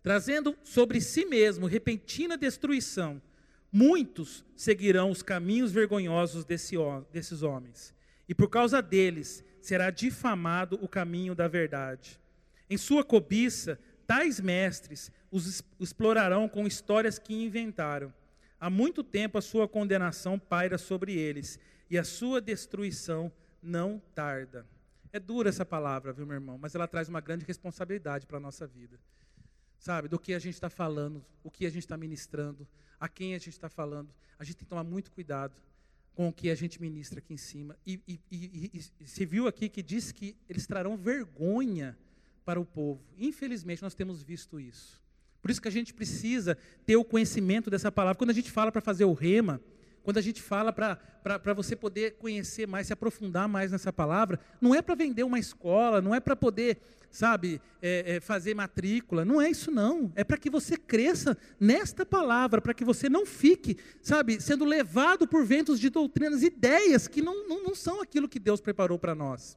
trazendo 0.01 0.57
sobre 0.63 1.01
si 1.01 1.25
mesmo 1.25 1.65
repentina 1.65 2.37
destruição. 2.37 3.21
Muitos 3.71 4.45
seguirão 4.55 5.11
os 5.11 5.21
caminhos 5.21 5.71
vergonhosos 5.73 6.45
desse, 6.45 6.75
desses 7.11 7.43
homens, 7.43 7.93
e 8.29 8.33
por 8.33 8.49
causa 8.49 8.81
deles 8.81 9.43
será 9.61 9.89
difamado 9.89 10.79
o 10.81 10.87
caminho 10.87 11.35
da 11.35 11.47
verdade. 11.47 12.19
Em 12.69 12.77
sua 12.77 13.03
cobiça, 13.03 13.77
tais 14.07 14.39
mestres 14.39 15.11
os 15.29 15.61
explorarão 15.79 16.47
com 16.47 16.65
histórias 16.65 17.19
que 17.19 17.33
inventaram. 17.33 18.13
Há 18.59 18.69
muito 18.69 19.03
tempo 19.03 19.37
a 19.37 19.41
sua 19.41 19.67
condenação 19.67 20.39
paira 20.39 20.77
sobre 20.77 21.13
eles, 21.13 21.59
e 21.89 21.97
a 21.97 22.03
sua 22.03 22.41
destruição 22.41 23.31
não 23.61 24.01
tarda. 24.13 24.67
É 25.11 25.19
dura 25.19 25.49
essa 25.49 25.65
palavra, 25.65 26.11
viu, 26.11 26.25
meu 26.25 26.35
irmão? 26.35 26.57
Mas 26.57 26.75
ela 26.75 26.87
traz 26.87 27.07
uma 27.07 27.21
grande 27.21 27.45
responsabilidade 27.45 28.25
para 28.25 28.37
a 28.37 28.39
nossa 28.39 28.67
vida. 28.67 28.99
Sabe, 29.77 30.07
do 30.07 30.17
que 30.17 30.33
a 30.33 30.39
gente 30.39 30.55
está 30.55 30.69
falando, 30.69 31.23
o 31.43 31.51
que 31.51 31.65
a 31.65 31.69
gente 31.69 31.83
está 31.83 31.95
ministrando, 31.95 32.67
a 32.99 33.07
quem 33.07 33.35
a 33.35 33.37
gente 33.37 33.49
está 33.49 33.69
falando. 33.69 34.13
A 34.39 34.43
gente 34.43 34.57
tem 34.57 34.65
que 34.65 34.69
tomar 34.69 34.83
muito 34.83 35.11
cuidado 35.11 35.55
com 36.13 36.29
o 36.29 36.33
que 36.33 36.49
a 36.49 36.55
gente 36.55 36.81
ministra 36.81 37.19
aqui 37.19 37.33
em 37.33 37.37
cima. 37.37 37.77
E, 37.85 38.01
e, 38.07 38.19
e, 38.31 38.83
e 38.99 39.07
se 39.07 39.25
viu 39.25 39.47
aqui 39.47 39.69
que 39.69 39.83
diz 39.83 40.11
que 40.11 40.35
eles 40.49 40.65
trarão 40.65 40.97
vergonha 40.97 41.97
para 42.43 42.59
o 42.59 42.65
povo. 42.65 43.03
Infelizmente, 43.17 43.81
nós 43.81 43.93
temos 43.93 44.23
visto 44.23 44.59
isso. 44.59 45.04
Por 45.45 45.51
isso 45.51 45.61
que 45.61 45.67
a 45.67 45.71
gente 45.71 45.93
precisa 45.93 46.57
ter 46.87 46.95
o 46.95 47.05
conhecimento 47.05 47.69
dessa 47.69 47.91
palavra. 47.91 48.17
Quando 48.17 48.31
a 48.31 48.33
gente 48.33 48.49
fala 48.49 48.71
para 48.71 48.81
fazer 48.81 49.05
o 49.05 49.13
rema, 49.13 49.61
quando 50.01 50.17
a 50.17 50.21
gente 50.21 50.41
fala 50.41 50.73
para 50.73 51.53
você 51.53 51.75
poder 51.75 52.15
conhecer 52.15 52.67
mais, 52.67 52.87
se 52.87 52.93
aprofundar 52.93 53.47
mais 53.47 53.71
nessa 53.71 53.93
palavra, 53.93 54.39
não 54.59 54.73
é 54.73 54.81
para 54.81 54.95
vender 54.95 55.21
uma 55.21 55.37
escola, 55.37 56.01
não 56.01 56.15
é 56.15 56.19
para 56.19 56.35
poder, 56.35 56.79
sabe, 57.11 57.61
é, 57.79 58.15
é, 58.15 58.19
fazer 58.19 58.55
matrícula, 58.55 59.23
não 59.23 59.39
é 59.39 59.47
isso 59.47 59.69
não. 59.69 60.11
É 60.15 60.23
para 60.23 60.37
que 60.37 60.49
você 60.49 60.77
cresça 60.77 61.37
nesta 61.59 62.03
palavra, 62.03 62.59
para 62.59 62.73
que 62.73 62.83
você 62.83 63.07
não 63.07 63.23
fique, 63.23 63.77
sabe, 64.01 64.41
sendo 64.41 64.65
levado 64.65 65.27
por 65.27 65.45
ventos 65.45 65.79
de 65.79 65.91
doutrinas, 65.91 66.41
ideias 66.41 67.07
que 67.07 67.21
não, 67.21 67.47
não, 67.47 67.65
não 67.65 67.75
são 67.75 68.01
aquilo 68.01 68.27
que 68.27 68.39
Deus 68.39 68.59
preparou 68.59 68.97
para 68.97 69.13
nós. 69.13 69.55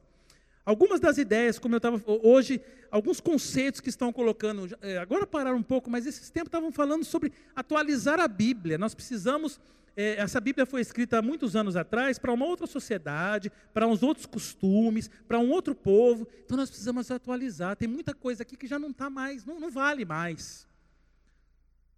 Algumas 0.69 0.99
das 0.99 1.17
ideias, 1.17 1.57
como 1.57 1.73
eu 1.73 1.77
estava 1.77 1.99
hoje, 2.05 2.61
alguns 2.91 3.19
conceitos 3.19 3.81
que 3.81 3.89
estão 3.89 4.13
colocando, 4.13 4.69
é, 4.83 4.99
agora 4.99 5.25
pararam 5.25 5.57
um 5.57 5.63
pouco, 5.63 5.89
mas 5.89 6.05
esses 6.05 6.29
tempos 6.29 6.49
estavam 6.49 6.71
falando 6.71 7.03
sobre 7.03 7.33
atualizar 7.55 8.19
a 8.19 8.27
Bíblia. 8.27 8.77
Nós 8.77 8.93
precisamos 8.93 9.59
é, 9.97 10.21
essa 10.21 10.39
Bíblia 10.39 10.67
foi 10.67 10.81
escrita 10.81 11.17
há 11.17 11.21
muitos 11.23 11.55
anos 11.55 11.75
atrás 11.75 12.19
para 12.19 12.31
uma 12.31 12.45
outra 12.45 12.67
sociedade, 12.67 13.51
para 13.73 13.87
uns 13.87 14.03
outros 14.03 14.27
costumes, 14.27 15.09
para 15.27 15.39
um 15.39 15.49
outro 15.49 15.73
povo. 15.73 16.27
Então 16.45 16.55
nós 16.55 16.69
precisamos 16.69 17.09
atualizar. 17.09 17.75
Tem 17.75 17.87
muita 17.87 18.13
coisa 18.13 18.43
aqui 18.43 18.55
que 18.55 18.67
já 18.67 18.77
não 18.77 18.91
está 18.91 19.09
mais, 19.09 19.43
não, 19.45 19.59
não 19.59 19.71
vale 19.71 20.05
mais. 20.05 20.67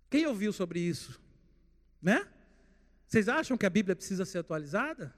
Quem 0.09 0.25
ouviu 0.27 0.53
sobre 0.53 0.79
isso? 0.79 1.19
Né? 2.01 2.25
Vocês 3.05 3.27
acham 3.27 3.57
que 3.57 3.65
a 3.65 3.69
Bíblia 3.69 3.97
precisa 3.97 4.23
ser 4.23 4.37
atualizada? 4.37 5.13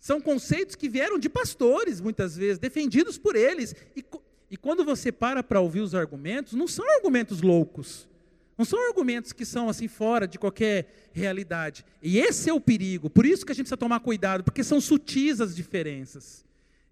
São 0.00 0.20
conceitos 0.20 0.74
que 0.74 0.88
vieram 0.88 1.18
de 1.18 1.28
pastores, 1.28 2.00
muitas 2.00 2.34
vezes, 2.34 2.58
defendidos 2.58 3.18
por 3.18 3.36
eles. 3.36 3.74
E, 3.94 4.02
e 4.50 4.56
quando 4.56 4.82
você 4.84 5.12
para 5.12 5.42
para 5.42 5.60
ouvir 5.60 5.80
os 5.80 5.94
argumentos, 5.94 6.54
não 6.54 6.66
são 6.66 6.84
argumentos 6.96 7.42
loucos. 7.42 8.08
Não 8.56 8.64
são 8.64 8.88
argumentos 8.88 9.32
que 9.32 9.44
são 9.44 9.68
assim 9.68 9.88
fora 9.88 10.26
de 10.26 10.38
qualquer 10.38 11.10
realidade. 11.12 11.84
E 12.02 12.18
esse 12.18 12.48
é 12.48 12.52
o 12.52 12.60
perigo. 12.60 13.10
Por 13.10 13.26
isso 13.26 13.44
que 13.44 13.52
a 13.52 13.54
gente 13.54 13.64
precisa 13.64 13.76
tomar 13.76 14.00
cuidado, 14.00 14.42
porque 14.42 14.64
são 14.64 14.80
sutis 14.80 15.40
as 15.40 15.54
diferenças. 15.54 16.44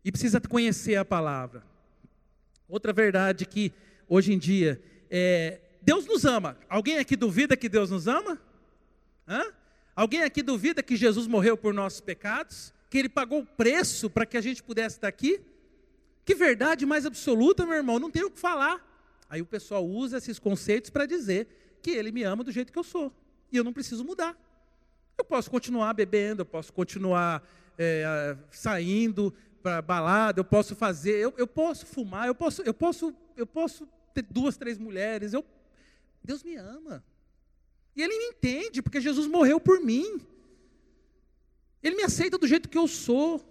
E 0.05 0.13
precisa 0.13 0.41
conhecer 0.41 0.97
a 0.97 1.05
palavra. 1.05 1.63
Outra 2.69 2.93
verdade 2.93 3.47
que 3.47 3.73
hoje 4.07 4.33
em 4.33 4.39
dia 4.39 4.81
é 5.11 5.61
Deus 5.81 6.07
nos 6.07 6.25
ama. 6.25 6.59
Alguém 6.69 6.99
aqui 6.99 7.17
duvida 7.17 7.57
que 7.57 7.69
Deus 7.69 7.91
nos 7.91 8.07
ama? 8.07 8.39
Hã? 9.27 9.43
Alguém 9.97 10.23
aqui 10.23 10.43
duvida 10.43 10.83
que 10.83 10.97
Jesus 10.97 11.27
morreu 11.27 11.57
por 11.57 11.73
nossos 11.73 12.01
pecados? 12.01 12.73
Que 12.89 12.99
ele 12.99 13.09
pagou 13.09 13.41
o 13.41 13.47
preço 13.47 14.09
para 14.09 14.25
que 14.25 14.37
a 14.37 14.41
gente 14.41 14.63
pudesse 14.63 14.97
estar 14.97 15.09
aqui? 15.09 15.41
Que 16.25 16.35
verdade 16.35 16.85
mais 16.85 17.07
absoluta, 17.07 17.65
meu 17.65 17.77
irmão, 17.77 17.99
não 17.99 18.11
tem 18.11 18.25
o 18.25 18.31
que 18.31 18.39
falar. 18.39 18.85
Aí 19.29 19.43
o 19.43 19.47
pessoal 19.47 19.87
usa 19.87 20.19
esses 20.19 20.39
conceitos 20.39 20.91
para 20.91 21.07
dizer 21.07 21.79
que 21.83 21.91
ele 21.91 22.11
me 22.11 22.23
ama 22.23 22.43
do 22.43 22.53
jeito 22.53 22.73
que 22.73 22.79
eu 22.79 22.85
sou. 22.85 23.13
E 23.53 23.57
eu 23.57 23.65
não 23.65 23.73
preciso 23.73 24.05
mudar. 24.05 24.37
Eu 25.17 25.25
posso 25.25 25.51
continuar 25.51 25.93
bebendo, 25.95 26.43
eu 26.43 26.47
posso 26.47 26.73
continuar 26.73 27.47
é, 27.77 28.37
saindo 28.51 29.35
para 29.63 29.83
balada, 29.83 30.41
eu 30.41 30.45
posso 30.45 30.77
fazer, 30.77 31.17
eu, 31.17 31.35
eu, 31.37 31.47
posso 31.47 31.87
fumar, 31.87 32.27
eu 32.27 32.35
posso, 32.35 32.63
eu 32.63 32.73
posso, 32.73 33.15
eu 33.37 33.47
posso 33.47 33.89
ter 34.15 34.23
duas, 34.23 34.57
três 34.57 34.79
mulheres. 34.79 35.33
Eu, 35.33 35.45
Deus 36.23 36.43
me 36.43 36.57
ama. 36.57 37.05
E 37.97 38.03
Ele 38.03 38.17
me 38.17 38.25
entende, 38.27 38.81
porque 38.81 39.01
Jesus 39.01 39.27
morreu 39.27 39.59
por 39.59 39.81
mim. 39.81 40.21
Ele 41.83 41.97
me 41.97 42.03
aceita 42.03 42.39
do 42.39 42.47
jeito 42.47 42.69
que 42.69 42.79
eu 42.79 42.89
sou. 42.89 43.45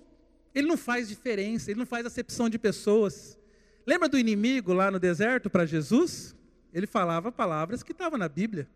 Ele 0.53 0.67
não 0.67 0.77
faz 0.77 1.07
diferença, 1.07 1.69
ele 1.69 1.79
não 1.79 1.85
faz 1.85 2.05
acepção 2.05 2.49
de 2.49 2.57
pessoas. 2.57 3.37
Lembra 3.85 4.09
do 4.09 4.17
inimigo 4.17 4.73
lá 4.73 4.91
no 4.91 4.99
deserto 4.99 5.49
para 5.49 5.65
Jesus? 5.65 6.35
Ele 6.73 6.87
falava 6.87 7.31
palavras 7.31 7.83
que 7.83 7.91
estavam 7.91 8.17
na 8.17 8.27
Bíblia. 8.27 8.67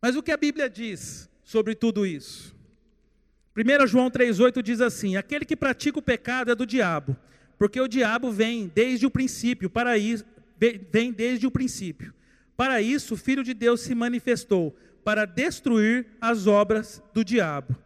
Mas 0.00 0.16
o 0.16 0.22
que 0.22 0.32
a 0.32 0.36
Bíblia 0.36 0.70
diz 0.70 1.28
sobre 1.44 1.74
tudo 1.74 2.06
isso? 2.06 2.56
1 3.56 3.86
João 3.86 4.10
3,8 4.10 4.62
diz 4.62 4.80
assim: 4.80 5.16
Aquele 5.16 5.44
que 5.44 5.56
pratica 5.56 5.98
o 5.98 6.02
pecado 6.02 6.50
é 6.50 6.54
do 6.54 6.64
diabo, 6.64 7.16
porque 7.58 7.80
o 7.80 7.88
diabo 7.88 8.30
vem 8.30 8.70
desde 8.74 9.04
o 9.04 9.10
princípio, 9.10 9.68
para 9.68 9.98
isso, 9.98 10.24
vem 10.90 11.12
desde 11.12 11.46
o 11.46 11.50
princípio. 11.50 12.14
Para 12.56 12.80
isso, 12.80 13.14
o 13.14 13.16
Filho 13.16 13.42
de 13.42 13.52
Deus 13.52 13.80
se 13.80 13.94
manifestou, 13.94 14.76
para 15.04 15.24
destruir 15.24 16.06
as 16.20 16.46
obras 16.46 17.02
do 17.12 17.24
diabo. 17.24 17.76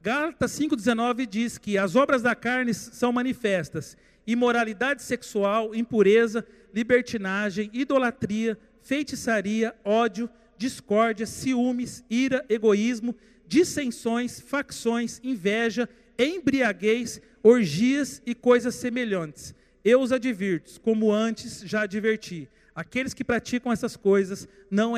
Gálatas 0.00 0.52
5,19 0.52 1.26
diz 1.26 1.58
que 1.58 1.76
as 1.76 1.96
obras 1.96 2.22
da 2.22 2.34
carne 2.34 2.72
são 2.72 3.10
manifestas, 3.10 3.96
imoralidade 4.24 5.02
sexual, 5.02 5.74
impureza, 5.74 6.46
libertinagem, 6.72 7.68
idolatria, 7.72 8.56
feitiçaria, 8.80 9.74
ódio, 9.84 10.30
discórdia, 10.56 11.26
ciúmes, 11.26 12.04
ira, 12.08 12.44
egoísmo, 12.48 13.14
dissensões, 13.46 14.40
facções, 14.40 15.20
inveja, 15.24 15.88
embriaguez, 16.16 17.20
orgias 17.42 18.22
e 18.24 18.36
coisas 18.36 18.76
semelhantes. 18.76 19.52
Eu 19.84 20.00
os 20.00 20.12
advirto, 20.12 20.80
como 20.80 21.12
antes 21.12 21.62
já 21.64 21.82
adverti. 21.82 22.48
Aqueles 22.72 23.12
que 23.12 23.24
praticam 23.24 23.72
essas 23.72 23.96
coisas 23.96 24.46
não, 24.70 24.94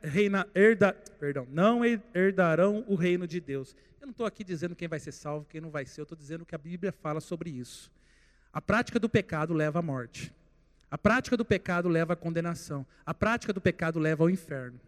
reina, 0.00 0.46
herda, 0.54 0.92
perdão, 1.18 1.48
não 1.50 1.80
herdarão 1.84 2.84
o 2.86 2.94
reino 2.94 3.26
de 3.26 3.40
Deus. 3.40 3.74
Eu 4.04 4.08
não 4.08 4.12
estou 4.12 4.26
aqui 4.26 4.44
dizendo 4.44 4.76
quem 4.76 4.86
vai 4.86 5.00
ser 5.00 5.12
salvo, 5.12 5.46
quem 5.48 5.62
não 5.62 5.70
vai 5.70 5.86
ser, 5.86 6.02
eu 6.02 6.02
estou 6.02 6.18
dizendo 6.18 6.44
que 6.44 6.54
a 6.54 6.58
Bíblia 6.58 6.92
fala 6.92 7.22
sobre 7.22 7.48
isso. 7.48 7.90
A 8.52 8.60
prática 8.60 9.00
do 9.00 9.08
pecado 9.08 9.54
leva 9.54 9.78
à 9.78 9.82
morte. 9.82 10.30
A 10.90 10.98
prática 10.98 11.38
do 11.38 11.44
pecado 11.44 11.88
leva 11.88 12.12
à 12.12 12.16
condenação. 12.16 12.84
A 13.06 13.14
prática 13.14 13.50
do 13.50 13.62
pecado 13.62 13.98
leva 13.98 14.22
ao 14.22 14.28
inferno. 14.28 14.78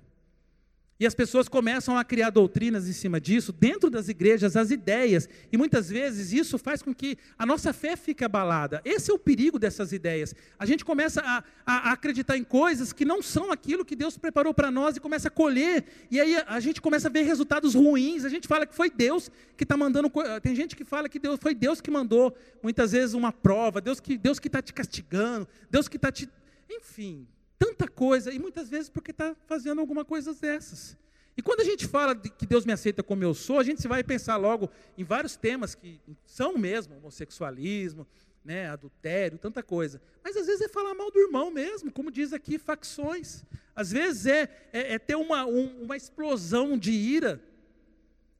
E 0.98 1.06
as 1.06 1.14
pessoas 1.14 1.46
começam 1.46 1.98
a 1.98 2.02
criar 2.02 2.30
doutrinas 2.30 2.88
em 2.88 2.92
cima 2.92 3.20
disso, 3.20 3.52
dentro 3.52 3.90
das 3.90 4.09
igrejas, 4.09 4.56
as 4.56 4.70
ideias. 4.70 5.28
E 5.52 5.56
muitas 5.56 5.90
vezes 5.90 6.32
isso 6.32 6.56
faz 6.56 6.80
com 6.80 6.94
que 6.94 7.18
a 7.38 7.44
nossa 7.44 7.70
fé 7.74 7.96
fique 7.96 8.24
abalada. 8.24 8.80
Esse 8.82 9.11
é 9.11 9.14
o 9.14 9.18
perigo 9.18 9.59
dessas 9.59 9.92
ideias. 9.92 10.35
A 10.59 10.64
gente 10.64 10.87
começa 10.87 11.20
a, 11.20 11.44
a, 11.66 11.92
acreditar 11.92 12.38
em 12.38 12.44
coisas 12.44 12.94
que 12.94 13.04
não 13.04 13.20
são 13.20 13.52
aquilo 13.52 13.85
que 13.85 13.94
Deus 13.94 14.16
preparou 14.16 14.54
para 14.54 14.70
nós 14.70 14.96
e 14.96 15.00
começa 15.00 15.28
a 15.28 15.30
colher. 15.30 15.85
E 16.11 16.18
aí 16.18 16.35
a, 16.35 16.44
a, 16.54 16.61
gente 16.61 16.80
começa 16.80 17.09
a 17.09 17.11
ver 17.11 17.22
resultados 17.22 17.74
ruins. 17.74 18.24
A 18.24 18.30
gente 18.30 18.48
fala 18.48 18.64
que 18.64 18.74
foi 18.74 18.88
Deus 18.88 19.30
que 19.54 19.64
está 19.64 19.76
mandando. 19.76 20.11
Tem 20.42 20.54
gente 20.54 20.74
que 20.74 20.85
fala 20.85 21.11
que 21.11 21.18
Deus, 21.18 21.38
foi 21.38 21.54
Deus 21.54 21.78
que 21.82 21.90
mandou, 21.90 22.35
muitas 22.62 22.92
vezes, 22.92 23.12
uma 23.12 23.32
prova. 23.32 23.82
Deus 23.82 24.00
que 24.00 24.16
Deus 24.16 24.38
está 24.42 24.62
te 24.62 24.72
castigando. 24.72 25.46
Deus 25.70 25.88
que 25.88 25.96
está 25.96 26.11
te. 26.11 26.26
Enfim, 26.70 27.26
tanta 27.58 27.88
coisa, 27.88 28.32
e 28.32 28.38
muitas 28.38 28.68
vezes 28.68 28.88
porque 28.88 29.10
está 29.10 29.34
fazendo 29.46 29.80
alguma 29.80 30.04
coisa 30.04 30.34
dessas. 30.34 30.96
E 31.36 31.42
quando 31.42 31.60
a 31.60 31.64
gente 31.64 31.86
fala 31.86 32.14
de 32.14 32.30
que 32.30 32.46
Deus 32.46 32.64
me 32.64 32.72
aceita 32.72 33.02
como 33.02 33.22
eu 33.22 33.34
sou, 33.34 33.58
a 33.58 33.62
gente 33.62 33.86
vai 33.86 34.02
pensar 34.02 34.36
logo 34.36 34.70
em 34.96 35.04
vários 35.04 35.36
temas 35.36 35.74
que 35.74 36.00
são 36.24 36.56
mesmo, 36.56 36.96
homossexualismo, 36.96 38.06
né, 38.42 38.68
adultério, 38.68 39.38
tanta 39.38 39.62
coisa. 39.62 40.00
Mas 40.24 40.36
às 40.36 40.46
vezes 40.46 40.62
é 40.62 40.68
falar 40.68 40.94
mal 40.94 41.10
do 41.10 41.18
irmão 41.18 41.50
mesmo, 41.50 41.92
como 41.92 42.10
diz 42.10 42.32
aqui, 42.32 42.58
facções. 42.58 43.44
Às 43.74 43.90
vezes 43.90 44.24
é, 44.26 44.68
é, 44.72 44.94
é 44.94 44.98
ter 44.98 45.16
uma, 45.16 45.44
um, 45.44 45.82
uma 45.82 45.96
explosão 45.96 46.78
de 46.78 46.92
ira, 46.92 47.42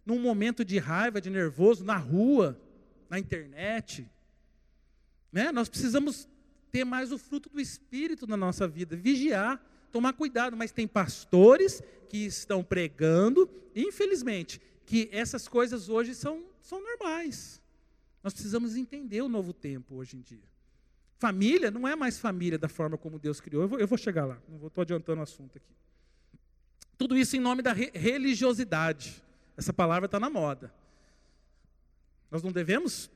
num 0.07 0.21
momento 0.21 0.65
de 0.65 0.79
raiva, 0.79 1.21
de 1.21 1.29
nervoso, 1.29 1.85
na 1.85 1.97
rua, 1.97 2.59
na 3.11 3.19
internet. 3.19 4.09
Né? 5.33 5.51
Nós 5.53 5.69
precisamos 5.69 6.29
ter 6.77 6.85
mais 6.85 7.11
o 7.11 7.17
fruto 7.17 7.49
do 7.49 7.59
Espírito 7.59 8.27
na 8.27 8.37
nossa 8.37 8.69
vida, 8.69 8.95
vigiar, 8.95 9.59
tomar 9.91 10.13
cuidado. 10.13 10.55
Mas 10.55 10.73
tem 10.73 10.87
pastores 10.87 11.83
que 12.07 12.19
estão 12.19 12.63
pregando, 12.63 13.49
infelizmente, 13.75 14.61
que 14.85 15.09
essas 15.11 15.49
coisas 15.49 15.89
hoje 15.89 16.15
são, 16.15 16.45
são 16.61 16.83
normais. 16.83 17.63
Nós 18.23 18.35
precisamos 18.35 18.77
entender 18.77 19.23
o 19.23 19.29
novo 19.29 19.55
tempo 19.55 19.95
hoje 19.95 20.19
em 20.19 20.21
dia. 20.21 20.45
Família 21.19 21.71
não 21.71 21.89
é 21.89 21.97
mais 21.97 22.19
família 22.19 22.59
da 22.59 22.69
forma 22.69 22.99
como 22.99 23.19
Deus 23.19 23.41
criou. 23.41 23.63
Eu 23.63 23.69
vou, 23.69 23.79
eu 23.79 23.87
vou 23.87 23.97
chegar 23.97 24.27
lá, 24.27 24.39
não 24.47 24.67
estou 24.67 24.83
adiantando 24.83 25.21
o 25.21 25.23
assunto 25.23 25.57
aqui. 25.57 25.75
Tudo 26.99 27.17
isso 27.17 27.39
em 27.39 27.41
nome 27.41 27.63
da 27.63 27.73
re 27.73 27.91
religiosidade. 27.95 29.25
Essa 29.57 29.73
palavra 29.73 30.05
está 30.05 30.21
na 30.21 30.29
moda. 30.29 30.71
Nós 32.31 32.43
não 32.43 32.53
devemos 32.53 33.11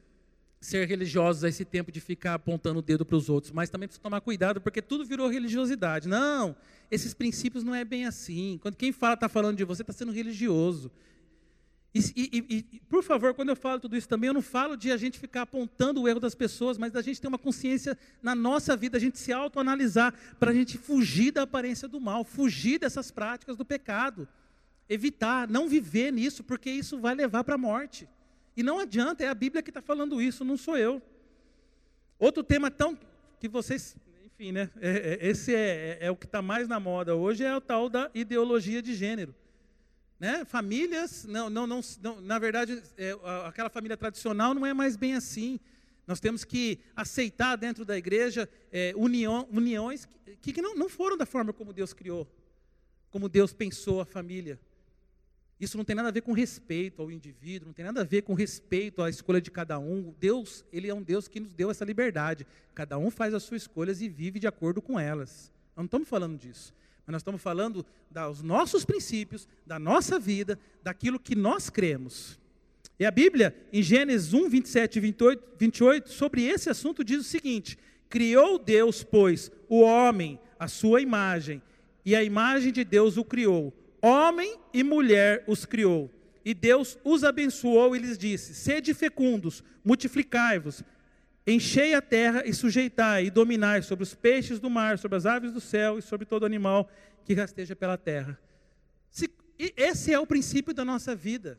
ser 0.61 0.87
religiosos 0.87 1.43
a 1.43 1.49
esse 1.49 1.65
tempo 1.65 1.91
de 1.91 2.01
ficar 2.01 2.35
apontando 2.35 2.81
o 2.81 2.83
dedo 2.83 3.05
para 3.05 3.17
os 3.17 3.31
outros, 3.31 3.51
mas 3.51 3.71
também 3.71 3.89
precisa 3.89 4.03
tomar 4.03 4.21
cuidado, 4.21 4.61
porque 4.61 4.83
tudo 4.83 5.07
virou 5.07 5.27
religiosidade. 5.29 6.07
Não, 6.07 6.55
esses 6.91 7.15
princípios 7.15 7.65
não 7.65 7.75
é 7.75 7.83
bem 7.83 8.05
assim. 8.05 8.59
Quando 8.61 8.77
quem 8.77 8.93
fala 8.93 9.15
está 9.15 9.29
falando 9.29 9.57
de 9.57 9.65
você, 9.65 9.83
está 9.83 9.93
sendo 9.93 10.13
religioso. 10.13 10.91
E, 11.93 11.99
e, 12.15 12.67
e, 12.73 12.81
por 12.89 13.03
favor, 13.03 13.35
quando 13.35 13.49
eu 13.49 13.57
falo 13.57 13.81
tudo 13.81 13.97
isso 13.97 14.09
também, 14.09 14.29
eu 14.29 14.35
não 14.35 14.43
falo 14.43 14.77
de 14.77 14.93
a 14.93 14.97
gente 14.97 15.19
ficar 15.19 15.43
apontando 15.43 16.03
o 16.03 16.07
erro 16.07 16.21
das 16.21 16.35
pessoas, 16.35 16.79
mas 16.79 16.93
da 16.93 17.03
gente 17.03 17.21
ter 17.21 17.27
uma 17.27 17.39
consciência 17.39 17.99
na 18.23 18.35
nossa 18.35 18.77
vida, 18.77 18.97
a 18.97 19.01
gente 19.01 19.19
se 19.19 19.33
autoanalisar, 19.33 20.15
para 20.39 20.53
a 20.53 20.55
gente 20.55 20.79
fugir 20.79 21.33
da 21.33 21.43
aparência 21.43 21.89
do 21.89 21.99
mal, 21.99 22.23
fugir 22.23 22.79
dessas 22.79 23.11
práticas 23.11 23.57
do 23.57 23.65
pecado. 23.65 24.29
Evitar, 24.89 25.49
não 25.49 25.69
viver 25.69 26.13
nisso, 26.13 26.45
porque 26.45 26.71
isso 26.71 26.99
vai 26.99 27.15
levar 27.15 27.45
para 27.45 27.55
a 27.55 27.59
morte. 27.59 28.07
E 28.57 28.63
não 28.63 28.79
adianta, 28.79 29.25
é 29.25 29.29
a 29.29 29.35
Bíblia 29.35 29.63
que 29.63 29.71
está 29.71 29.81
falando 29.81 30.21
isso, 30.21 30.45
não 30.45 30.57
sou 30.57 30.77
eu. 30.77 31.01
Outro 32.19 32.43
tema 32.43 32.71
tão 32.71 32.99
que 33.39 33.49
vocês, 33.49 33.97
enfim, 34.25 34.53
né? 34.53 34.71
É, 34.81 35.19
é, 35.23 35.29
esse 35.29 35.55
é, 35.55 35.99
é, 36.01 36.07
é 36.07 36.11
o 36.11 36.17
que 36.17 36.27
está 36.27 36.43
mais 36.43 36.69
na 36.69 36.79
moda 36.79 37.15
hoje, 37.15 37.45
é 37.45 37.57
o 37.57 37.61
tal 37.61 37.89
da 37.89 38.11
ideologia 38.15 38.83
de 38.83 38.95
gênero. 38.95 39.35
Né? 40.19 40.45
Famílias, 40.45 41.25
não, 41.25 41.49
não, 41.49 41.67
não, 41.67 41.81
não 42.03 42.21
na 42.21 42.39
verdade, 42.39 42.83
é, 42.99 43.17
aquela 43.47 43.71
família 43.71 43.97
tradicional 43.97 44.53
não 44.53 44.67
é 44.67 44.75
mais 44.75 44.97
bem 44.97 45.15
assim. 45.15 45.59
Nós 46.07 46.21
temos 46.21 46.45
que 46.45 46.81
aceitar 46.95 47.57
dentro 47.57 47.85
da 47.85 47.97
igreja 47.97 48.49
é, 48.71 48.93
união, 48.97 49.49
uniões 49.51 50.07
que, 50.43 50.53
que 50.53 50.61
não, 50.61 50.75
não 50.75 50.89
foram 50.89 51.17
da 51.17 51.25
forma 51.25 51.53
como 51.53 51.73
Deus 51.73 51.93
criou, 51.93 52.29
como 53.11 53.29
Deus 53.29 53.53
pensou 53.53 54.01
a 54.01 54.05
família. 54.05 54.61
Isso 55.61 55.77
não 55.77 55.85
tem 55.85 55.95
nada 55.95 56.09
a 56.09 56.13
ver 56.13 56.23
com 56.23 56.33
respeito 56.33 57.03
ao 57.03 57.11
indivíduo, 57.11 57.67
não 57.67 57.75
tem 57.75 57.85
nada 57.85 58.01
a 58.01 58.05
ver 58.05 58.23
com 58.23 58.33
respeito 58.33 59.03
à 59.03 59.11
escolha 59.11 59.43
de 59.43 59.51
cada 59.51 59.79
um. 59.79 60.15
Deus, 60.19 60.65
ele 60.73 60.89
é 60.89 60.95
um 60.95 61.03
Deus 61.03 61.29
que 61.29 61.39
nos 61.39 61.53
deu 61.53 61.71
essa 61.71 61.85
liberdade. 61.85 62.47
Cada 62.75 62.97
um 62.97 63.11
faz 63.11 63.35
as 63.35 63.43
suas 63.43 63.63
escolhas 63.63 64.01
e 64.01 64.09
vive 64.09 64.39
de 64.39 64.47
acordo 64.47 64.81
com 64.81 64.99
elas. 64.99 65.53
Nós 65.77 65.83
não 65.83 65.85
estamos 65.85 66.09
falando 66.09 66.39
disso. 66.39 66.73
Mas 67.07 67.13
nós 67.13 67.21
estamos 67.21 67.43
falando 67.43 67.85
dos 68.11 68.41
nossos 68.41 68.87
princípios, 68.87 69.47
da 69.67 69.79
nossa 69.79 70.19
vida, 70.19 70.59
daquilo 70.83 71.21
que 71.21 71.35
nós 71.35 71.69
cremos. 71.69 72.39
E 72.99 73.05
a 73.05 73.11
Bíblia, 73.11 73.55
em 73.73 73.83
Gênesis 73.83 74.33
1, 74.33 74.49
27 74.49 74.97
e 74.97 75.01
28, 75.01 75.45
28, 75.59 76.11
sobre 76.11 76.45
esse 76.45 76.71
assunto, 76.71 77.05
diz 77.05 77.21
o 77.21 77.25
seguinte: 77.25 77.79
Criou 78.09 78.59
Deus, 78.59 79.03
pois, 79.03 79.51
o 79.69 79.81
homem, 79.81 80.39
a 80.59 80.69
sua 80.69 81.03
imagem, 81.03 81.61
e 82.05 82.15
a 82.15 82.23
imagem 82.25 82.73
de 82.73 82.85
Deus 82.85 83.17
o 83.17 83.25
criou. 83.25 83.75
Homem 84.03 84.59
e 84.73 84.83
mulher 84.83 85.45
os 85.47 85.65
criou. 85.65 86.11
E 86.45 86.55
Deus 86.55 86.99
os 87.05 87.23
abençoou 87.23 87.95
e 87.95 87.99
lhes 87.99 88.17
disse: 88.17 88.55
Sede 88.55 88.95
fecundos, 88.95 89.63
multiplicai-vos, 89.85 90.83
Enchei 91.47 91.95
a 91.95 92.03
terra 92.03 92.43
e 92.47 92.53
sujeitai 92.53 93.27
e 93.27 93.31
dominai 93.31 93.83
sobre 93.83 94.03
os 94.03 94.15
peixes 94.15 94.61
do 94.61 94.69
mar, 94.69 94.99
sobre 94.99 95.17
as 95.17 95.27
aves 95.27 95.53
do 95.53 95.61
céu 95.61 95.99
e 95.99 96.03
sobre 96.03 96.27
todo 96.27 96.47
animal 96.47 96.89
que 97.25 97.35
rasteja 97.35 97.75
pela 97.75 97.97
terra. 97.97 98.39
Se, 99.11 99.29
esse 99.59 100.13
é 100.13 100.19
o 100.19 100.27
princípio 100.27 100.75
da 100.75 100.85
nossa 100.85 101.15
vida. 101.15 101.59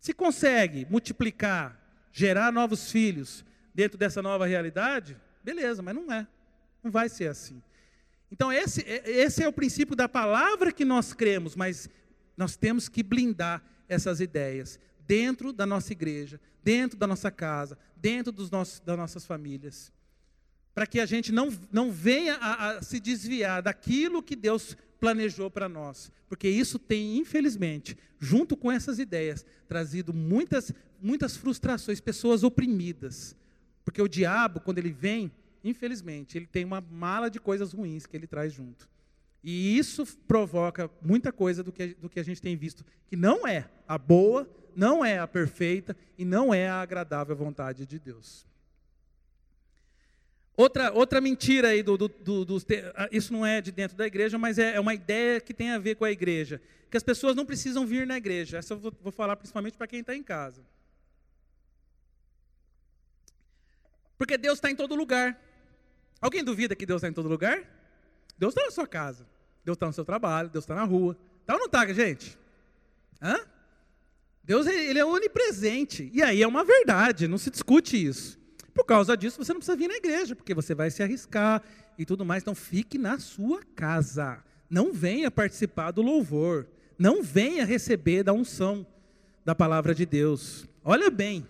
Se 0.00 0.12
consegue 0.12 0.86
multiplicar, 0.90 1.80
gerar 2.10 2.52
novos 2.52 2.90
filhos 2.90 3.44
dentro 3.74 3.98
dessa 3.98 4.22
nova 4.22 4.46
realidade, 4.46 5.16
beleza, 5.44 5.82
mas 5.82 5.94
não 5.94 6.10
é. 6.12 6.26
Não 6.82 6.90
vai 6.90 7.08
ser 7.08 7.28
assim. 7.28 7.62
Então, 8.30 8.52
esse, 8.52 8.82
esse 8.82 9.42
é 9.42 9.48
o 9.48 9.52
princípio 9.52 9.94
da 9.94 10.08
palavra 10.08 10.72
que 10.72 10.84
nós 10.84 11.12
cremos, 11.12 11.54
mas 11.54 11.88
nós 12.36 12.56
temos 12.56 12.88
que 12.88 13.02
blindar 13.02 13.62
essas 13.88 14.20
ideias 14.20 14.78
dentro 15.06 15.52
da 15.52 15.64
nossa 15.64 15.92
igreja, 15.92 16.40
dentro 16.62 16.98
da 16.98 17.06
nossa 17.06 17.30
casa, 17.30 17.78
dentro 17.96 18.32
dos 18.32 18.50
nossos, 18.50 18.80
das 18.80 18.96
nossas 18.96 19.24
famílias. 19.24 19.92
Para 20.74 20.86
que 20.86 21.00
a 21.00 21.06
gente 21.06 21.32
não, 21.32 21.48
não 21.72 21.90
venha 21.90 22.34
a, 22.34 22.70
a 22.70 22.82
se 22.82 23.00
desviar 23.00 23.62
daquilo 23.62 24.22
que 24.22 24.36
Deus 24.36 24.76
planejou 25.00 25.50
para 25.50 25.68
nós. 25.68 26.10
Porque 26.28 26.48
isso 26.48 26.78
tem, 26.78 27.16
infelizmente, 27.16 27.96
junto 28.18 28.56
com 28.56 28.70
essas 28.70 28.98
ideias, 28.98 29.44
trazido 29.68 30.12
muitas, 30.12 30.72
muitas 31.00 31.36
frustrações, 31.36 32.00
pessoas 32.00 32.42
oprimidas. 32.42 33.36
Porque 33.84 34.02
o 34.02 34.08
diabo, 34.08 34.60
quando 34.60 34.78
ele 34.78 34.92
vem, 34.92 35.30
infelizmente, 35.68 36.38
ele 36.38 36.46
tem 36.46 36.64
uma 36.64 36.80
mala 36.80 37.30
de 37.30 37.40
coisas 37.40 37.72
ruins 37.72 38.06
que 38.06 38.16
ele 38.16 38.26
traz 38.26 38.52
junto. 38.52 38.88
E 39.42 39.78
isso 39.78 40.04
provoca 40.26 40.90
muita 41.00 41.32
coisa 41.32 41.62
do 41.62 41.70
que, 41.70 41.94
do 41.94 42.08
que 42.08 42.18
a 42.18 42.22
gente 42.24 42.42
tem 42.42 42.56
visto, 42.56 42.84
que 43.06 43.14
não 43.14 43.46
é 43.46 43.68
a 43.86 43.96
boa, 43.96 44.48
não 44.74 45.04
é 45.04 45.18
a 45.18 45.26
perfeita 45.26 45.96
e 46.18 46.24
não 46.24 46.52
é 46.52 46.68
a 46.68 46.80
agradável 46.80 47.36
vontade 47.36 47.86
de 47.86 47.98
Deus. 47.98 48.44
Outra, 50.56 50.90
outra 50.92 51.20
mentira 51.20 51.68
aí, 51.68 51.82
do, 51.82 51.98
do, 51.98 52.08
do, 52.08 52.44
do, 52.44 52.56
isso 53.12 53.32
não 53.32 53.44
é 53.44 53.60
de 53.60 53.70
dentro 53.70 53.96
da 53.96 54.06
igreja, 54.06 54.38
mas 54.38 54.58
é, 54.58 54.74
é, 54.74 54.80
uma 54.80 54.94
ideia 54.94 55.40
que 55.40 55.52
tem 55.52 55.70
a 55.70 55.78
ver 55.78 55.96
com 55.96 56.04
a 56.04 56.10
igreja. 56.10 56.60
Que 56.90 56.96
as 56.96 57.02
pessoas 57.02 57.36
não 57.36 57.44
precisam 57.44 57.86
vir 57.86 58.06
na 58.06 58.16
igreja. 58.16 58.58
Essa 58.58 58.72
eu 58.72 58.78
vou, 58.78 58.92
vou 59.02 59.12
falar 59.12 59.36
principalmente 59.36 59.76
para 59.76 59.86
quem 59.86 60.00
está 60.00 60.16
em 60.16 60.22
casa. 60.22 60.64
Porque 64.16 64.38
Deus 64.38 64.56
está 64.56 64.70
em 64.70 64.76
todo 64.76 64.94
lugar. 64.94 65.38
Alguém 66.20 66.42
duvida 66.42 66.74
que 66.74 66.86
Deus 66.86 67.00
está 67.00 67.08
em 67.08 67.12
todo 67.12 67.28
lugar? 67.28 67.62
Deus 68.38 68.52
está 68.52 68.64
na 68.64 68.70
sua 68.70 68.86
casa. 68.86 69.26
Deus 69.64 69.76
está 69.76 69.86
no 69.86 69.92
seu 69.92 70.04
trabalho. 70.04 70.48
Deus 70.48 70.64
está 70.64 70.74
na 70.74 70.84
rua. 70.84 71.16
Está 71.40 71.54
ou 71.54 71.58
não 71.60 71.66
está, 71.66 71.86
gente? 71.92 72.38
Hã? 73.20 73.36
Deus 74.42 74.66
ele 74.66 74.98
é 74.98 75.04
onipresente. 75.04 76.10
E 76.12 76.22
aí 76.22 76.42
é 76.42 76.46
uma 76.46 76.64
verdade, 76.64 77.26
não 77.26 77.36
se 77.36 77.50
discute 77.50 77.96
isso. 77.96 78.38
Por 78.72 78.84
causa 78.84 79.16
disso, 79.16 79.42
você 79.42 79.52
não 79.52 79.58
precisa 79.58 79.76
vir 79.76 79.88
na 79.88 79.96
igreja, 79.96 80.36
porque 80.36 80.54
você 80.54 80.74
vai 80.74 80.90
se 80.90 81.02
arriscar 81.02 81.62
e 81.98 82.04
tudo 82.04 82.24
mais. 82.24 82.42
Então, 82.42 82.54
fique 82.54 82.98
na 82.98 83.18
sua 83.18 83.60
casa. 83.74 84.44
Não 84.68 84.92
venha 84.92 85.30
participar 85.30 85.90
do 85.90 86.02
louvor. 86.02 86.66
Não 86.98 87.22
venha 87.22 87.64
receber 87.64 88.22
da 88.22 88.32
unção 88.32 88.86
da 89.44 89.54
palavra 89.54 89.94
de 89.94 90.04
Deus. 90.04 90.68
Olha 90.84 91.10
bem, 91.10 91.46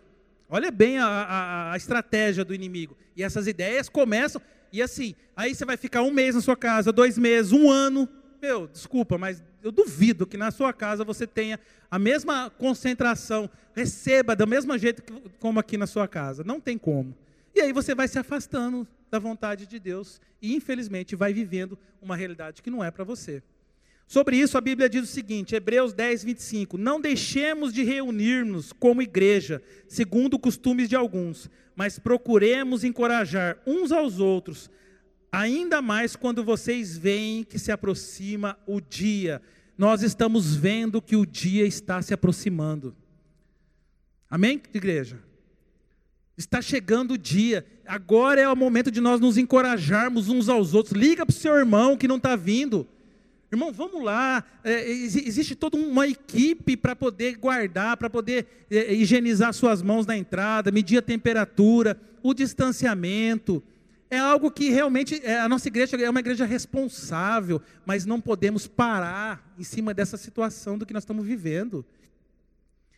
olha 0.48 0.70
bem 0.70 0.98
a, 0.98 1.06
a, 1.06 1.72
a 1.72 1.76
estratégia 1.76 2.44
do 2.44 2.54
inimigo. 2.54 2.96
E 3.16 3.22
essas 3.22 3.46
ideias 3.46 3.88
começam, 3.88 4.40
e 4.76 4.82
assim, 4.82 5.14
aí 5.34 5.54
você 5.54 5.64
vai 5.64 5.76
ficar 5.76 6.02
um 6.02 6.10
mês 6.10 6.34
na 6.34 6.40
sua 6.40 6.56
casa, 6.56 6.92
dois 6.92 7.16
meses, 7.16 7.52
um 7.52 7.70
ano. 7.70 8.06
Meu, 8.42 8.66
desculpa, 8.66 9.16
mas 9.16 9.42
eu 9.62 9.72
duvido 9.72 10.26
que 10.26 10.36
na 10.36 10.50
sua 10.50 10.72
casa 10.72 11.02
você 11.02 11.26
tenha 11.26 11.58
a 11.90 11.98
mesma 11.98 12.50
concentração, 12.50 13.48
receba 13.74 14.36
do 14.36 14.46
mesmo 14.46 14.76
jeito 14.76 15.02
que, 15.02 15.12
como 15.40 15.58
aqui 15.58 15.78
na 15.78 15.86
sua 15.86 16.06
casa. 16.06 16.44
Não 16.44 16.60
tem 16.60 16.76
como. 16.76 17.16
E 17.54 17.60
aí 17.62 17.72
você 17.72 17.94
vai 17.94 18.06
se 18.06 18.18
afastando 18.18 18.86
da 19.10 19.18
vontade 19.18 19.66
de 19.66 19.78
Deus 19.78 20.20
e, 20.42 20.54
infelizmente, 20.54 21.16
vai 21.16 21.32
vivendo 21.32 21.78
uma 22.02 22.14
realidade 22.14 22.62
que 22.62 22.70
não 22.70 22.84
é 22.84 22.90
para 22.90 23.02
você. 23.02 23.42
Sobre 24.06 24.36
isso, 24.36 24.56
a 24.56 24.60
Bíblia 24.60 24.88
diz 24.88 25.02
o 25.02 25.12
seguinte, 25.12 25.54
Hebreus 25.54 25.92
10, 25.92 26.22
25: 26.22 26.78
Não 26.78 27.00
deixemos 27.00 27.72
de 27.72 27.82
reunir-nos 27.82 28.72
como 28.72 29.02
igreja, 29.02 29.60
segundo 29.88 30.38
costumes 30.38 30.88
de 30.88 30.94
alguns, 30.94 31.50
mas 31.76 31.98
procuremos 31.98 32.82
encorajar 32.82 33.58
uns 33.64 33.92
aos 33.92 34.18
outros, 34.18 34.68
ainda 35.30 35.80
mais 35.80 36.16
quando 36.16 36.42
vocês 36.42 36.98
veem 36.98 37.44
que 37.44 37.58
se 37.58 37.70
aproxima 37.70 38.58
o 38.66 38.80
dia 38.80 39.40
nós 39.76 40.02
estamos 40.02 40.56
vendo 40.56 41.02
que 41.02 41.16
o 41.16 41.26
dia 41.26 41.66
está 41.66 42.00
se 42.00 42.14
aproximando. 42.14 42.96
Amém, 44.30 44.60
igreja? 44.72 45.22
Está 46.36 46.62
chegando 46.62 47.12
o 47.12 47.18
dia. 47.18 47.64
Agora 47.86 48.40
é 48.40 48.48
o 48.48 48.56
momento 48.56 48.90
de 48.90 49.00
nós 49.00 49.20
nos 49.20 49.36
encorajarmos 49.36 50.28
uns 50.28 50.48
aos 50.48 50.74
outros. 50.74 50.98
Liga 50.98 51.24
para 51.26 51.32
o 51.32 51.36
seu 51.36 51.54
irmão 51.54 51.96
que 51.96 52.08
não 52.08 52.16
está 52.16 52.34
vindo. 52.36 52.88
Irmão, 53.56 53.72
vamos 53.72 54.04
lá. 54.04 54.44
É, 54.62 54.86
existe 54.86 55.54
toda 55.54 55.78
uma 55.78 56.06
equipe 56.06 56.76
para 56.76 56.94
poder 56.94 57.38
guardar, 57.38 57.96
para 57.96 58.10
poder 58.10 58.66
é, 58.70 58.92
higienizar 58.92 59.50
suas 59.54 59.80
mãos 59.80 60.04
na 60.04 60.14
entrada, 60.14 60.70
medir 60.70 60.98
a 60.98 61.02
temperatura, 61.02 61.98
o 62.22 62.34
distanciamento. 62.34 63.62
É 64.10 64.18
algo 64.18 64.50
que 64.50 64.68
realmente 64.68 65.18
é, 65.24 65.40
a 65.40 65.48
nossa 65.48 65.68
igreja 65.68 65.96
é 65.96 66.10
uma 66.10 66.20
igreja 66.20 66.44
responsável, 66.44 67.62
mas 67.86 68.04
não 68.04 68.20
podemos 68.20 68.66
parar 68.66 69.42
em 69.58 69.64
cima 69.64 69.94
dessa 69.94 70.18
situação 70.18 70.76
do 70.76 70.84
que 70.84 70.92
nós 70.92 71.04
estamos 71.04 71.24
vivendo. 71.24 71.82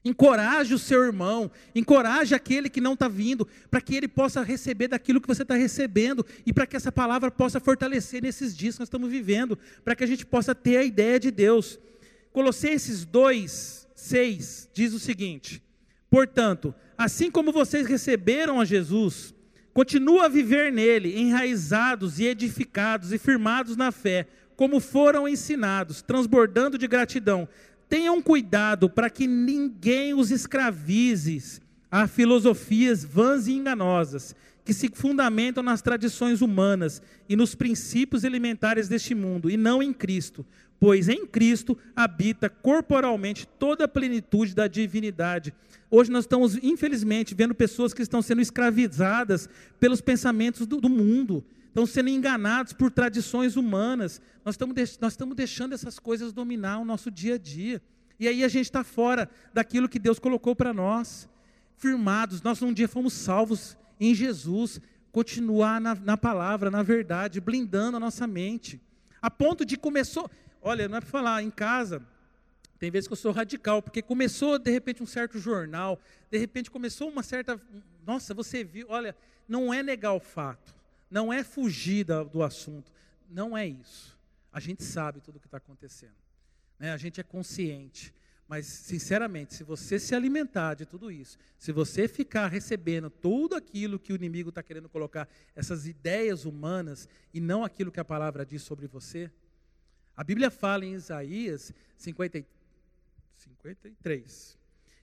Encoraje 0.04 0.72
o 0.72 0.78
seu 0.78 1.02
irmão, 1.02 1.50
encoraje 1.74 2.34
aquele 2.34 2.68
que 2.68 2.80
não 2.80 2.92
está 2.92 3.08
vindo, 3.08 3.46
para 3.70 3.80
que 3.80 3.96
ele 3.96 4.06
possa 4.06 4.42
receber 4.42 4.88
daquilo 4.88 5.20
que 5.20 5.26
você 5.26 5.42
está 5.42 5.54
recebendo 5.54 6.24
e 6.46 6.52
para 6.52 6.66
que 6.66 6.76
essa 6.76 6.92
palavra 6.92 7.30
possa 7.30 7.58
fortalecer 7.58 8.22
nesses 8.22 8.56
dias 8.56 8.76
que 8.76 8.80
nós 8.80 8.86
estamos 8.86 9.10
vivendo, 9.10 9.58
para 9.84 9.96
que 9.96 10.04
a 10.04 10.06
gente 10.06 10.24
possa 10.24 10.54
ter 10.54 10.76
a 10.76 10.84
ideia 10.84 11.18
de 11.18 11.30
Deus. 11.30 11.78
Colossenses 12.32 13.04
2, 13.04 13.88
6 13.94 14.70
diz 14.72 14.92
o 14.92 15.00
seguinte: 15.00 15.62
Portanto, 16.08 16.72
assim 16.96 17.30
como 17.30 17.52
vocês 17.52 17.86
receberam 17.86 18.60
a 18.60 18.64
Jesus, 18.64 19.34
continua 19.74 20.26
a 20.26 20.28
viver 20.28 20.72
nele, 20.72 21.18
enraizados 21.18 22.20
e 22.20 22.26
edificados 22.26 23.12
e 23.12 23.18
firmados 23.18 23.76
na 23.76 23.90
fé, 23.90 24.28
como 24.56 24.80
foram 24.80 25.28
ensinados, 25.28 26.02
transbordando 26.02 26.78
de 26.78 26.88
gratidão 26.88 27.48
Tenham 27.88 28.20
cuidado 28.20 28.90
para 28.90 29.08
que 29.08 29.26
ninguém 29.26 30.12
os 30.12 30.30
escravize 30.30 31.60
a 31.90 32.06
filosofias 32.06 33.02
vãs 33.02 33.46
e 33.46 33.52
enganosas, 33.52 34.36
que 34.62 34.74
se 34.74 34.90
fundamentam 34.92 35.62
nas 35.62 35.80
tradições 35.80 36.42
humanas 36.42 37.00
e 37.26 37.34
nos 37.34 37.54
princípios 37.54 38.24
elementares 38.24 38.88
deste 38.88 39.14
mundo, 39.14 39.50
e 39.50 39.56
não 39.56 39.82
em 39.82 39.94
Cristo, 39.94 40.44
pois 40.78 41.08
em 41.08 41.26
Cristo 41.26 41.78
habita 41.96 42.50
corporalmente 42.50 43.48
toda 43.58 43.84
a 43.84 43.88
plenitude 43.88 44.54
da 44.54 44.66
divindade. 44.66 45.54
Hoje 45.90 46.10
nós 46.10 46.24
estamos, 46.24 46.58
infelizmente, 46.62 47.34
vendo 47.34 47.54
pessoas 47.54 47.94
que 47.94 48.02
estão 48.02 48.20
sendo 48.20 48.42
escravizadas 48.42 49.48
pelos 49.80 50.02
pensamentos 50.02 50.66
do, 50.66 50.78
do 50.78 50.90
mundo 50.90 51.42
estão 51.78 51.86
sendo 51.86 52.08
enganados 52.08 52.72
por 52.72 52.90
tradições 52.90 53.56
humanas. 53.56 54.20
Nós 54.44 54.54
estamos, 54.54 54.98
nós 55.00 55.12
estamos 55.12 55.36
deixando 55.36 55.74
essas 55.74 55.98
coisas 56.00 56.32
dominar 56.32 56.78
o 56.78 56.84
nosso 56.84 57.08
dia 57.08 57.36
a 57.36 57.38
dia. 57.38 57.80
E 58.18 58.26
aí 58.26 58.42
a 58.42 58.48
gente 58.48 58.64
está 58.64 58.82
fora 58.82 59.30
daquilo 59.54 59.88
que 59.88 60.00
Deus 60.00 60.18
colocou 60.18 60.56
para 60.56 60.74
nós. 60.74 61.28
Firmados, 61.76 62.42
nós 62.42 62.60
um 62.62 62.72
dia 62.72 62.88
fomos 62.88 63.12
salvos 63.12 63.76
em 64.00 64.12
Jesus, 64.12 64.80
continuar 65.12 65.80
na, 65.80 65.94
na 65.94 66.16
palavra, 66.16 66.68
na 66.68 66.82
verdade, 66.82 67.40
blindando 67.40 67.96
a 67.96 68.00
nossa 68.00 68.26
mente. 68.26 68.80
A 69.22 69.30
ponto 69.30 69.64
de 69.64 69.76
começou, 69.76 70.28
olha, 70.60 70.88
não 70.88 70.96
é 70.96 71.00
para 71.00 71.08
falar, 71.08 71.44
em 71.44 71.50
casa, 71.50 72.02
tem 72.80 72.90
vezes 72.90 73.06
que 73.06 73.12
eu 73.12 73.16
sou 73.16 73.30
radical, 73.30 73.80
porque 73.80 74.02
começou 74.02 74.58
de 74.58 74.70
repente 74.70 75.00
um 75.00 75.06
certo 75.06 75.38
jornal, 75.38 76.00
de 76.28 76.38
repente 76.38 76.72
começou 76.72 77.08
uma 77.08 77.22
certa. 77.22 77.60
Nossa, 78.04 78.34
você 78.34 78.64
viu, 78.64 78.86
olha, 78.88 79.16
não 79.48 79.72
é 79.72 79.80
negar 79.80 80.12
o 80.12 80.20
fato 80.20 80.77
não 81.10 81.32
é 81.32 81.42
fugir 81.42 82.04
do 82.04 82.42
assunto, 82.42 82.92
não 83.28 83.56
é 83.56 83.66
isso. 83.66 84.18
A 84.52 84.60
gente 84.60 84.82
sabe 84.82 85.20
tudo 85.20 85.36
o 85.36 85.40
que 85.40 85.46
está 85.46 85.58
acontecendo, 85.58 86.16
né? 86.78 86.92
a 86.92 86.96
gente 86.96 87.20
é 87.20 87.24
consciente. 87.24 88.14
Mas, 88.46 88.64
sinceramente, 88.64 89.54
se 89.54 89.62
você 89.62 89.98
se 89.98 90.14
alimentar 90.14 90.72
de 90.72 90.86
tudo 90.86 91.12
isso, 91.12 91.36
se 91.58 91.70
você 91.70 92.08
ficar 92.08 92.46
recebendo 92.46 93.10
tudo 93.10 93.54
aquilo 93.54 93.98
que 93.98 94.10
o 94.10 94.16
inimigo 94.16 94.48
está 94.48 94.62
querendo 94.62 94.88
colocar, 94.88 95.28
essas 95.54 95.86
ideias 95.86 96.46
humanas, 96.46 97.06
e 97.34 97.40
não 97.40 97.62
aquilo 97.62 97.92
que 97.92 98.00
a 98.00 98.04
palavra 98.04 98.46
diz 98.46 98.62
sobre 98.62 98.86
você, 98.86 99.30
a 100.16 100.24
Bíblia 100.24 100.50
fala 100.50 100.86
em 100.86 100.94
Isaías 100.94 101.74
50, 101.98 102.42
53 103.36 104.58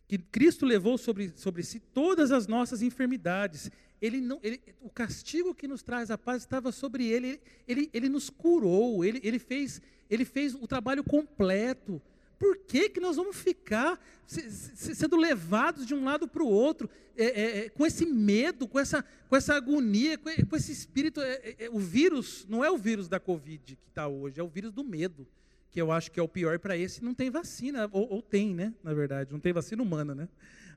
que 0.07 0.17
Cristo 0.17 0.65
levou 0.65 0.97
sobre, 0.97 1.33
sobre 1.35 1.63
si 1.63 1.79
todas 1.79 2.31
as 2.31 2.47
nossas 2.47 2.81
enfermidades 2.81 3.71
ele 4.01 4.19
não, 4.19 4.39
ele, 4.43 4.61
o 4.81 4.89
castigo 4.89 5.53
que 5.53 5.67
nos 5.67 5.81
traz 5.81 6.11
a 6.11 6.17
paz 6.17 6.43
estava 6.43 6.71
sobre 6.71 7.07
ele. 7.07 7.39
Ele, 7.67 7.89
ele, 7.93 8.09
nos 8.09 8.29
curou, 8.29 9.03
ele, 9.03 9.19
ele, 9.23 9.39
fez, 9.39 9.81
ele 10.09 10.25
fez 10.25 10.53
o 10.53 10.67
trabalho 10.67 11.03
completo. 11.03 12.01
Por 12.37 12.57
que, 12.57 12.89
que 12.89 12.99
nós 12.99 13.15
vamos 13.15 13.37
ficar 13.37 13.99
sendo 14.27 15.15
levados 15.15 15.85
de 15.85 15.93
um 15.93 16.03
lado 16.03 16.27
para 16.27 16.43
o 16.43 16.47
outro, 16.47 16.89
é, 17.15 17.25
é, 17.25 17.57
é, 17.59 17.69
com 17.69 17.85
esse 17.85 18.05
medo, 18.05 18.67
com 18.67 18.77
essa, 18.77 19.05
com 19.29 19.35
essa 19.35 19.55
agonia, 19.55 20.17
com, 20.17 20.29
com 20.45 20.55
esse 20.55 20.71
espírito? 20.71 21.21
É, 21.21 21.33
é, 21.33 21.55
é, 21.59 21.69
o 21.69 21.79
vírus 21.79 22.45
não 22.49 22.63
é 22.63 22.69
o 22.69 22.77
vírus 22.77 23.07
da 23.07 23.19
Covid 23.19 23.75
que 23.75 23.87
está 23.89 24.07
hoje, 24.07 24.39
é 24.39 24.43
o 24.43 24.49
vírus 24.49 24.73
do 24.73 24.83
medo, 24.83 25.25
que 25.71 25.81
eu 25.81 25.91
acho 25.91 26.11
que 26.11 26.19
é 26.19 26.23
o 26.23 26.27
pior 26.27 26.59
para 26.59 26.75
esse. 26.75 27.03
Não 27.03 27.13
tem 27.13 27.29
vacina, 27.29 27.89
ou, 27.91 28.09
ou, 28.09 28.21
tem, 28.21 28.53
né? 28.53 28.73
Na 28.83 28.93
verdade, 28.93 29.31
não 29.31 29.39
tem 29.39 29.53
vacina 29.53 29.81
humana, 29.81 30.13
né? 30.13 30.27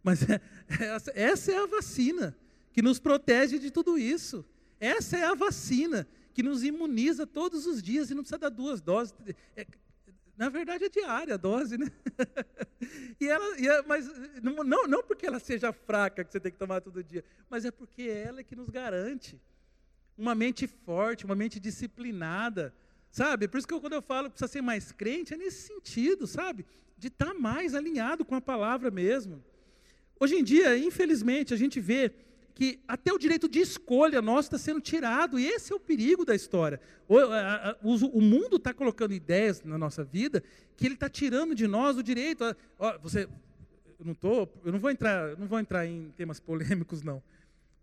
Mas 0.02 0.20
essa 1.14 1.50
é 1.50 1.57
a 1.57 1.66
vacina 1.66 2.37
que 2.72 2.83
nos 2.83 2.98
protege 2.98 3.59
de 3.59 3.70
tudo 3.70 3.98
isso. 3.98 4.44
Essa 4.81 5.16
é 5.16 5.24
a 5.24 5.35
vacina 5.35 6.07
que 6.33 6.42
nos 6.42 6.62
imuniza 6.62 7.26
todos 7.26 7.66
os 7.66 7.83
dias 7.83 8.11
e 8.11 8.14
não 8.14 8.22
precisa 8.22 8.38
dar 8.38 8.48
duas 8.48 8.81
doses. 8.81 9.14
É, 9.57 9.66
na 10.37 10.48
verdade 10.48 10.85
é 10.85 10.88
diária 10.88 11.35
a 11.35 11.37
dose, 11.37 11.76
né? 11.76 11.90
e 13.20 13.26
ela, 13.26 13.59
e 13.59 13.66
ela, 13.66 13.85
mas 13.88 14.09
não, 14.40 14.87
não 14.87 15.02
porque 15.02 15.26
ela 15.26 15.40
seja 15.40 15.72
fraca 15.72 16.22
que 16.22 16.31
você 16.31 16.38
tem 16.38 16.52
que 16.52 16.59
tomar 16.59 16.81
todo 16.81 17.02
dia, 17.02 17.24
mas 17.50 17.64
é 17.64 17.72
porque 17.72 18.02
ela 18.02 18.40
é 18.40 18.44
que 18.44 18.54
nos 18.54 18.68
garante 18.68 19.40
uma 20.16 20.35
mente 20.35 20.66
forte, 20.66 21.24
uma 21.24 21.35
mente 21.35 21.59
disciplinada, 21.59 22.72
sabe? 23.11 23.48
Por 23.48 23.59
isso 23.59 23.66
que 23.66 23.74
eu, 23.74 23.81
quando 23.81 23.94
eu 23.94 24.02
falo 24.02 24.31
precisa 24.31 24.46
ser 24.46 24.62
mais 24.62 24.92
crente, 24.92 25.35
é 25.35 25.37
nesse 25.37 25.66
sentido, 25.66 26.26
sabe? 26.26 26.64
De 26.96 27.09
estar 27.09 27.35
mais 27.35 27.74
alinhado 27.74 28.24
com 28.24 28.37
a 28.37 28.40
palavra 28.40 28.92
mesmo. 28.92 29.42
Hoje 30.20 30.37
em 30.37 30.44
dia, 30.44 30.78
infelizmente, 30.78 31.52
a 31.52 31.57
gente 31.57 31.81
vê 31.81 32.12
que 32.59 32.81
até 32.88 33.12
o 33.12 33.18
direito 33.18 33.49
de 33.49 33.61
escolha 33.61 34.21
nosso 34.21 34.49
está 34.49 34.59
sendo 34.59 34.81
tirado, 34.81 35.38
e 35.38 35.47
esse 35.47 35.73
é 35.73 35.77
o 35.77 35.79
perigo 35.79 36.25
da 36.25 36.35
história. 36.35 36.81
O, 37.07 37.16
a, 37.16 37.71
a, 37.71 37.77
o, 37.81 37.94
o 38.18 38.21
mundo 38.21 38.57
está 38.57 38.75
colocando 38.75 39.14
ideias 39.14 39.62
na 39.62 39.79
nossa 39.79 40.03
vida 40.03 40.42
que 40.77 40.85
ele 40.85 40.94
está 40.94 41.09
tirando 41.09 41.55
de 41.55 41.68
nós 41.68 41.97
o 41.97 42.03
direito. 42.03 42.42
A, 42.42 42.57
ó, 42.77 42.99
você, 42.99 43.29
eu 43.97 44.05
não 44.05 44.12
tô, 44.12 44.49
eu 44.64 44.73
não 44.73 44.81
vou 44.81 44.90
entrar, 44.90 45.37
não 45.38 45.47
vou 45.47 45.61
entrar 45.61 45.87
em 45.87 46.11
temas 46.16 46.40
polêmicos 46.40 47.01
não, 47.01 47.23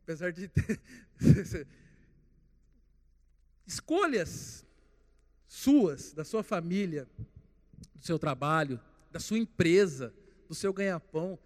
apesar 0.04 0.34
de 0.34 0.50
ter, 0.50 0.82
escolhas 3.66 4.66
suas, 5.48 6.12
da 6.12 6.26
sua 6.26 6.44
família, 6.44 7.08
do 7.96 8.06
seu 8.06 8.20
trabalho, 8.20 8.78
da 9.10 9.22
sua 9.22 9.38
empresa, 9.38 10.14
do 10.50 10.54
seu 10.54 10.74
ganha-pão 10.74 11.40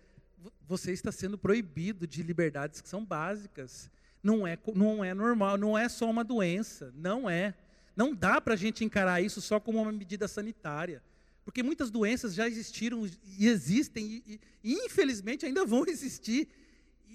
você 0.68 0.92
está 0.92 1.12
sendo 1.12 1.38
proibido 1.38 2.06
de 2.06 2.24
liberdades 2.24 2.82
que 2.82 2.90
são 2.90 3.04
básicas. 3.04 3.90
Não 4.22 4.46
é, 4.46 4.58
não 4.76 5.04
é 5.04 5.14
normal, 5.14 5.58
não 5.58 5.78
é 5.78 5.88
só 5.88 6.10
uma 6.10 6.24
doença, 6.24 6.94
não 6.96 7.30
é. 7.30 7.54
Não 7.96 8.14
dá 8.14 8.40
para 8.40 8.54
a 8.54 8.58
gente 8.58 8.84
encarar 8.84 9.22
isso 9.22 9.42
só 9.42 9.60
como 9.60 9.82
uma 9.82 9.92
medida 9.92 10.28
sanitária. 10.28 11.02
Porque 11.44 11.64
muitas 11.64 11.90
doenças 11.90 12.34
já 12.34 12.48
existiram 12.48 13.10
e 13.38 13.48
existem, 13.48 14.24
e, 14.28 14.40
e 14.64 14.74
infelizmente 14.86 15.46
ainda 15.46 15.66
vão 15.66 15.86
existir. 15.88 16.48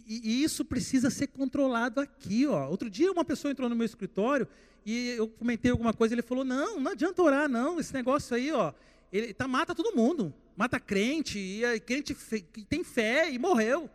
E, 0.06 0.20
e, 0.24 0.42
isso 0.42 0.64
precisa 0.64 1.08
ser 1.10 1.28
controlado 1.28 2.00
aqui. 2.00 2.46
Ó. 2.46 2.68
Outro 2.68 2.90
dia 2.90 3.12
uma 3.12 3.24
pessoa 3.24 3.52
entrou 3.52 3.68
no 3.68 3.76
meu 3.76 3.86
escritório 3.86 4.48
e 4.84 5.10
eu 5.16 5.28
comentei 5.28 5.70
alguma 5.70 5.94
coisa, 5.94 6.14
ele 6.14 6.22
falou, 6.22 6.44
não, 6.44 6.78
não 6.78 6.92
adianta 6.92 7.22
orar 7.22 7.48
não, 7.48 7.80
esse 7.80 7.94
negócio 7.94 8.36
aí, 8.36 8.52
ó, 8.52 8.72
ele 9.16 9.34
tá, 9.34 9.48
mata 9.48 9.74
todo 9.74 9.94
mundo 9.96 10.34
mata 10.56 10.78
crente, 10.78 11.38
e 11.38 11.64
a 11.64 11.78
crente 11.78 12.14
que 12.14 12.64
tem 12.64 12.84
fé 12.84 13.30
e 13.30 13.38
morreu. 13.38 13.90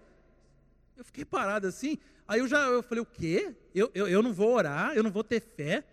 Eu 0.95 1.05
fiquei 1.05 1.23
parado 1.23 1.67
assim. 1.67 1.97
Aí 2.27 2.39
eu 2.39 2.47
já 2.47 2.59
eu 2.67 2.83
falei, 2.83 3.01
o 3.01 3.05
quê? 3.05 3.55
Eu, 3.73 3.89
eu, 3.93 4.07
eu 4.07 4.21
não 4.21 4.33
vou 4.33 4.53
orar, 4.53 4.95
eu 4.95 5.03
não 5.03 5.11
vou 5.11 5.23
ter 5.23 5.39
fé. 5.39 5.83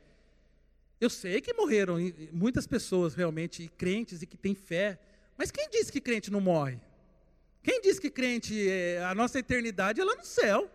Eu 1.00 1.08
sei 1.08 1.40
que 1.40 1.52
morreram 1.52 1.96
muitas 2.32 2.66
pessoas 2.66 3.14
realmente, 3.14 3.62
e 3.62 3.68
crentes 3.68 4.22
e 4.22 4.26
que 4.26 4.36
têm 4.36 4.54
fé. 4.54 4.98
Mas 5.36 5.50
quem 5.50 5.68
disse 5.70 5.92
que 5.92 6.00
crente 6.00 6.30
não 6.30 6.40
morre? 6.40 6.80
Quem 7.62 7.80
disse 7.80 8.00
que 8.00 8.10
crente, 8.10 8.68
é, 8.68 9.02
a 9.04 9.14
nossa 9.14 9.38
eternidade 9.38 10.00
é 10.00 10.04
lá 10.04 10.14
no 10.14 10.24
céu? 10.24 10.70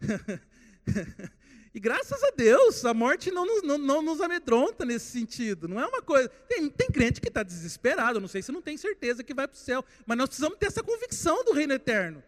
E 1.72 1.78
graças 1.78 2.22
a 2.24 2.30
Deus, 2.36 2.84
a 2.84 2.92
morte 2.92 3.30
não 3.30 3.46
nos, 3.46 3.62
não, 3.62 3.78
não 3.78 4.02
nos 4.02 4.20
amedronta 4.20 4.84
nesse 4.84 5.06
sentido. 5.06 5.68
Não 5.68 5.80
é 5.80 5.86
uma 5.86 6.02
coisa. 6.02 6.28
Tem, 6.48 6.68
tem 6.68 6.88
crente 6.88 7.20
que 7.20 7.28
está 7.28 7.44
desesperado, 7.44 8.20
não 8.20 8.26
sei 8.26 8.42
se 8.42 8.50
não 8.50 8.60
tem 8.60 8.76
certeza 8.76 9.22
que 9.22 9.32
vai 9.32 9.46
para 9.46 9.54
o 9.54 9.58
céu. 9.58 9.84
Mas 10.04 10.18
nós 10.18 10.28
precisamos 10.28 10.58
ter 10.58 10.66
essa 10.66 10.82
convicção 10.82 11.44
do 11.44 11.52
reino 11.52 11.72
eterno. 11.72 12.22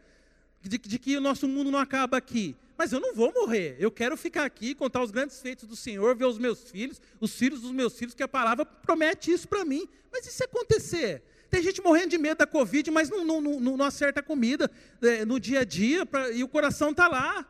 De, 0.61 0.79
de, 0.79 0.99
que 0.99 1.17
o 1.17 1.21
nosso 1.21 1.49
mundo 1.49 1.73
não 1.73 1.79
acaba 1.81 2.17
aqui. 2.17 2.55
Mas 2.79 2.93
eu 2.93 3.01
não 3.01 3.13
vou 3.15 3.33
morrer. 3.33 3.77
Eu 3.81 3.91
quero 3.91 4.17
ficar 4.17 4.45
aqui, 4.45 4.77
contar 4.77 5.03
os 5.03 5.11
grandes 5.11 5.41
feitos 5.41 5.69
do 5.69 5.75
Senhor, 5.75 6.15
ver 6.15 6.27
os 6.27 6.39
meus 6.39 6.71
filhos, 6.71 7.01
os 7.21 7.35
filhos 7.35 7.61
dos 7.63 7.73
meus 7.73 7.99
filhos, 7.99 8.15
que 8.15 8.23
a 8.23 8.29
palavra 8.29 8.65
promete 8.65 9.33
isso 9.33 9.49
para 9.49 9.65
mim. 9.65 9.89
Mas 10.13 10.25
e 10.25 10.31
se 10.31 10.45
acontecer? 10.45 11.21
Tem 11.51 11.61
gente 11.61 11.83
morrendo 11.83 12.11
de 12.11 12.19
medo 12.19 12.39
da 12.39 12.47
Covid, 12.47 12.91
mas 12.93 13.11
não, 13.11 13.25
não, 13.25 13.41
não, 13.41 13.77
não 13.77 13.85
acerta 13.85 14.21
a 14.21 14.23
comida 14.23 14.71
é, 15.03 15.25
no 15.25 15.41
dia 15.41 15.61
a 15.61 15.65
dia, 15.65 16.07
pra, 16.07 16.31
e 16.31 16.45
o 16.45 16.49
coração 16.49 16.93
está 16.93 17.09
lá. 17.09 17.45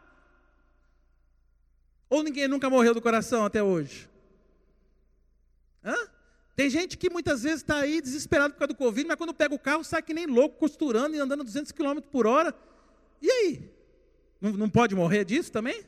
Ou 2.12 2.22
ninguém 2.22 2.46
nunca 2.46 2.68
morreu 2.68 2.92
do 2.92 3.00
coração 3.00 3.42
até 3.42 3.62
hoje? 3.62 4.06
Hã? 5.82 5.96
Tem 6.54 6.68
gente 6.68 6.98
que 6.98 7.08
muitas 7.08 7.42
vezes 7.42 7.60
está 7.62 7.78
aí 7.78 8.02
desesperado 8.02 8.52
por 8.52 8.58
causa 8.58 8.74
do 8.74 8.76
Covid, 8.76 9.08
mas 9.08 9.16
quando 9.16 9.32
pega 9.32 9.54
o 9.54 9.58
carro 9.58 9.82
sai 9.82 10.02
que 10.02 10.12
nem 10.12 10.26
louco, 10.26 10.58
costurando 10.58 11.16
e 11.16 11.18
andando 11.18 11.42
200 11.42 11.72
km 11.72 12.00
por 12.10 12.26
hora. 12.26 12.54
E 13.22 13.30
aí? 13.30 13.70
Não, 14.38 14.52
não 14.52 14.68
pode 14.68 14.94
morrer 14.94 15.24
disso 15.24 15.50
também? 15.50 15.86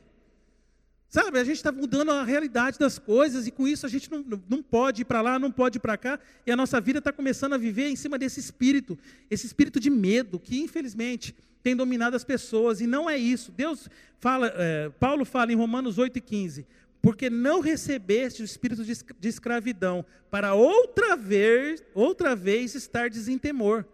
Sabe, 1.15 1.39
a 1.39 1.45
gente 1.45 1.55
está 1.55 1.71
mudando 1.71 2.11
a 2.11 2.25
realidade 2.25 2.77
das 2.77 2.99
coisas 2.99 3.47
e 3.47 3.51
com 3.51 3.65
isso 3.65 3.85
a 3.85 3.89
gente 3.89 4.11
não, 4.11 4.43
não 4.49 4.61
pode 4.61 5.03
ir 5.03 5.05
para 5.05 5.21
lá, 5.21 5.39
não 5.39 5.49
pode 5.49 5.77
ir 5.77 5.79
para 5.79 5.95
cá, 5.95 6.19
e 6.45 6.51
a 6.51 6.57
nossa 6.57 6.81
vida 6.81 6.99
está 6.99 7.09
começando 7.09 7.53
a 7.53 7.57
viver 7.57 7.87
em 7.87 7.95
cima 7.95 8.19
desse 8.19 8.41
espírito, 8.41 8.99
esse 9.31 9.45
espírito 9.45 9.79
de 9.79 9.89
medo 9.89 10.37
que 10.37 10.59
infelizmente 10.59 11.33
tem 11.63 11.73
dominado 11.73 12.17
as 12.17 12.25
pessoas, 12.25 12.81
e 12.81 12.85
não 12.85 13.09
é 13.09 13.17
isso. 13.17 13.53
Deus 13.53 13.87
fala, 14.19 14.51
é, 14.57 14.89
Paulo 14.99 15.23
fala 15.23 15.53
em 15.53 15.55
Romanos 15.55 15.97
8 15.97 16.17
e 16.17 16.21
15, 16.21 16.67
porque 17.01 17.29
não 17.29 17.61
recebeste 17.61 18.41
o 18.41 18.45
espírito 18.45 18.83
de, 18.83 19.29
escravidão 19.29 20.05
para 20.29 20.53
outra 20.53 21.15
vez, 21.15 21.81
outra 21.93 22.35
vez 22.35 22.75
estar 22.75 23.09
em 23.09 23.37
temor, 23.37 23.87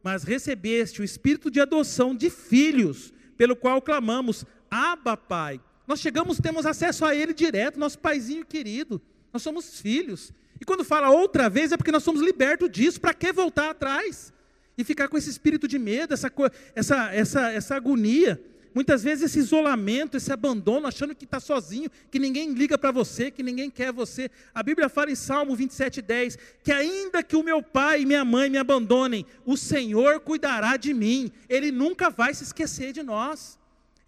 mas 0.00 0.22
recebeste 0.22 1.00
o 1.00 1.04
espírito 1.04 1.50
de 1.50 1.60
adoção 1.60 2.14
de 2.14 2.30
filhos, 2.30 3.12
pelo 3.36 3.56
qual 3.56 3.82
clamamos, 3.82 4.44
Abba, 4.70 5.16
Pai. 5.16 5.60
Nós 5.88 6.00
chegamos, 6.00 6.38
temos 6.38 6.66
acesso 6.66 7.02
a 7.02 7.16
Ele 7.16 7.32
direto, 7.32 7.80
nosso 7.80 7.98
paizinho 7.98 8.44
querido. 8.44 9.00
Nós 9.32 9.42
somos 9.42 9.80
filhos. 9.80 10.34
E 10.60 10.64
quando 10.64 10.84
fala 10.84 11.08
outra 11.08 11.48
vez, 11.48 11.72
é 11.72 11.78
porque 11.78 11.90
nós 11.90 12.02
somos 12.02 12.20
libertos 12.20 12.70
disso. 12.70 13.00
Para 13.00 13.14
que 13.14 13.32
voltar 13.32 13.70
atrás? 13.70 14.30
E 14.76 14.84
ficar 14.84 15.08
com 15.08 15.16
esse 15.16 15.30
espírito 15.30 15.66
de 15.66 15.78
medo, 15.78 16.12
essa, 16.12 16.30
essa, 16.74 17.14
essa, 17.14 17.52
essa 17.52 17.74
agonia. 17.74 18.38
Muitas 18.74 19.02
vezes 19.02 19.24
esse 19.24 19.38
isolamento, 19.38 20.18
esse 20.18 20.30
abandono, 20.30 20.86
achando 20.86 21.14
que 21.14 21.24
está 21.24 21.40
sozinho, 21.40 21.90
que 22.10 22.18
ninguém 22.18 22.52
liga 22.52 22.76
para 22.76 22.92
você, 22.92 23.30
que 23.30 23.42
ninguém 23.42 23.70
quer 23.70 23.90
você. 23.90 24.30
A 24.54 24.62
Bíblia 24.62 24.90
fala 24.90 25.10
em 25.10 25.14
Salmo 25.14 25.56
27,10 25.56 26.38
que 26.62 26.70
ainda 26.70 27.22
que 27.22 27.34
o 27.34 27.42
meu 27.42 27.62
pai 27.62 28.02
e 28.02 28.06
minha 28.06 28.26
mãe 28.26 28.50
me 28.50 28.58
abandonem, 28.58 29.24
o 29.46 29.56
Senhor 29.56 30.20
cuidará 30.20 30.76
de 30.76 30.92
mim, 30.92 31.32
Ele 31.48 31.72
nunca 31.72 32.10
vai 32.10 32.34
se 32.34 32.44
esquecer 32.44 32.92
de 32.92 33.02
nós, 33.02 33.57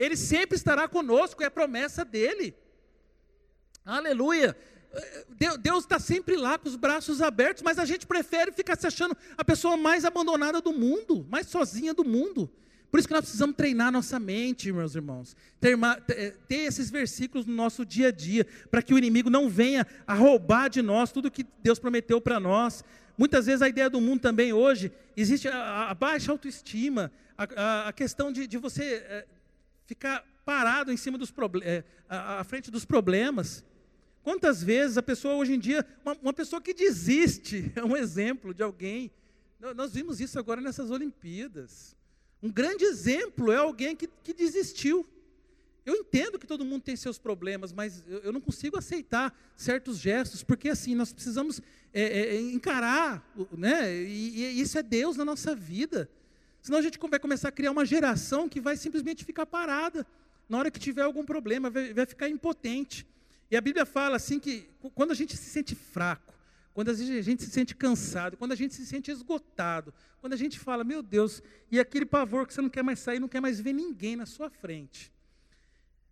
Ele 0.00 0.16
sempre 0.16 0.56
estará 0.56 0.88
conosco, 0.88 1.42
é 1.42 1.46
a 1.46 1.50
promessa 1.50 2.06
dele. 2.06 2.54
Aleluia! 3.84 4.56
Deus 5.60 5.84
está 5.84 5.98
sempre 6.00 6.36
lá 6.36 6.58
com 6.58 6.68
os 6.68 6.74
braços 6.74 7.20
abertos, 7.20 7.62
mas 7.62 7.78
a 7.78 7.84
gente 7.84 8.06
prefere 8.06 8.50
ficar 8.50 8.76
se 8.76 8.86
achando 8.86 9.16
a 9.36 9.44
pessoa 9.44 9.76
mais 9.76 10.04
abandonada 10.06 10.60
do 10.60 10.72
mundo, 10.72 11.24
mais 11.28 11.46
sozinha 11.46 11.92
do 11.92 12.04
mundo. 12.04 12.50
Por 12.90 12.98
isso 12.98 13.06
que 13.06 13.14
nós 13.14 13.22
precisamos 13.22 13.54
treinar 13.54 13.92
nossa 13.92 14.18
mente, 14.18 14.72
meus 14.72 14.96
irmãos. 14.96 15.36
Ter, 15.60 15.78
eh, 16.08 16.34
ter 16.48 16.62
esses 16.62 16.90
versículos 16.90 17.46
no 17.46 17.54
nosso 17.54 17.86
dia 17.86 18.08
a 18.08 18.10
dia, 18.10 18.44
para 18.68 18.82
que 18.82 18.92
o 18.92 18.98
inimigo 18.98 19.30
não 19.30 19.48
venha 19.48 19.86
a 20.06 20.14
roubar 20.14 20.68
de 20.68 20.82
nós 20.82 21.12
tudo 21.12 21.30
que 21.30 21.46
Deus 21.62 21.78
prometeu 21.78 22.20
para 22.20 22.40
nós. 22.40 22.82
Muitas 23.16 23.46
vezes 23.46 23.62
a 23.62 23.68
ideia 23.68 23.88
do 23.88 24.00
mundo 24.00 24.20
também 24.20 24.52
hoje, 24.52 24.90
existe 25.16 25.46
a, 25.46 25.90
a 25.90 25.94
baixa 25.94 26.32
autoestima, 26.32 27.12
a, 27.38 27.88
a, 27.88 27.92
questão 27.92 28.32
de, 28.32 28.46
de 28.46 28.58
você 28.58 29.04
é, 29.06 29.26
ficar 29.90 30.24
parado 30.44 30.92
em 30.92 30.96
cima 30.96 31.18
dos 31.18 31.32
é, 31.62 31.82
à 32.08 32.44
frente 32.44 32.70
dos 32.70 32.84
problemas. 32.84 33.64
Quantas 34.22 34.62
vezes 34.62 34.96
a 34.96 35.02
pessoa 35.02 35.34
hoje 35.34 35.54
em 35.54 35.58
dia, 35.58 35.84
uma, 36.04 36.16
uma 36.22 36.32
pessoa 36.32 36.62
que 36.62 36.72
desiste, 36.72 37.72
é 37.74 37.84
um 37.84 37.96
exemplo 37.96 38.54
de 38.54 38.62
alguém. 38.62 39.10
Nós 39.74 39.92
vimos 39.92 40.20
isso 40.20 40.38
agora 40.38 40.60
nessas 40.60 40.92
Olimpíadas. 40.92 41.96
Um 42.40 42.50
grande 42.52 42.84
exemplo 42.84 43.50
é 43.50 43.56
alguém 43.56 43.96
que, 43.96 44.08
que 44.22 44.32
desistiu. 44.32 45.04
Eu 45.84 45.96
entendo 45.96 46.38
que 46.38 46.46
todo 46.46 46.64
mundo 46.64 46.82
tem 46.82 46.94
seus 46.94 47.18
problemas, 47.18 47.72
mas 47.72 48.04
eu, 48.06 48.18
eu 48.20 48.32
não 48.32 48.40
consigo 48.40 48.78
aceitar 48.78 49.36
certos 49.56 49.98
gestos, 49.98 50.44
porque 50.44 50.68
assim, 50.68 50.94
nós 50.94 51.12
precisamos 51.12 51.60
é, 51.92 52.36
é 52.36 52.40
encarar, 52.40 53.28
né? 53.50 53.92
E, 53.92 54.44
e, 54.44 54.60
isso 54.60 54.78
é 54.78 54.84
Deus 54.84 55.16
na 55.16 55.24
nossa 55.24 55.52
vida. 55.52 56.08
Senão 56.62 56.78
a 56.78 56.82
gente 56.82 56.98
vai 56.98 57.18
começar 57.18 57.48
a 57.48 57.52
criar 57.52 57.70
uma 57.70 57.84
geração 57.84 58.48
que 58.48 58.60
vai 58.60 58.76
simplesmente 58.76 59.24
ficar 59.24 59.46
parada. 59.46 60.06
Na 60.48 60.58
hora 60.58 60.70
que 60.70 60.78
tiver 60.78 61.02
algum 61.02 61.24
problema, 61.24 61.70
vai, 61.70 61.94
vai 61.94 62.06
ficar 62.06 62.28
impotente. 62.28 63.06
E 63.50 63.56
a 63.56 63.60
Bíblia 63.60 63.86
fala 63.86 64.16
assim 64.16 64.38
que 64.38 64.68
quando 64.94 65.10
a 65.10 65.14
gente 65.14 65.36
se 65.36 65.50
sente 65.50 65.74
fraco, 65.74 66.34
quando 66.72 66.90
a 66.90 66.94
gente 66.94 67.42
se 67.42 67.50
sente 67.50 67.74
cansado, 67.74 68.36
quando 68.36 68.52
a 68.52 68.56
gente 68.56 68.74
se 68.74 68.86
sente 68.86 69.10
esgotado, 69.10 69.92
quando 70.20 70.34
a 70.34 70.36
gente 70.36 70.58
fala, 70.58 70.84
meu 70.84 71.02
Deus, 71.02 71.42
e 71.70 71.80
aquele 71.80 72.06
pavor 72.06 72.46
que 72.46 72.54
você 72.54 72.62
não 72.62 72.68
quer 72.68 72.82
mais 72.82 73.00
sair, 73.00 73.18
não 73.18 73.28
quer 73.28 73.40
mais 73.40 73.60
ver 73.60 73.72
ninguém 73.72 74.16
na 74.16 74.26
sua 74.26 74.48
frente. 74.48 75.12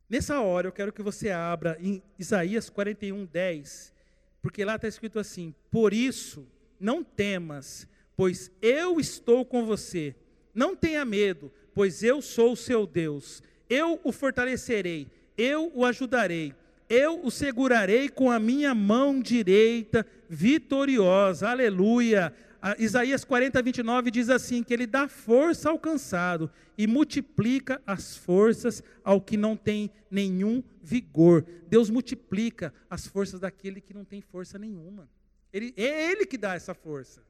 Nessa 0.09 0.41
hora 0.41 0.67
eu 0.67 0.73
quero 0.73 0.93
que 0.93 1.03
você 1.03 1.31
abra 1.31 1.77
em 1.81 2.03
Isaías 2.19 2.71
41, 2.71 3.27
10, 3.27 3.93
porque 4.41 4.65
lá 4.65 4.77
está 4.77 4.89
escrito 4.89 5.19
assim: 5.19 5.55
Por 5.71 5.93
isso, 5.93 6.47
não 6.81 7.05
temas, 7.05 7.87
pois 8.17 8.51
eu 8.61 8.99
estou 8.99 9.45
com 9.45 9.65
você. 9.65 10.17
Não 10.59 10.75
tenha 10.75 11.05
medo, 11.05 11.53
pois 11.73 12.03
eu 12.03 12.21
sou 12.21 12.53
o 12.53 12.57
seu 12.57 12.87
Deus. 12.87 13.43
Eu 13.71 14.01
o 14.03 14.11
fortalecerei, 14.13 15.07
eu 15.37 15.71
o 15.75 15.85
ajudarei 15.85 16.55
eu 16.89 17.25
o 17.25 17.31
segurarei 17.31 18.09
com 18.09 18.31
a 18.31 18.41
minha 18.41 18.75
mão 18.75 19.21
direita 19.21 20.07
vitoriosa. 20.29 21.51
Aleluia. 21.51 22.35
Isaías 22.79 23.25
40, 23.25 23.63
29 23.63 24.11
diz 24.11 24.31
assim: 24.31 24.63
que 24.63 24.73
ele 24.73 24.87
dá 24.87 25.07
força 25.07 25.69
ao 25.69 25.79
cansado 25.79 26.51
e 26.77 26.87
multiplica 26.87 27.81
as 27.87 28.17
forças 28.17 28.83
ao 29.05 29.21
que 29.21 29.37
não 29.37 29.57
tem 29.57 29.91
nenhum 30.11 30.63
vigor. 30.83 31.45
Deus 31.69 31.91
multiplica 31.91 32.73
as 32.89 33.07
forças 33.07 33.41
daquele 33.41 33.81
que 33.81 33.93
não 33.93 34.05
tem 34.05 34.21
força 34.21 34.59
nenhuma. 34.59 35.09
Ele, 35.53 35.75
é 35.77 36.11
Ele 36.11 36.25
que 36.25 36.39
dá 36.39 36.55
essa 36.55 36.75
força. 36.75 37.23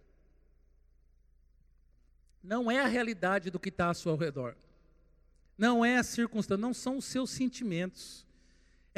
Não 2.43 2.71
é 2.71 2.81
a 2.81 2.87
realidade 2.87 3.51
do 3.51 3.59
que 3.59 3.69
está 3.69 3.87
ao 3.87 3.95
seu 3.95 4.17
redor. 4.17 4.57
Não 5.57 5.85
é 5.85 5.99
a 5.99 6.03
circunstância, 6.03 6.61
não 6.61 6.73
são 6.73 6.99
os 6.99 7.05
seus 7.05 7.31
sentimentos 7.31 8.27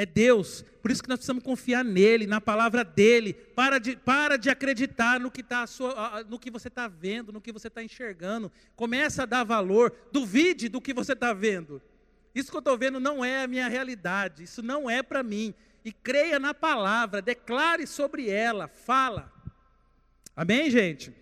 é 0.00 0.06
Deus. 0.06 0.64
Por 0.80 0.90
isso 0.90 1.02
que 1.02 1.08
nós 1.10 1.18
precisamos 1.18 1.44
confiar 1.44 1.84
nele, 1.84 2.26
na 2.26 2.40
palavra 2.40 2.82
dele. 2.82 3.34
Para 3.34 3.78
de, 3.78 3.96
para 3.96 4.38
de 4.38 4.48
acreditar 4.48 5.20
no 5.20 5.30
que, 5.30 5.42
tá 5.42 5.66
sua, 5.66 6.24
no 6.24 6.38
que 6.38 6.50
você 6.50 6.68
está 6.68 6.88
vendo, 6.88 7.30
no 7.30 7.40
que 7.40 7.52
você 7.52 7.68
está 7.68 7.82
enxergando. 7.82 8.50
Começa 8.74 9.24
a 9.24 9.26
dar 9.26 9.44
valor. 9.44 9.94
Duvide 10.10 10.70
do 10.70 10.80
que 10.80 10.94
você 10.94 11.12
está 11.12 11.34
vendo. 11.34 11.82
Isso 12.34 12.50
que 12.50 12.56
eu 12.56 12.60
estou 12.60 12.78
vendo 12.78 12.98
não 12.98 13.22
é 13.22 13.42
a 13.42 13.46
minha 13.46 13.68
realidade. 13.68 14.42
Isso 14.42 14.62
não 14.62 14.88
é 14.88 15.02
para 15.02 15.22
mim. 15.22 15.52
E 15.84 15.92
creia 15.92 16.38
na 16.38 16.54
palavra, 16.54 17.20
declare 17.20 17.86
sobre 17.86 18.30
ela, 18.30 18.68
fala. 18.68 19.30
Amém, 20.34 20.70
gente? 20.70 21.12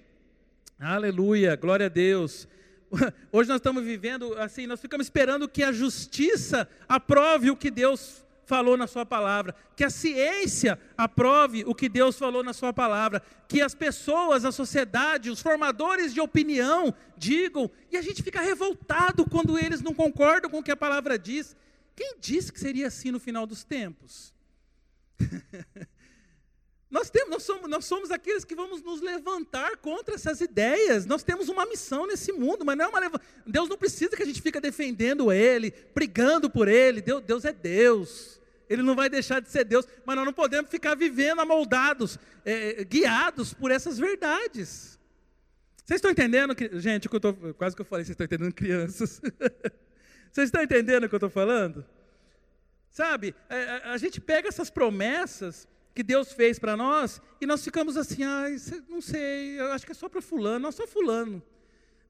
Aleluia, 0.81 1.57
glória 1.57 1.87
a 1.87 1.89
Deus. 1.89 2.47
Hoje 3.33 3.49
nós 3.49 3.59
estamos 3.59 3.83
vivendo 3.83 4.39
assim, 4.39 4.65
nós 4.65 4.81
ficamos 4.81 5.07
esperando 5.07 5.49
que 5.49 5.65
a 5.65 5.73
justiça 5.73 6.69
aprove 6.89 7.51
o 7.51 7.57
que 7.57 7.69
Deus 7.69 8.25
falou 8.47 8.77
na 8.77 8.87
Sua 8.87 9.05
palavra, 9.05 9.57
que 9.75 9.83
a 9.83 9.91
ciência 9.91 10.79
aprove 10.97 11.65
o 11.67 11.75
que 11.75 11.89
Deus 11.89 12.17
falou 12.17 12.45
na 12.45 12.53
Sua 12.53 12.73
palavra, 12.73 13.21
que 13.49 13.61
as 13.61 13.75
pessoas, 13.75 14.45
a 14.45 14.53
sociedade, 14.53 15.31
os 15.31 15.43
formadores 15.43 16.15
de 16.15 16.21
opinião 16.21 16.95
digam, 17.17 17.69
e 17.91 17.97
a 17.97 18.03
gente 18.03 18.23
fica 18.23 18.41
revoltado 18.41 19.29
quando 19.29 19.59
eles 19.59 19.83
não 19.83 19.93
concordam 19.93 20.49
com 20.49 20.61
o 20.61 20.63
que 20.63 20.71
a 20.71 20.77
palavra 20.77 21.19
diz. 21.19 21.57
Quem 21.97 22.15
disse 22.21 22.53
que 22.53 22.61
seria 22.61 22.87
assim 22.87 23.11
no 23.11 23.19
final 23.19 23.49
dos 23.49 23.65
tempos? 23.65 24.33
Nós, 27.09 27.11
temos, 27.11 27.31
nós, 27.31 27.43
somos, 27.43 27.71
nós 27.71 27.85
somos 27.87 28.11
aqueles 28.11 28.45
que 28.45 28.55
vamos 28.55 28.83
nos 28.83 29.01
levantar 29.01 29.79
contra 29.79 30.15
essas 30.15 30.43
ideias. 30.43 31.07
Nós 31.07 31.23
temos 31.23 31.49
uma 31.49 31.65
missão 31.65 32.07
nesse 32.07 32.33
mundo, 32.33 32.65
mas 32.67 32.77
não 32.77 32.85
é 32.85 32.89
uma 32.89 33.21
Deus 33.47 33.69
não 33.69 33.79
precisa 33.79 34.15
que 34.15 34.23
a 34.23 34.27
gente 34.27 34.43
fique 34.43 34.61
defendendo 34.61 35.33
Ele, 35.33 35.73
brigando 35.95 36.51
por 36.51 36.69
Ele. 36.69 37.01
Deus, 37.01 37.23
Deus 37.25 37.45
é 37.47 37.53
Deus. 37.53 38.39
Ele 38.69 38.83
não 38.83 38.95
vai 38.95 39.09
deixar 39.09 39.41
de 39.41 39.49
ser 39.49 39.65
Deus, 39.65 39.87
mas 40.05 40.17
nós 40.17 40.27
não 40.27 40.33
podemos 40.35 40.71
ficar 40.71 40.95
vivendo 40.95 41.41
amoldados, 41.41 42.19
é, 42.45 42.85
guiados 42.85 43.55
por 43.55 43.71
essas 43.71 43.99
verdades. 43.99 44.99
Vocês 45.83 45.97
estão 45.97 46.11
entendendo, 46.11 46.55
que, 46.55 46.79
gente, 46.79 47.09
que 47.09 47.17
eu 47.17 47.21
tô, 47.21 47.33
quase 47.55 47.75
que 47.75 47.81
eu 47.81 47.87
falei, 47.87 48.05
vocês 48.05 48.13
estão 48.13 48.27
entendendo, 48.27 48.53
crianças? 48.53 49.23
vocês 50.31 50.49
estão 50.49 50.63
entendendo 50.63 51.05
o 51.05 51.09
que 51.09 51.15
eu 51.15 51.19
estou 51.19 51.31
falando? 51.31 51.83
Sabe, 52.91 53.35
a, 53.49 53.57
é, 53.57 53.71
a, 53.85 53.93
a, 53.93 53.97
gente 53.97 54.21
pega 54.21 54.49
essas 54.49 54.69
promessas 54.69 55.67
que 55.99 56.03
Deus 56.05 56.33
fez 56.33 56.61
para 56.61 56.77
nós 56.77 57.21
e 57.41 57.45
nós 57.45 57.65
ficamos 57.65 57.97
assim, 57.97 58.23
ah, 58.23 58.45
não 58.89 59.01
sei, 59.01 59.59
acho 59.73 59.85
que 59.85 59.91
é 59.91 59.95
só 59.97 60.09
para 60.09 60.23
fulano, 60.23 60.61
não 60.61 60.71
só 60.71 60.87
fulano. 60.87 61.43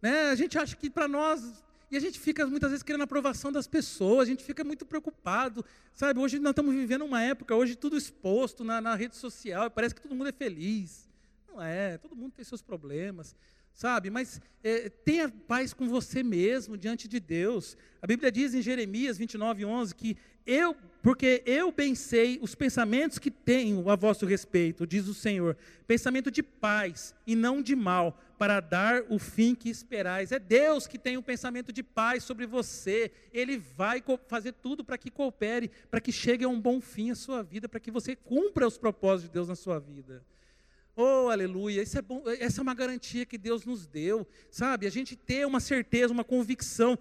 Né? 0.03 0.29
A 0.29 0.35
gente 0.35 0.59
acha 0.59 0.77
que 0.77 0.91
para 0.91 1.09
nós 1.09 1.65
e 1.91 1.97
a 1.97 2.01
gente 2.01 2.21
fica 2.21 2.47
muitas 2.47 2.69
vezes 2.71 2.83
querendo 2.83 3.01
a 3.01 3.05
aprovação 3.05 3.51
das 3.51 3.67
pessoas, 3.67 4.29
a 4.29 4.31
gente 4.31 4.45
fica 4.45 4.63
muito 4.63 4.85
preocupado, 4.85 5.65
sabe? 5.95 6.21
Hoje 6.21 6.39
nós 6.39 6.51
estamos 6.51 6.75
vivendo 6.75 7.03
uma 7.03 7.23
época, 7.23 7.55
hoje 7.55 7.77
tudo 7.77 7.97
exposto 7.97 8.63
na, 8.63 8.79
na 8.79 8.95
rede 8.95 9.17
social, 9.17 9.71
parece 9.71 9.95
que 9.95 10.03
todo 10.03 10.15
mundo 10.15 10.29
é 10.29 10.33
feliz. 10.33 11.09
Não 11.51 11.63
é, 11.63 11.97
todo 11.97 12.15
mundo 12.15 12.35
tem 12.37 12.45
seus 12.45 12.61
problemas, 12.61 13.35
sabe? 13.79 14.11
Mas 14.11 14.41
é, 14.63 14.89
tenha 14.89 15.29
paz 15.29 15.73
com 15.73 15.89
você 15.89 16.21
mesmo 16.21 16.77
diante 16.77 17.07
de 17.07 17.21
Deus. 17.21 17.77
A 18.03 18.09
Bíblia 18.09 18.31
diz 18.31 18.53
em 18.53 18.61
Jeremias 18.61 19.17
29, 19.17 19.65
11 19.65 19.95
que 19.95 20.17
eu, 20.45 20.75
porque 21.01 21.45
eu 21.47 21.71
bem 21.71 21.95
sei 21.95 22.41
os 22.43 22.57
pensamentos 22.57 23.21
que 23.21 23.31
tenho 23.31 23.89
a 23.89 23.95
vosso 23.95 24.27
respeito, 24.27 24.85
diz 24.85 25.07
o 25.07 25.15
Senhor, 25.15 25.57
pensamento 25.87 26.29
de 26.29 26.43
paz 26.43 27.15
e 27.25 27.37
não 27.37 27.63
de 27.63 27.77
mal, 27.77 28.21
para 28.37 28.59
dar 28.59 29.05
o 29.09 29.17
fim 29.17 29.55
que 29.55 29.71
esperais. 29.71 30.33
É 30.33 30.41
Deus 30.41 30.89
que 30.89 30.99
tem 30.99 31.17
um 31.17 31.23
pensamento 31.23 31.73
de 31.73 31.85
paz 31.85 32.25
sobre 32.25 32.47
você. 32.47 33.13
Ele 33.33 33.59
vai 33.59 34.03
fazer 34.27 34.53
tudo 34.55 34.83
para 34.83 34.99
que 34.99 35.09
coopere, 35.09 35.71
para 35.89 36.01
que 36.01 36.11
chegue 36.11 36.45
a 36.45 36.49
um 36.49 36.61
bom 36.61 36.81
fim 36.81 37.13
a 37.13 37.15
sua 37.15 37.45
vida, 37.45 37.69
para 37.69 37.79
que 37.79 37.93
você 37.93 38.17
cumpra 38.17 38.67
os 38.67 38.77
propósitos 38.77 39.29
de 39.29 39.35
Deus 39.35 39.47
na 39.47 39.55
sua 39.55 39.79
vida. 39.79 40.25
Oh, 41.01 41.29
aleluia! 41.31 41.81
Isso 41.81 41.97
é 41.97 42.03
bom, 42.03 42.25
essa 42.41 42.61
é 42.61 42.63
uma 42.63 42.75
garantia 42.75 43.25
que 43.25 43.39
Deus 43.39 43.65
nos 43.65 43.87
deu, 43.87 44.27
sabe? 44.51 44.85
A 44.85 44.91
gente 44.91 45.15
ter 45.15 45.47
uma 45.47 45.61
certeza, 45.61 46.13
uma 46.13 46.25
convicção, 46.25 46.99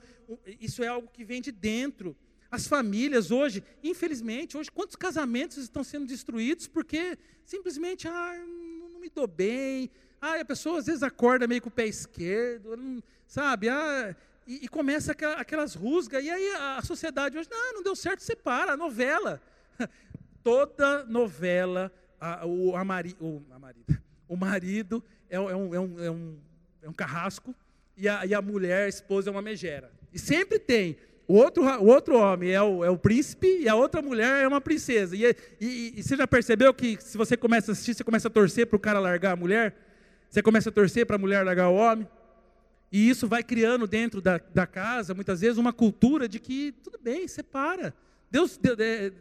isso 0.62 0.84
é 0.84 0.88
algo 0.88 1.10
que 1.12 1.26
vem 1.26 1.42
de 1.42 1.52
dentro. 1.52 2.16
As 2.52 2.68
famílias 2.68 3.32
hoje, 3.32 3.64
infelizmente, 3.84 4.56
hoje, 4.56 4.70
quantos 4.70 4.96
casamentos 4.96 5.58
estão 5.58 5.84
sendo 5.84 6.06
destruídos 6.06 6.68
porque 6.68 7.18
simplesmente, 7.44 8.08
ah, 8.08 8.36
não 8.94 9.00
me 9.00 9.10
dou 9.10 9.26
bem, 9.26 9.90
ah, 10.22 10.42
a 10.42 10.46
pessoa 10.46 10.78
às 10.78 10.86
vezes 10.86 11.02
acorda 11.02 11.48
meio 11.48 11.64
com 11.64 11.70
o 11.70 11.72
pé 11.72 11.88
esquerdo, 11.88 13.04
sabe? 13.26 13.68
Ah, 13.68 14.16
e, 14.46 14.66
e, 14.66 14.68
começa 14.68 15.12
aquelas 15.12 15.74
rusgas, 15.74 16.24
e 16.24 16.30
aí 16.30 16.50
a, 16.52 16.84
sociedade 16.84 17.36
hoje, 17.36 17.50
não, 17.50 17.74
não 17.74 17.82
deu 17.82 17.96
certo, 17.96 18.20
separa, 18.20 18.74
a 18.74 18.78
novela. 18.78 19.42
Toda 20.44 21.04
novela, 21.06 21.92
a, 22.20 22.46
o, 22.46 22.76
a 22.76 22.84
mari, 22.84 23.16
o, 23.20 23.42
a 23.52 23.60
marido, 23.60 23.98
o 24.28 24.36
marido 24.36 25.04
é, 25.30 25.36
é, 25.36 25.40
um, 25.40 25.50
é, 25.76 25.80
um, 25.80 26.04
é, 26.04 26.12
um, 26.12 26.38
é 26.84 26.90
um 26.90 26.94
carrasco, 26.94 27.56
e 27.96 28.08
a, 28.08 28.26
e 28.26 28.34
a 28.34 28.42
mulher, 28.42 28.86
a 28.86 28.90
esposa, 28.90 29.30
é 29.30 29.32
uma 29.32 29.42
megera. 29.42 29.92
E 30.14 30.20
sempre 30.20 30.60
tem 30.60 30.98
o 31.28 31.34
outro, 31.34 31.64
o 31.64 31.88
outro 31.88 32.18
homem 32.18 32.52
é 32.52 32.62
o, 32.62 32.86
é 32.86 32.90
o 32.90 32.98
príncipe 32.98 33.60
e 33.60 33.68
a 33.68 33.76
outra 33.76 34.02
mulher 34.02 34.44
é 34.44 34.48
uma 34.48 34.62
princesa. 34.62 35.16
E, 35.16 35.36
e, 35.60 35.94
e, 35.98 36.04
você 36.04 36.16
já 36.16 36.26
percebeu 36.26 36.74
que 36.74 36.98
se 37.02 37.18
você 37.18 37.36
começa 37.36 37.72
a 37.72 37.74
assistir, 37.74 37.96
você 37.96 38.04
começa 38.04 38.30
a 38.30 38.32
torcer 38.32 38.68
para 38.68 38.78
o 38.78 38.80
cara 38.80 39.00
largar 39.00 39.34
a 39.34 39.36
mulher? 39.36 39.76
Você 40.30 40.42
começa 40.42 40.70
a 40.70 40.72
torcer 40.72 41.06
para 41.06 41.18
a 41.18 41.20
mulher 41.20 41.44
largar 41.44 41.70
o 41.70 41.76
homem? 41.76 42.08
E 42.90 43.10
isso 43.10 43.28
vai 43.28 43.44
criando 43.44 43.86
dentro 43.86 44.22
da, 44.22 44.40
da 44.54 44.66
casa, 44.66 45.14
muitas 45.14 45.42
vezes, 45.42 45.58
uma 45.58 45.74
cultura 45.74 46.30
de 46.30 46.40
que 46.40 46.74
tudo 46.84 46.98
bem, 46.98 47.28
separa. 47.28 47.94
Deus, 48.32 48.58
Deus, 48.58 48.78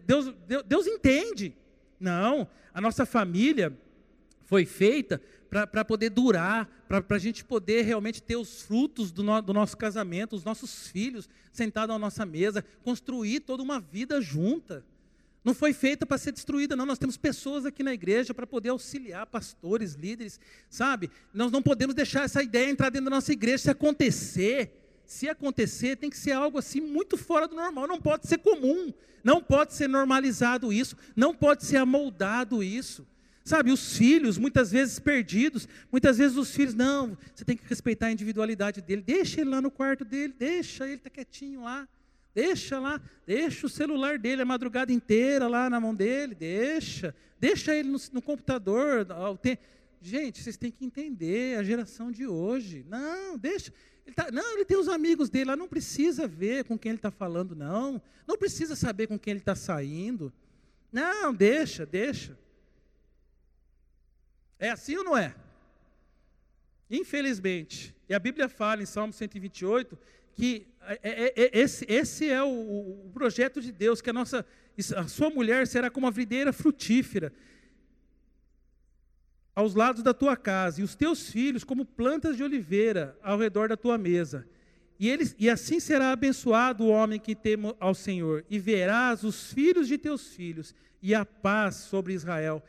Deus, 0.07 0.35
Deus 0.65 0.87
entende. 0.87 1.57
Não, 1.99 2.49
a 2.73 2.81
nossa 2.81 3.07
família 3.07 3.77
foi 4.45 4.65
feita 4.65 5.21
para 5.49 5.85
poder 5.85 6.11
durar, 6.11 6.69
para 6.89 7.17
a 7.17 7.19
gente 7.19 7.45
poder 7.45 7.83
realmente 7.83 8.23
ter 8.23 8.37
os 8.37 8.63
frutos 8.63 9.11
do, 9.11 9.23
no, 9.23 9.41
do, 9.41 9.53
nosso 9.53 9.77
casamento, 9.77 10.37
os 10.37 10.45
nossos 10.45 10.89
filhos 10.89 11.29
sentados 11.53 11.95
à 11.95 11.99
nossa 11.99 12.27
mesa, 12.27 12.65
construir 12.83 13.41
toda 13.41 13.63
uma 13.63 13.81
vida 13.81 14.21
junta. 14.21 14.85
Não 15.43 15.55
foi 15.55 15.73
feita 15.73 16.05
para 16.05 16.19
ser 16.19 16.33
destruída, 16.33 16.75
não. 16.75 16.85
Nós 16.85 16.99
temos 16.99 17.17
pessoas 17.17 17.65
aqui 17.65 17.83
na 17.83 17.95
igreja 17.95 18.35
para 18.35 18.47
poder 18.47 18.71
auxiliar 18.71 19.27
pastores, 19.27 19.95
líderes, 19.95 20.41
sabe? 20.69 21.09
Nós 21.33 21.53
não 21.53 21.63
podemos 21.63 21.95
deixar 21.95 22.25
essa 22.25 22.43
ideia 22.43 22.69
entrar 22.69 22.91
dentro 22.91 23.05
da 23.05 23.15
nossa 23.15 23.33
igreja. 23.33 23.59
Se 23.59 23.71
acontecer, 23.71 24.86
se 25.07 25.29
acontecer, 25.29 25.97
tem 25.97 26.11
que 26.11 26.19
ser 26.19 26.33
algo 26.33 26.59
assim 26.59 26.81
muito 26.81 27.17
fora 27.17 27.47
do 27.47 27.55
normal. 27.55 27.87
Não 27.87 28.01
pode 28.01 28.27
ser 28.27 28.39
comum, 28.39 28.93
não 29.23 29.41
pode 29.41 29.75
ser 29.75 29.89
normalizado 29.89 30.73
isso, 30.73 30.97
não 31.15 31.35
pode 31.35 31.65
ser 31.65 31.77
amoldado 31.77 32.63
isso. 32.63 33.07
Sabe, 33.45 33.71
os 33.71 33.97
filhos, 33.97 34.39
muitas 34.39 34.73
vezes 34.73 34.99
perdidos, 34.99 35.69
muitas 35.93 36.19
vezes 36.19 36.37
os 36.37 36.51
filhos, 36.51 36.75
não, 36.75 37.17
você 37.33 37.45
tem 37.45 37.57
que 37.57 37.63
respeitar 37.69 38.07
a 38.07 38.13
individualidade 38.13 38.83
dele, 38.83 39.03
deixa 39.03 39.41
ele 39.41 39.51
lá 39.51 39.61
no 39.61 39.71
quarto 39.71 40.05
dele, 40.05 40.35
deixa 40.37 40.89
ele 40.89 40.99
tá 40.99 41.09
quietinho 41.09 41.63
lá, 41.63 41.89
deixa 42.35 42.81
lá, 42.81 43.01
deixa 43.25 43.67
o 43.67 43.71
celular 43.71 44.19
dele 44.19 44.43
a 44.43 44.45
madrugada 44.45 44.93
inteira 44.93 45.47
lá 45.47 45.71
na 45.71 45.79
mão 45.79 45.95
dele, 45.95 46.35
deixa, 46.35 47.15
deixa 47.39 47.73
ele 47.73 47.89
no, 47.89 47.99
no 48.15 48.21
computador. 48.21 49.07
Tem... 49.41 49.57
Gente, 50.07 50.41
vocês 50.41 50.57
têm 50.57 50.71
que 50.71 50.85
entender 50.85 51.59
a 51.59 51.65
geração 51.65 52.13
de 52.13 52.29
hoje. 52.29 52.87
Não, 52.89 53.37
deixa. 53.37 53.73
Ele 54.07 54.15
tá, 54.15 54.31
não, 54.31 54.55
ele 54.55 54.65
tem 54.65 54.77
os 54.77 54.87
amigos 54.87 55.29
dele 55.29 55.47
lá, 55.47 55.57
não 55.57 55.67
precisa 55.67 56.29
ver 56.29 56.63
com 56.63 56.79
quem 56.79 56.91
ele 56.91 56.99
está 56.99 57.11
falando, 57.11 57.57
não. 57.57 58.01
Não 58.25 58.39
precisa 58.39 58.77
saber 58.77 59.09
com 59.09 59.19
quem 59.19 59.33
ele 59.33 59.41
está 59.41 59.57
saindo. 59.57 60.33
Não, 60.93 61.35
deixa, 61.35 61.85
deixa. 61.85 62.39
É 64.61 64.71
assim 64.71 64.97
ou 64.97 65.03
não 65.03 65.17
é? 65.17 65.35
Infelizmente. 66.89 67.93
E 68.09 68.15
a 68.15 68.21
Bíblia 68.21 68.49
fala 68.49 68.85
em 68.85 68.87
Salmo 68.87 69.13
128 69.13 69.99
que 70.37 70.69
é, 70.83 71.01
é, 71.03 71.33
é, 71.35 71.51
esse, 71.59 71.85
esse 71.89 72.29
é 72.29 72.41
o, 72.45 73.07
o, 73.07 73.11
projeto 73.13 73.61
de 73.61 73.73
Deus, 73.73 74.01
que 74.01 74.11
a, 74.11 74.13
nossa, 74.13 74.47
a 74.95 75.09
sua 75.09 75.31
mulher 75.31 75.67
será 75.67 75.91
como 75.91 76.07
a 76.07 76.11
videira 76.11 76.53
frutífera 76.53 77.33
aos 79.57 79.75
lados 79.75 80.03
da 80.03 80.13
tua 80.13 80.37
casa, 80.37 80.83
e 80.83 80.85
os 80.85 80.95
teus 80.95 81.31
filhos 81.31 81.65
como 81.65 81.87
plantas 81.87 82.37
de 82.37 82.45
oliveira 82.45 83.19
ao 83.23 83.39
redor 83.39 83.71
da 83.71 83.77
tua 83.77 83.97
mesa. 83.97 84.47
E, 85.01 85.09
eles, 85.09 85.35
e 85.39 85.49
assim 85.49 85.81
será 85.81 86.13
abençoado 86.13 86.85
o 86.85 86.89
homem 86.89 87.19
que 87.19 87.35
teme 87.35 87.75
ao 87.81 87.95
Senhor, 87.95 88.45
e 88.51 88.59
verás 88.59 89.25
os 89.25 89.51
filhos 89.53 89.89
de 89.89 89.97
teus 89.97 90.29
filhos, 90.29 90.75
e 91.01 91.15
a 91.15 91.25
paz 91.25 91.77
sobre 91.77 92.13
Israel. 92.13 92.63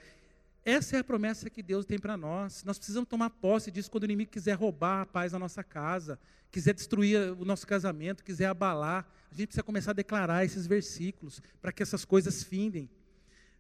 Essa 0.64 0.96
é 0.96 1.00
a 1.00 1.04
promessa 1.04 1.50
que 1.50 1.62
Deus 1.62 1.86
tem 1.86 2.00
para 2.00 2.16
nós. 2.18 2.64
Nós 2.64 2.78
precisamos 2.78 3.10
tomar 3.10 3.30
posse 3.30 3.70
disso 3.70 3.92
quando 3.92 4.04
o 4.04 4.06
inimigo 4.06 4.32
quiser 4.32 4.54
roubar 4.54 5.02
a 5.02 5.06
paz 5.06 5.34
da 5.34 5.40
nossa 5.40 5.64
casa, 5.64 6.20
quiser 6.52 6.74
destruir 6.74 7.34
o 7.40 7.44
nosso 7.46 7.68
casamento, 7.68 8.24
quiser 8.24 8.46
abalar. 8.48 9.06
A 9.30 9.36
gente 9.36 9.48
precisa 9.48 9.64
começar 9.64 9.92
a 9.92 9.94
declarar 9.94 10.46
esses 10.46 10.68
versículos 10.68 11.42
para 11.62 11.72
que 11.72 11.84
essas 11.84 12.06
coisas 12.06 12.44
findem. 12.44 12.90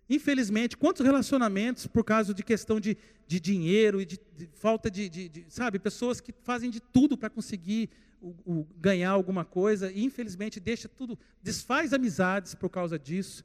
Infelizmente, 0.09 0.77
quantos 0.77 1.05
relacionamentos, 1.05 1.87
por 1.87 2.03
causa 2.03 2.33
de 2.33 2.43
questão 2.43 2.79
de, 2.79 2.97
de 3.27 3.39
dinheiro 3.39 4.01
e 4.01 4.05
de, 4.05 4.19
de 4.35 4.47
falta 4.53 4.89
de, 4.89 5.09
de, 5.09 5.45
sabe, 5.49 5.79
pessoas 5.79 6.21
que 6.21 6.33
fazem 6.43 6.69
de 6.69 6.79
tudo 6.79 7.17
para 7.17 7.29
conseguir 7.29 7.89
o, 8.21 8.29
o, 8.45 8.67
ganhar 8.79 9.11
alguma 9.11 9.43
coisa, 9.43 9.91
e 9.91 10.03
infelizmente 10.03 10.59
deixa 10.59 10.87
tudo, 10.87 11.17
desfaz 11.43 11.93
amizades 11.93 12.55
por 12.55 12.69
causa 12.69 12.97
disso 12.97 13.43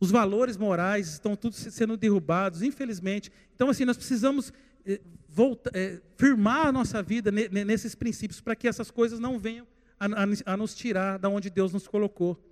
os 0.00 0.10
valores 0.10 0.56
morais 0.56 1.08
estão 1.08 1.36
todos 1.36 1.58
sendo 1.58 1.96
derrubados, 1.96 2.62
infelizmente. 2.62 3.30
Então, 3.54 3.68
assim, 3.68 3.84
nós 3.84 3.98
precisamos 3.98 4.50
eh, 4.86 4.98
voltar, 5.28 5.70
eh, 5.74 6.00
firmar 6.16 6.68
a 6.68 6.72
nossa 6.72 7.02
vida 7.02 7.30
nesses 7.30 7.94
princípios 7.94 8.40
para 8.40 8.56
que 8.56 8.66
essas 8.66 8.90
coisas 8.90 9.20
não 9.20 9.38
venham 9.38 9.66
a, 10.00 10.06
a, 10.06 10.54
a, 10.54 10.56
nos 10.56 10.74
tirar 10.74 11.18
da 11.18 11.28
onde 11.28 11.50
Deus 11.50 11.74
nos 11.74 11.86
colocou. 11.86 12.42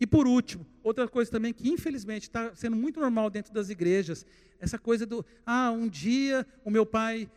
E 0.00 0.06
por 0.06 0.26
último, 0.26 0.66
outra 0.82 1.08
coisa 1.08 1.30
também 1.30 1.52
que 1.52 1.68
infelizmente 1.68 2.24
está 2.24 2.54
sendo 2.54 2.76
muito 2.76 3.00
normal 3.00 3.30
dentro 3.30 3.52
das 3.52 3.70
igrejas, 3.70 4.26
essa 4.60 4.78
coisa 4.78 5.06
do, 5.06 5.24
ah, 5.44 5.70
um 5.70 5.88
dia 5.88 6.46
o 6.64 6.70
meu 6.70 6.84
pai 6.84 7.28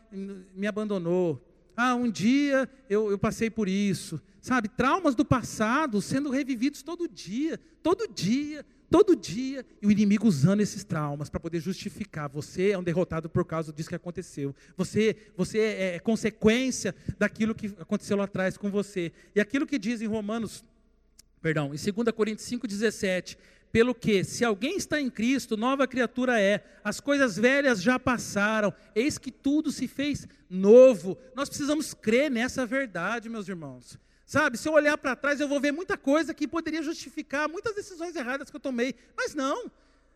me 0.56 0.68
abandonou, 0.68 1.42
ah, 1.76 1.96
um 1.96 2.10
dia 2.10 2.70
eu, 2.90 3.10
eu 3.12 3.18
passei 3.18 3.50
por 3.50 3.70
isso, 3.70 4.22
sabe? 4.42 4.68
Traumas 4.68 5.16
do 5.16 5.24
passado 5.24 6.02
sendo 6.02 6.30
revividos 6.30 6.84
todo 6.84 7.08
dia, 7.08 7.60
todo 7.82 8.08
dia, 8.08 8.66
todo 8.90 9.16
dia, 9.16 9.66
e 9.82 9.88
o 9.88 9.92
inimigo 9.92 10.28
usando 10.28 10.62
esses 10.62 10.84
traumas 10.84 11.30
para 11.30 11.40
poder 11.40 11.60
justificar. 11.60 12.28
Você 12.30 12.72
é 12.72 12.78
um 12.78 12.84
derrotado 12.84 13.30
por 13.30 13.46
causa 13.46 13.72
disso 13.72 13.90
que 13.90 13.96
aconteceu. 13.96 14.54
Você, 14.76 15.16
você 15.38 15.60
é, 15.60 15.96
é 15.96 16.00
consequência 16.00 16.96
daquilo 17.18 17.56
que 17.56 17.68
aconteceu 17.80 18.18
lá 18.18 18.26
atrás 18.26 18.58
com 18.58 18.70
você. 18.70 19.12
E 19.36 19.40
aquilo 19.40 19.68
que 19.68 19.78
diz 19.78 20.02
em 20.02 20.08
Romanos, 20.08 20.64
perdão, 21.42 21.68
em 21.68 21.78
2 21.78 22.16
Coríntios 22.16 22.48
5,17, 22.50 23.38
pelo 23.72 23.94
que, 23.94 24.24
se 24.24 24.44
alguém 24.44 24.78
está 24.78 25.00
em 25.00 25.10
Cristo, 25.10 25.56
nova 25.56 25.88
criatura 25.88 26.40
é, 26.40 26.64
as 26.84 27.00
coisas 27.00 27.38
velhas 27.38 27.82
já 27.82 28.00
passaram, 28.00 28.74
eis 28.96 29.18
que 29.18 29.32
tudo 29.32 29.72
se 29.72 29.88
fez 29.88 30.28
novo. 30.50 31.18
Nós 31.36 31.50
precisamos 31.50 31.94
crer 31.94 32.32
nessa 32.32 32.66
verdade, 32.66 33.30
meus 33.30 33.48
irmãos. 33.48 33.98
Sabe, 34.26 34.58
se 34.58 34.68
eu 34.68 34.74
olhar 34.74 34.98
para 34.98 35.16
trás, 35.16 35.40
eu 35.40 35.48
vou 35.48 35.60
ver 35.60 35.72
muita 35.72 35.98
coisa 35.98 36.34
que 36.34 36.48
poderia 36.48 36.84
justificar 36.84 37.50
muitas 37.50 37.76
decisões 37.76 38.16
erradas 38.16 38.50
que 38.50 38.56
eu 38.56 38.60
tomei. 38.60 38.96
Mas 39.16 39.34
não. 39.34 39.72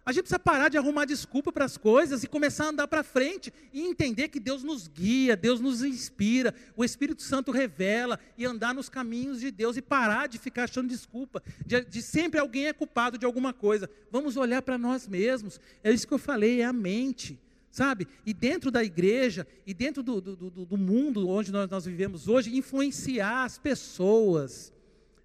A 0.05 0.11
gente 0.11 0.23
precisa 0.23 0.39
parar 0.39 0.67
de 0.67 0.77
arrumar 0.77 1.05
desculpa 1.05 1.49
para 1.49 1.63
as 1.63 1.77
coisas 1.77 2.23
e 2.23 2.27
começar 2.27 2.65
a 2.65 2.69
andar 2.69 2.87
para 2.89 3.03
frente 3.03 3.53
e 3.71 3.81
entender 3.81 4.27
que 4.27 4.39
Deus 4.39 4.61
nos 4.61 4.85
guia, 4.85 5.35
Deus 5.37 5.61
nos 5.61 5.81
inspira, 5.81 6.53
o 6.75 6.83
Espírito 6.83 7.21
Santo 7.21 7.51
revela 7.51 8.19
e 8.37 8.45
andar 8.45 8.73
nos 8.73 8.89
caminhos 8.89 9.39
de 9.39 9.49
Deus 9.49 9.77
e 9.77 9.81
parar 9.81 10.27
de 10.27 10.37
ficar 10.37 10.65
achando 10.65 10.89
desculpa, 10.89 11.41
de, 11.65 11.85
de 11.85 12.01
sempre 12.01 12.37
alguém 12.37 12.67
é 12.67 12.73
culpado 12.73 13.17
de 13.17 13.25
alguma 13.25 13.53
coisa. 13.53 13.89
Vamos 14.11 14.35
olhar 14.35 14.61
para 14.61 14.77
nós 14.77 15.07
mesmos. 15.07 15.57
É 15.81 15.89
isso 15.89 16.07
que 16.07 16.13
eu 16.13 16.19
falei, 16.19 16.61
é 16.61 16.65
a 16.65 16.73
mente 16.73 17.39
sabe? 17.71 18.07
E 18.23 18.35
dentro 18.35 18.69
da 18.69 18.83
igreja, 18.83 19.47
e 19.65 19.73
dentro 19.73 20.03
do, 20.03 20.21
do, 20.21 20.35
do, 20.35 20.63
do 20.63 20.77
mundo 20.77 21.27
onde 21.27 21.51
nós, 21.51 21.67
nós 21.67 21.85
vivemos 21.85 22.27
hoje, 22.27 22.55
influenciar 22.55 23.45
as 23.45 23.57
pessoas. 23.57 24.71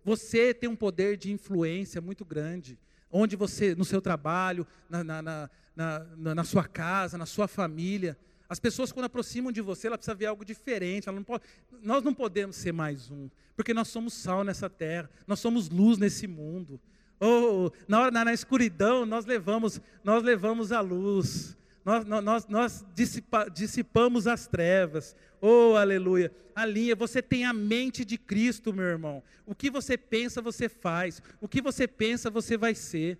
Você 0.02 0.54
tem 0.54 0.66
um 0.66 0.74
poder 0.74 1.18
de 1.18 1.30
influência 1.30 2.00
muito 2.00 2.24
grande. 2.24 2.78
Onde 3.10 3.36
você, 3.36 3.74
no 3.74 3.84
seu 3.84 4.00
trabalho, 4.00 4.66
na, 4.88 5.02
na, 5.04 5.22
na, 5.22 6.04
na, 6.34 6.44
sua 6.44 6.64
casa, 6.64 7.16
na 7.16 7.26
sua 7.26 7.48
família, 7.48 8.18
As 8.48 8.58
pessoas, 8.58 8.90
quando 8.90 9.06
aproximam 9.06 9.52
de 9.52 9.60
você, 9.60 9.86
ela 9.86 9.98
precisa 9.98 10.14
ver 10.14 10.26
algo 10.26 10.44
diferente. 10.44 11.06
Não 11.10 11.22
pode, 11.22 11.44
nós 11.82 12.02
não 12.02 12.14
podemos 12.14 12.56
ser 12.56 12.72
mais 12.72 13.10
um, 13.10 13.28
porque 13.54 13.74
nós 13.74 13.88
somos 13.88 14.14
sal 14.14 14.42
nessa 14.42 14.70
terra, 14.70 15.10
nós 15.26 15.38
somos 15.38 15.68
luz 15.68 15.98
nesse 15.98 16.26
mundo. 16.26 16.80
Oh, 17.20 17.70
na, 17.86 18.00
hora, 18.00 18.10
na, 18.10 18.24
na 18.24 18.32
escuridão, 18.32 19.04
nós 19.04 19.26
levamos, 19.26 19.80
nós 20.04 20.22
levamos 20.22 20.72
a 20.72 20.80
luz, 20.80 21.56
nós, 21.84 22.04
nós, 22.04 22.46
nós 22.46 22.86
dissipa, 22.94 23.48
dissipamos 23.50 24.26
as 24.26 24.46
trevas. 24.46 25.16
Oh, 25.40 25.76
aleluia. 25.76 26.32
A 26.54 26.66
linha, 26.66 26.96
você 26.96 27.22
tem 27.22 27.44
a 27.44 27.52
mente 27.52 28.04
de 28.04 28.18
Cristo, 28.18 28.72
meu 28.72 28.84
irmão. 28.84 29.22
O 29.46 29.54
que 29.54 29.70
você 29.70 29.96
pensa, 29.96 30.42
você 30.42 30.68
faz. 30.68 31.22
O 31.40 31.48
que 31.48 31.60
você 31.60 31.86
pensa, 31.86 32.28
você 32.28 32.56
vai 32.56 32.74
ser. 32.74 33.18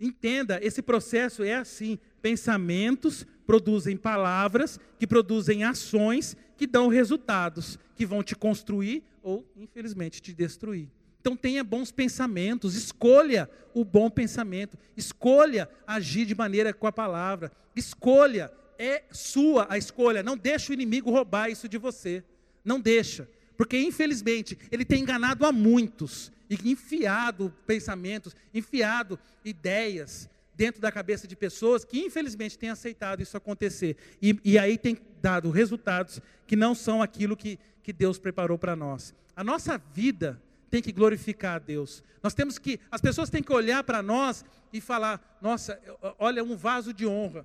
Entenda, 0.00 0.58
esse 0.62 0.82
processo 0.82 1.42
é 1.42 1.54
assim: 1.54 1.98
pensamentos 2.22 3.26
produzem 3.46 3.96
palavras, 3.96 4.80
que 4.98 5.06
produzem 5.06 5.64
ações 5.64 6.36
que 6.56 6.66
dão 6.66 6.88
resultados, 6.88 7.78
que 7.94 8.06
vão 8.06 8.22
te 8.22 8.34
construir 8.34 9.02
ou, 9.22 9.46
infelizmente, 9.56 10.22
te 10.22 10.32
destruir. 10.32 10.88
Então 11.20 11.36
tenha 11.36 11.64
bons 11.64 11.90
pensamentos, 11.90 12.74
escolha 12.74 13.48
o 13.72 13.82
bom 13.82 14.10
pensamento, 14.10 14.76
escolha 14.94 15.68
agir 15.86 16.26
de 16.26 16.34
maneira 16.34 16.72
com 16.74 16.86
a 16.86 16.92
palavra, 16.92 17.50
escolha, 17.74 18.52
é 18.78 19.04
sua 19.10 19.66
a 19.68 19.78
escolha, 19.78 20.22
não 20.22 20.36
deixa 20.36 20.70
o 20.70 20.74
inimigo 20.74 21.10
roubar 21.10 21.50
isso 21.50 21.68
de 21.68 21.78
você, 21.78 22.22
não 22.64 22.80
deixa, 22.80 23.28
porque 23.56 23.78
infelizmente 23.78 24.58
ele 24.70 24.84
tem 24.84 25.02
enganado 25.02 25.44
a 25.44 25.52
muitos, 25.52 26.32
e 26.48 26.70
enfiado 26.70 27.52
pensamentos, 27.66 28.34
enfiado 28.52 29.18
ideias 29.44 30.28
dentro 30.54 30.80
da 30.80 30.92
cabeça 30.92 31.26
de 31.26 31.34
pessoas 31.34 31.84
que 31.84 31.98
infelizmente 32.00 32.58
têm 32.58 32.70
aceitado 32.70 33.22
isso 33.22 33.36
acontecer. 33.36 33.96
E, 34.22 34.38
e 34.44 34.58
aí 34.58 34.78
tem 34.78 34.96
dado 35.20 35.50
resultados 35.50 36.20
que 36.46 36.54
não 36.56 36.74
são 36.74 37.02
aquilo 37.02 37.36
que, 37.36 37.58
que 37.82 37.92
Deus 37.92 38.18
preparou 38.18 38.58
para 38.58 38.76
nós. 38.76 39.14
A 39.34 39.42
nossa 39.42 39.78
vida 39.92 40.40
tem 40.70 40.82
que 40.82 40.92
glorificar 40.92 41.56
a 41.56 41.58
Deus. 41.58 42.02
Nós 42.22 42.34
temos 42.34 42.58
que, 42.58 42.78
as 42.90 43.00
pessoas 43.00 43.30
têm 43.30 43.42
que 43.42 43.52
olhar 43.52 43.82
para 43.84 44.02
nós 44.02 44.44
e 44.72 44.80
falar: 44.80 45.38
nossa, 45.40 45.80
olha, 46.18 46.44
um 46.44 46.56
vaso 46.56 46.92
de 46.92 47.06
honra. 47.06 47.44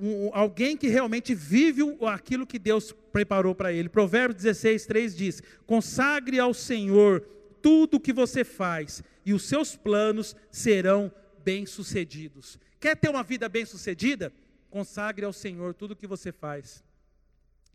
Um, 0.00 0.30
alguém 0.32 0.76
que 0.76 0.88
realmente 0.88 1.34
vive 1.34 1.82
aquilo 2.06 2.46
que 2.46 2.58
Deus 2.58 2.94
preparou 3.12 3.54
para 3.54 3.72
ele. 3.72 3.88
Provérbios 3.88 4.42
16, 4.42 4.86
3 4.86 5.16
diz: 5.16 5.42
consagre 5.66 6.38
ao 6.38 6.54
Senhor 6.54 7.20
tudo 7.60 7.98
o 7.98 8.00
que 8.00 8.12
você 8.12 8.44
faz 8.44 9.02
e 9.26 9.34
os 9.34 9.44
seus 9.44 9.76
planos 9.76 10.34
serão 10.50 11.12
bem-sucedidos. 11.44 12.58
Quer 12.80 12.96
ter 12.96 13.10
uma 13.10 13.22
vida 13.22 13.48
bem-sucedida? 13.48 14.32
Consagre 14.70 15.26
ao 15.26 15.32
Senhor 15.32 15.74
tudo 15.74 15.92
o 15.92 15.96
que 15.96 16.06
você 16.06 16.32
faz. 16.32 16.82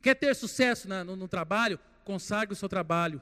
Quer 0.01 0.15
ter 0.15 0.35
sucesso 0.35 0.87
na, 0.87 1.03
no, 1.03 1.15
no 1.15 1.27
trabalho? 1.27 1.79
Consagre 2.03 2.53
o 2.53 2.55
seu 2.55 2.67
trabalho. 2.67 3.21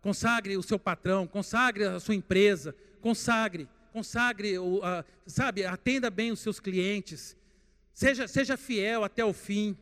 Consagre 0.00 0.56
o 0.56 0.62
seu 0.62 0.78
patrão, 0.78 1.26
consagre 1.26 1.84
a 1.84 1.98
sua 1.98 2.14
empresa, 2.14 2.74
consagre, 3.00 3.68
consagre, 3.92 4.54
sabe, 5.26 5.64
atenda 5.64 6.10
bem 6.10 6.30
os 6.30 6.38
seus 6.38 6.60
clientes, 6.60 7.36
seja, 7.96 8.28
seja 8.28 8.56
fiel 8.56 9.02
até 9.02 9.24
o 9.24 9.32
fim, 9.32 9.76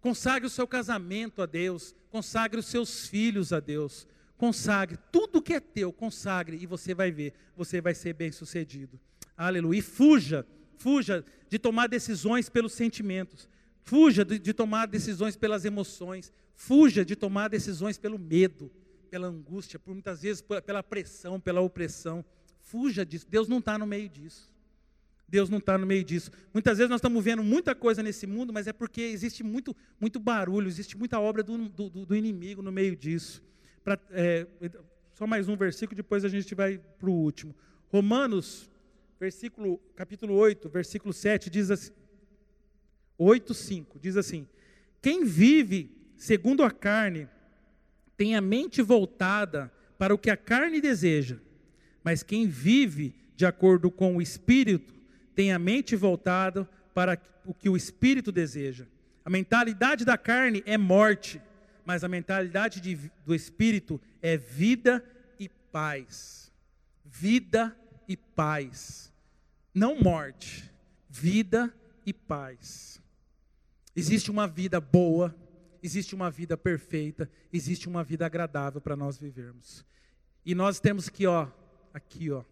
consagre 0.00 0.46
o 0.46 0.50
seu 0.50 0.66
casamento 0.66 1.40
a 1.40 1.46
Deus, 1.46 1.94
consagre 2.10 2.60
os 2.60 2.66
seus 2.66 3.06
filhos 3.08 3.52
a 3.52 3.60
Deus, 3.60 4.06
Consagre 4.36 4.98
tudo 5.12 5.40
que 5.40 5.54
é 5.54 5.60
teu, 5.60 5.92
consagre 5.92 6.58
e 6.60 6.66
você 6.66 6.94
vai 6.94 7.10
ver, 7.10 7.32
você 7.56 7.80
vai 7.80 7.94
ser 7.94 8.14
bem-sucedido. 8.14 8.98
Aleluia. 9.36 9.78
E 9.78 9.82
fuja, 9.82 10.46
fuja 10.76 11.24
de 11.48 11.58
tomar 11.58 11.88
decisões 11.88 12.48
pelos 12.48 12.72
sentimentos. 12.72 13.48
Fuja 13.84 14.24
de, 14.24 14.38
de, 14.38 14.52
tomar 14.52 14.86
decisões 14.86 15.36
pelas 15.36 15.64
emoções. 15.64 16.32
Fuja 16.56 17.04
de 17.04 17.14
tomar 17.14 17.48
decisões 17.48 17.96
pelo 17.96 18.18
medo, 18.18 18.72
pela 19.10 19.28
angústia, 19.28 19.78
por 19.78 19.92
muitas 19.92 20.22
vezes 20.22 20.42
pela 20.42 20.82
pressão, 20.82 21.38
pela 21.38 21.60
opressão. 21.60 22.24
Fuja 22.58 23.04
disso. 23.04 23.26
Deus 23.28 23.46
não 23.46 23.58
está 23.58 23.78
no 23.78 23.86
meio 23.86 24.08
disso. 24.08 24.52
Deus 25.34 25.50
não 25.50 25.58
está 25.58 25.76
no 25.76 25.84
meio 25.84 26.04
disso. 26.04 26.30
Muitas 26.52 26.78
vezes 26.78 26.88
nós 26.88 26.98
estamos 26.98 27.24
vendo 27.24 27.42
muita 27.42 27.74
coisa 27.74 28.04
nesse 28.04 28.24
mundo, 28.24 28.52
mas 28.52 28.68
é 28.68 28.72
porque 28.72 29.00
existe 29.00 29.42
muito, 29.42 29.74
muito 30.00 30.20
barulho, 30.20 30.68
existe 30.68 30.96
muita 30.96 31.18
obra 31.18 31.42
do, 31.42 31.68
do, 31.68 31.88
do 31.90 32.14
inimigo 32.14 32.62
no 32.62 32.70
meio 32.70 32.94
disso. 32.94 33.42
Pra, 33.82 33.98
é, 34.12 34.46
só 35.12 35.26
mais 35.26 35.48
um 35.48 35.56
versículo, 35.56 35.96
depois 35.96 36.24
a 36.24 36.28
gente 36.28 36.54
vai 36.54 36.78
para 37.00 37.10
o 37.10 37.12
último. 37.12 37.52
Romanos, 37.88 38.70
versículo, 39.18 39.80
capítulo 39.96 40.34
8, 40.34 40.68
versículo 40.68 41.12
7, 41.12 41.50
diz 41.50 41.68
assim, 41.68 41.90
8, 43.18 43.52
5, 43.52 43.98
diz 43.98 44.16
assim, 44.16 44.46
quem 45.02 45.24
vive 45.24 45.90
segundo 46.16 46.62
a 46.62 46.70
carne, 46.70 47.28
tem 48.16 48.36
a 48.36 48.40
mente 48.40 48.80
voltada 48.80 49.72
para 49.98 50.14
o 50.14 50.18
que 50.18 50.30
a 50.30 50.36
carne 50.36 50.80
deseja, 50.80 51.38
mas 52.04 52.22
quem 52.22 52.46
vive 52.46 53.16
de 53.34 53.44
acordo 53.44 53.90
com 53.90 54.16
o 54.16 54.22
Espírito, 54.22 54.94
tem 55.34 55.52
a 55.52 55.58
mente 55.58 55.96
voltada 55.96 56.68
para 56.94 57.20
o 57.44 57.52
que 57.52 57.68
o 57.68 57.76
Espírito 57.76 58.30
deseja. 58.30 58.86
A 59.24 59.30
mentalidade 59.30 60.04
da 60.04 60.16
carne 60.16 60.62
é 60.66 60.78
morte, 60.78 61.40
mas 61.84 62.04
a 62.04 62.08
mentalidade 62.08 62.80
de, 62.80 63.10
do 63.24 63.34
Espírito 63.34 64.00
é 64.22 64.36
vida 64.36 65.04
e 65.38 65.48
paz. 65.48 66.52
Vida 67.04 67.76
e 68.08 68.16
paz. 68.16 69.12
Não 69.74 70.00
morte, 70.00 70.70
vida 71.08 71.74
e 72.06 72.12
paz. 72.12 73.00
Existe 73.96 74.30
uma 74.30 74.46
vida 74.46 74.80
boa, 74.80 75.34
existe 75.82 76.14
uma 76.14 76.30
vida 76.30 76.56
perfeita, 76.56 77.30
existe 77.52 77.88
uma 77.88 78.02
vida 78.02 78.26
agradável 78.26 78.80
para 78.80 78.96
nós 78.96 79.18
vivermos. 79.18 79.84
E 80.44 80.54
nós 80.54 80.80
temos 80.80 81.08
que, 81.08 81.26
ó, 81.26 81.48
aqui, 81.92 82.30
ó, 82.30 82.44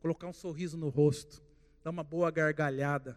colocar 0.00 0.26
um 0.26 0.32
sorriso 0.32 0.76
no 0.76 0.88
rosto, 0.88 1.42
dar 1.86 1.92
uma 1.92 2.02
boa 2.02 2.32
gargalhada. 2.32 3.16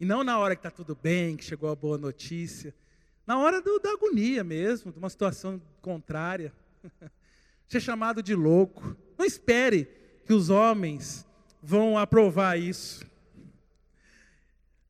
E 0.00 0.06
não 0.06 0.24
na 0.24 0.38
hora 0.38 0.56
que 0.56 0.60
está 0.60 0.70
tudo 0.70 0.98
bem, 1.02 1.36
que 1.36 1.44
chegou 1.44 1.70
a 1.70 1.76
boa 1.76 1.98
notícia, 1.98 2.74
na 3.26 3.38
hora 3.38 3.60
do, 3.60 3.78
da 3.78 3.90
agonia 3.90 4.42
mesmo, 4.42 4.90
de 4.90 4.98
uma 4.98 5.10
situação 5.10 5.60
contrária. 5.82 6.50
Ser 7.68 7.80
chamado 7.80 8.22
de 8.22 8.34
louco. 8.34 8.96
Não 9.18 9.26
espere 9.26 9.86
que 10.24 10.32
os 10.32 10.48
homens 10.48 11.26
vão 11.62 11.98
aprovar 11.98 12.58
isso. 12.58 13.04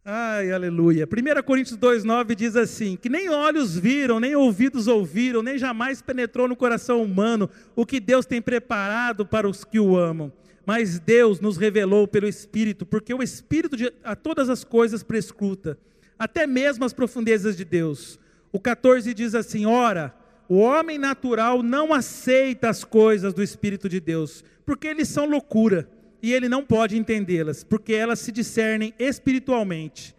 Ai, 0.05 0.53
aleluia. 0.53 1.05
1 1.05 1.42
Coríntios 1.42 1.76
2,9 1.76 2.36
diz 2.36 2.55
assim: 2.55 2.95
Que 2.95 3.09
nem 3.09 3.28
olhos 3.28 3.76
viram, 3.76 4.20
nem 4.20 4.36
ouvidos 4.36 4.86
ouviram, 4.86 5.42
nem 5.42 5.59
jamais 5.59 6.01
penetrou 6.01 6.47
no 6.47 6.55
coração 6.55 7.03
humano 7.03 7.51
o 7.74 7.84
que 7.84 7.99
Deus 7.99 8.24
tem 8.24 8.40
preparado 8.40 9.26
para 9.26 9.49
os 9.49 9.64
que 9.64 9.80
o 9.80 9.97
amam. 9.97 10.32
Mas 10.67 10.99
Deus 10.99 11.41
nos 11.41 11.57
revelou 11.57 12.09
pelo 12.09 12.27
Espírito, 12.27 12.87
porque 12.87 13.12
o 13.12 13.23
Espírito 13.23 13.77
de, 13.77 13.93
a 14.03 14.17
todas 14.17 14.49
as 14.49 14.65
coisas 14.65 15.03
prescruta, 15.03 15.79
até 16.19 16.47
mesmo 16.47 16.85
as 16.85 16.93
profundezas 16.93 17.57
de 17.57 17.65
Deus. 17.65 18.19
O 18.53 18.59
14 18.59 19.12
diz 19.12 19.35
assim: 19.35 19.67
Ora, 19.67 20.15
o 20.49 20.57
homem 20.57 20.99
natural 20.99 21.62
não 21.62 21.93
aceita 21.93 22.69
as 22.69 22.85
coisas 22.85 23.35
do 23.35 23.43
Espírito 23.43 23.89
de 23.89 24.01
Deus, 24.01 24.45
porque 24.65 24.87
eles 24.87 25.09
são 25.09 25.27
loucura, 25.27 25.89
e 26.23 26.33
ele 26.33 26.49
não 26.49 26.65
pode 26.65 26.97
entendê-las, 26.97 27.62
porque 27.62 27.93
elas 27.93 28.19
se 28.21 28.33
discernem 28.33 28.95
espiritualmente. 28.99 30.15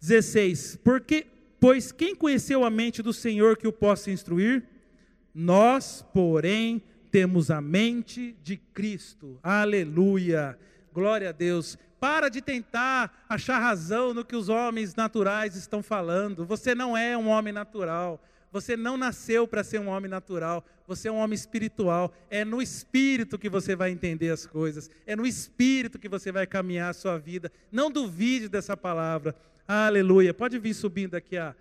16: 0.00 0.78
Porque, 0.84 1.26
pois 1.58 1.90
quem 1.90 2.14
conheceu 2.14 2.64
a 2.64 2.70
mente 2.70 3.02
do 3.02 3.12
Senhor 3.12 3.56
que 3.56 3.66
o 3.66 3.72
possa 3.72 4.10
instruir? 4.10 4.62
Nós, 5.34 6.04
porém, 6.14 6.80
temos 7.14 7.48
a 7.48 7.60
mente 7.60 8.36
de 8.42 8.56
Cristo. 8.56 9.38
Aleluia. 9.40 10.58
Glória 10.92 11.28
a 11.28 11.32
Deus. 11.32 11.78
Para 12.00 12.28
de 12.28 12.42
tentar 12.42 13.24
achar 13.28 13.60
razão 13.60 14.12
no 14.12 14.24
que 14.24 14.34
os 14.34 14.48
homens 14.48 14.96
naturais 14.96 15.54
estão 15.54 15.80
falando. 15.80 16.44
Você 16.44 16.74
não 16.74 16.96
é 16.96 17.16
um 17.16 17.28
homem 17.28 17.52
natural. 17.52 18.20
Você 18.50 18.76
não 18.76 18.96
nasceu 18.96 19.46
para 19.46 19.62
ser 19.62 19.78
um 19.78 19.86
homem 19.86 20.10
natural. 20.10 20.66
Você 20.88 21.06
é 21.06 21.12
um 21.12 21.18
homem 21.18 21.36
espiritual. 21.36 22.12
É 22.28 22.44
no 22.44 22.60
espírito 22.60 23.38
que 23.38 23.48
você 23.48 23.76
vai 23.76 23.92
entender 23.92 24.30
as 24.30 24.44
coisas. 24.44 24.90
É 25.06 25.14
no 25.14 25.24
espírito 25.24 26.00
que 26.00 26.08
você 26.08 26.32
vai 26.32 26.48
caminhar 26.48 26.90
a 26.90 26.94
sua 26.94 27.16
vida. 27.16 27.48
Não 27.70 27.92
duvide 27.92 28.48
dessa 28.48 28.76
palavra. 28.76 29.36
Aleluia. 29.68 30.34
Pode 30.34 30.58
vir 30.58 30.74
subindo 30.74 31.14
aqui 31.14 31.36
a, 31.36 31.54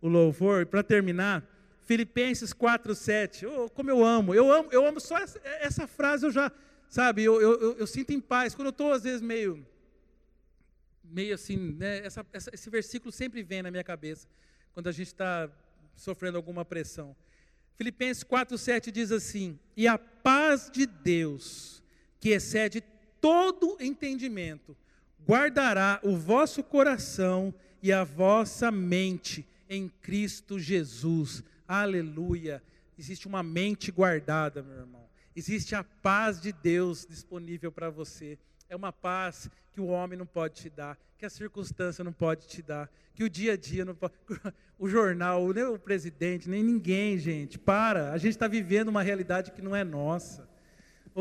o 0.00 0.06
louvor. 0.06 0.66
Para 0.66 0.84
terminar, 0.84 1.42
Filipenses 1.84 2.52
4, 2.52 2.94
7. 2.94 3.46
Oh, 3.46 3.68
como 3.70 3.90
eu 3.90 4.04
amo. 4.04 4.34
Eu 4.34 4.52
amo, 4.52 4.68
eu 4.72 4.86
amo 4.86 5.00
só 5.00 5.18
essa, 5.18 5.40
essa 5.44 5.86
frase, 5.86 6.26
eu 6.26 6.30
já, 6.30 6.52
sabe, 6.88 7.22
eu, 7.24 7.40
eu, 7.40 7.60
eu, 7.60 7.78
eu 7.78 7.86
sinto 7.86 8.12
em 8.12 8.20
paz. 8.20 8.54
Quando 8.54 8.66
eu 8.66 8.70
estou, 8.70 8.92
às 8.92 9.02
vezes, 9.02 9.20
meio 9.20 9.66
meio 11.10 11.34
assim, 11.34 11.56
né, 11.56 11.98
essa, 12.06 12.24
essa, 12.32 12.50
esse 12.54 12.70
versículo 12.70 13.10
sempre 13.10 13.42
vem 13.42 13.62
na 13.62 13.70
minha 13.70 13.82
cabeça 13.82 14.28
quando 14.72 14.88
a 14.88 14.92
gente 14.92 15.08
está 15.08 15.50
sofrendo 15.96 16.36
alguma 16.36 16.64
pressão. 16.64 17.16
Filipenses 17.74 18.22
4,7 18.22 18.90
diz 18.90 19.10
assim: 19.10 19.58
E 19.76 19.88
a 19.88 19.98
paz 19.98 20.70
de 20.72 20.86
Deus, 20.86 21.82
que 22.20 22.30
excede 22.30 22.82
todo 23.20 23.76
entendimento, 23.80 24.76
guardará 25.26 26.00
o 26.02 26.16
vosso 26.16 26.62
coração 26.62 27.52
e 27.82 27.92
a 27.92 28.04
vossa 28.04 28.70
mente 28.70 29.46
em 29.68 29.88
Cristo 29.88 30.58
Jesus. 30.58 31.42
Aleluia. 31.70 32.60
Existe 32.98 33.28
uma 33.28 33.44
mente 33.44 33.92
guardada, 33.92 34.60
meu 34.60 34.76
irmão. 34.76 35.08
Existe 35.36 35.76
a 35.76 35.84
paz 35.84 36.40
de 36.40 36.50
Deus 36.50 37.06
disponível 37.08 37.70
para 37.70 37.88
você. 37.88 38.36
É 38.68 38.74
uma 38.74 38.92
paz 38.92 39.48
que 39.72 39.80
o 39.80 39.86
homem 39.86 40.18
não 40.18 40.26
pode 40.26 40.54
te 40.54 40.68
dar, 40.68 40.98
que 41.16 41.24
a 41.24 41.30
circunstância 41.30 42.02
não 42.02 42.12
pode 42.12 42.48
te 42.48 42.60
dar, 42.60 42.90
que 43.14 43.22
o 43.22 43.30
dia 43.30 43.52
a 43.52 43.56
dia 43.56 43.84
não 43.84 43.94
pode. 43.94 44.14
O 44.80 44.88
jornal, 44.88 45.52
nem 45.52 45.62
o 45.62 45.78
presidente, 45.78 46.48
nem 46.48 46.64
ninguém, 46.64 47.18
gente. 47.18 47.56
Para. 47.56 48.12
A 48.12 48.18
gente 48.18 48.30
está 48.30 48.48
vivendo 48.48 48.88
uma 48.88 49.02
realidade 49.02 49.52
que 49.52 49.62
não 49.62 49.76
é 49.76 49.84
nossa. 49.84 50.49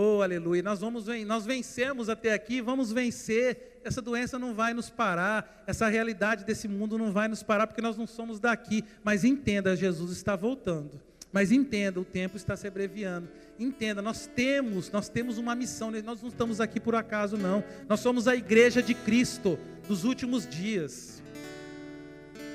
Oh, 0.02 0.22
aleluia. 0.22 0.64
Nós 0.64 0.80
vamos 0.80 1.08
nós 1.28 1.46
vencemos 1.46 2.08
até 2.08 2.32
aqui, 2.32 2.62
vamos 2.62 2.90
vencer. 2.90 3.82
Essa 3.84 4.02
doença 4.02 4.40
não 4.40 4.54
vai 4.54 4.74
nos 4.74 4.90
parar, 4.90 5.62
essa 5.68 5.90
realidade 5.90 6.46
desse 6.46 6.70
mundo 6.70 6.98
não 6.98 7.12
vai 7.12 7.28
nos 7.28 7.44
parar 7.44 7.68
porque 7.68 7.82
nós 7.82 7.98
não 7.98 8.08
somos 8.08 8.40
daqui, 8.40 8.82
mas 9.04 9.26
entenda, 9.26 9.76
Jesus 9.76 10.12
está 10.12 10.38
voltando. 10.38 11.02
Mas 11.34 11.52
entenda, 11.52 12.00
o 12.00 12.06
tempo 12.06 12.38
está 12.38 12.56
se 12.56 12.66
abreviando. 12.66 13.28
Entenda, 13.60 14.02
nós 14.02 14.26
temos, 14.26 14.90
nós 14.90 15.10
temos 15.10 15.38
uma 15.38 15.54
missão, 15.54 15.92
nós 15.92 16.22
não 16.22 16.30
estamos 16.30 16.62
aqui 16.62 16.80
por 16.80 16.96
acaso 16.96 17.36
não. 17.36 17.62
Nós 17.90 18.00
somos 18.00 18.26
a 18.26 18.38
igreja 18.38 18.82
de 18.82 18.94
Cristo 18.94 19.60
dos 19.86 20.06
últimos 20.06 20.48
dias. 20.48 21.22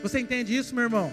Você 0.02 0.18
entende 0.18 0.56
isso, 0.56 0.74
meu 0.74 0.84
irmão? 0.84 1.12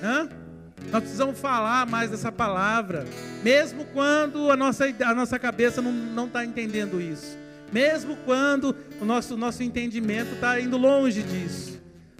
Hã? 0.00 0.45
Nós 0.90 1.00
precisamos 1.00 1.38
falar 1.38 1.86
mais 1.86 2.10
dessa 2.10 2.30
palavra, 2.30 3.04
mesmo 3.42 3.84
quando 3.86 4.50
a 4.50 4.56
nossa, 4.56 4.84
a 5.04 5.14
nossa 5.14 5.38
cabeça 5.38 5.82
não 5.82 6.26
está 6.26 6.44
entendendo 6.44 7.00
isso, 7.00 7.36
mesmo 7.72 8.16
quando 8.24 8.74
o 9.00 9.04
nosso, 9.04 9.36
nosso 9.36 9.62
entendimento 9.62 10.34
está 10.34 10.60
indo 10.60 10.76
longe 10.76 11.22
disso. 11.22 11.76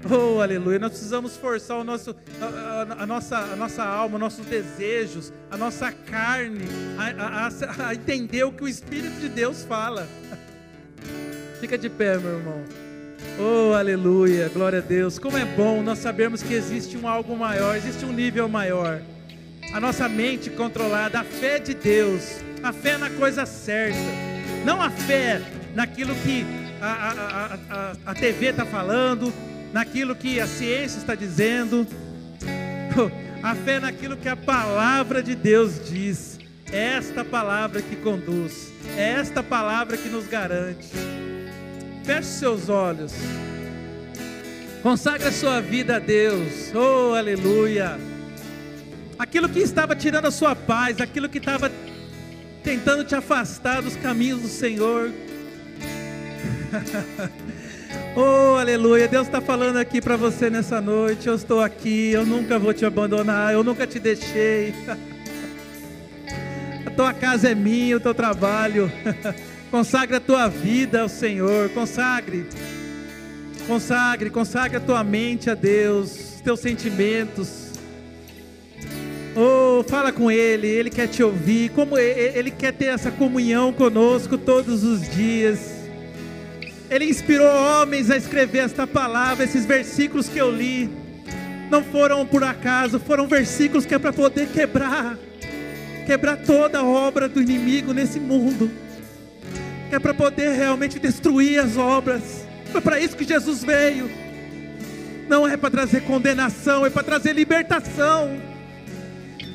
Oh, 0.09 0.41
aleluia. 0.41 0.79
Nós 0.79 0.91
precisamos 0.91 1.37
forçar 1.37 1.79
o 1.79 1.85
nosso, 1.85 2.15
a, 2.41 2.45
a, 2.45 3.03
a 3.03 3.07
nossa, 3.07 3.39
a 3.39 3.57
nossa 3.57 3.83
alma, 3.83 4.19
nossos 4.19 4.47
desejos, 4.47 5.33
a 5.51 5.57
nossa 5.57 5.91
carne, 5.91 6.65
a, 6.99 7.47
a, 7.47 7.89
a 7.89 7.95
entender 7.95 8.45
o 8.45 8.53
que 8.53 8.63
o 8.63 8.69
Espírito 8.69 9.19
de 9.21 9.29
Deus 9.29 9.65
fala. 9.65 10.07
Fica 11.61 11.79
de 11.79 11.89
pé, 11.89 12.19
meu 12.19 12.39
irmão. 12.39 12.86
Oh, 13.39 13.75
aleluia, 13.75 14.49
glória 14.49 14.79
a 14.79 14.83
Deus. 14.83 15.19
Como 15.19 15.37
é 15.37 15.45
bom 15.45 15.83
nós 15.83 15.99
sabermos 15.99 16.43
que 16.43 16.55
existe 16.55 16.97
um 16.97 17.07
algo 17.07 17.37
maior, 17.37 17.77
existe 17.77 18.03
um 18.03 18.13
nível 18.13 18.49
maior. 18.49 19.03
A 19.75 19.79
nossa 19.79 20.09
mente 20.09 20.49
controlada, 20.49 21.21
a 21.21 21.25
fé 21.25 21.59
de 21.59 21.75
Deus, 21.75 22.41
a 22.63 22.73
fé 22.73 22.97
na 22.97 23.11
coisa 23.11 23.45
certa, 23.45 23.99
não 24.65 24.81
a 24.81 24.89
fé 24.89 25.43
naquilo 25.75 26.15
que 26.15 26.47
a, 26.81 26.87
a, 26.87 27.55
a, 27.75 27.97
a 28.07 28.15
TV 28.15 28.47
está 28.47 28.65
falando, 28.65 29.31
naquilo 29.71 30.17
que 30.17 30.41
a 30.41 30.47
ciência 30.47 30.99
está 30.99 31.15
dizendo, 31.15 31.87
a 33.43 33.55
fé 33.55 33.79
naquilo 33.79 34.17
que 34.17 34.31
a 34.31 34.37
palavra 34.37 35.23
de 35.23 35.35
Deus 35.35 35.79
diz. 35.87 36.39
É 36.73 36.97
esta 36.97 37.23
palavra 37.23 37.83
que 37.83 37.97
conduz, 37.97 38.73
é 38.97 39.11
esta 39.11 39.43
palavra 39.43 39.97
que 39.99 40.09
nos 40.09 40.27
garante. 40.27 41.16
Feche 42.07 42.23
seus 42.23 42.69
olhos. 42.69 43.13
Consagre 44.81 45.27
a 45.27 45.33
sua 45.33 45.61
vida 45.61 45.97
a 45.97 45.99
Deus. 45.99 46.73
Oh, 46.73 47.15
aleluia. 47.15 47.99
Aquilo 49.19 49.49
que 49.49 49.59
estava 49.59 49.97
tirando 49.97 50.27
a 50.27 50.31
sua 50.31 50.55
paz, 50.55 51.01
aquilo 51.01 51.29
que 51.29 51.39
estava 51.39 51.69
tentando 52.63 53.03
te 53.03 53.17
afastar 53.17 53.83
dos 53.83 53.97
caminhos 53.97 54.41
do 54.41 54.47
Senhor. 54.47 55.11
oh, 58.15 58.57
aleluia. 58.57 59.09
Deus 59.09 59.27
está 59.27 59.41
falando 59.41 59.79
aqui 59.79 60.01
para 60.01 60.17
você 60.17 60.49
nessa 60.49 60.81
noite. 60.81 61.27
Eu 61.27 61.35
estou 61.35 61.61
aqui, 61.61 62.13
eu 62.13 62.25
nunca 62.25 62.57
vou 62.57 62.73
te 62.73 62.85
abandonar, 62.85 63.53
eu 63.53 63.65
nunca 63.65 63.85
te 63.85 63.99
deixei. 63.99 64.73
a 66.87 66.91
tua 66.93 67.13
casa 67.13 67.49
é 67.49 67.55
minha, 67.57 67.97
o 67.97 68.01
teu 68.01 68.15
trabalho. 68.15 68.89
Consagre 69.71 70.17
a 70.17 70.21
tua 70.21 70.49
vida 70.49 71.03
ao 71.03 71.09
Senhor. 71.09 71.69
Consagre. 71.71 72.47
Consagre, 73.67 74.31
consagre 74.31 74.77
a 74.77 74.81
tua 74.81 75.03
mente 75.03 75.51
a 75.51 75.55
Deus, 75.55 76.41
teus 76.45 76.61
sentimentos. 76.61 77.73
Oh, 79.35 79.83
fala 79.83 80.13
com 80.13 80.31
Ele, 80.31 80.69
Ele 80.69 80.89
quer 80.89 81.09
te 81.09 81.23
ouvir. 81.23 81.71
Como 81.71 81.99
Ele 81.99 82.51
quer 82.51 82.73
ter 82.73 82.87
essa 82.87 83.11
comunhão 83.11 83.73
conosco 83.73 84.39
todos 84.39 84.85
os 84.85 85.09
dias. 85.11 85.75
Ele 86.89 87.07
inspirou 87.07 87.49
homens 87.49 88.09
a 88.09 88.17
escrever 88.17 88.61
esta 88.61 88.87
palavra, 88.87 89.45
esses 89.45 89.67
versículos 89.67 90.29
que 90.29 90.39
eu 90.39 90.51
li. 90.51 90.89
Não 91.69 91.83
foram 91.83 92.25
por 92.25 92.45
acaso, 92.45 93.01
foram 93.01 93.27
versículos 93.27 93.85
que 93.85 93.93
é 93.93 93.99
para 93.99 94.13
poder 94.13 94.47
quebrar, 94.47 95.19
quebrar 96.07 96.37
toda 96.37 96.79
a 96.79 96.85
obra 96.85 97.29
do 97.29 97.43
inimigo 97.43 97.93
nesse 97.93 98.21
mundo 98.21 98.86
é 99.97 99.99
para 99.99 100.13
poder 100.13 100.51
realmente 100.51 100.99
destruir 100.99 101.59
as 101.59 101.79
obras. 101.79 102.47
Foi 102.71 102.83
para 102.83 103.01
isso 103.01 103.17
que 103.17 103.25
Jesus 103.25 103.65
veio. 103.65 104.11
Não 105.27 105.49
é 105.49 105.57
para 105.57 105.71
trazer 105.71 106.03
condenação, 106.03 106.85
é 106.85 106.91
para 106.91 107.03
trazer 107.03 107.33
libertação. 107.33 108.39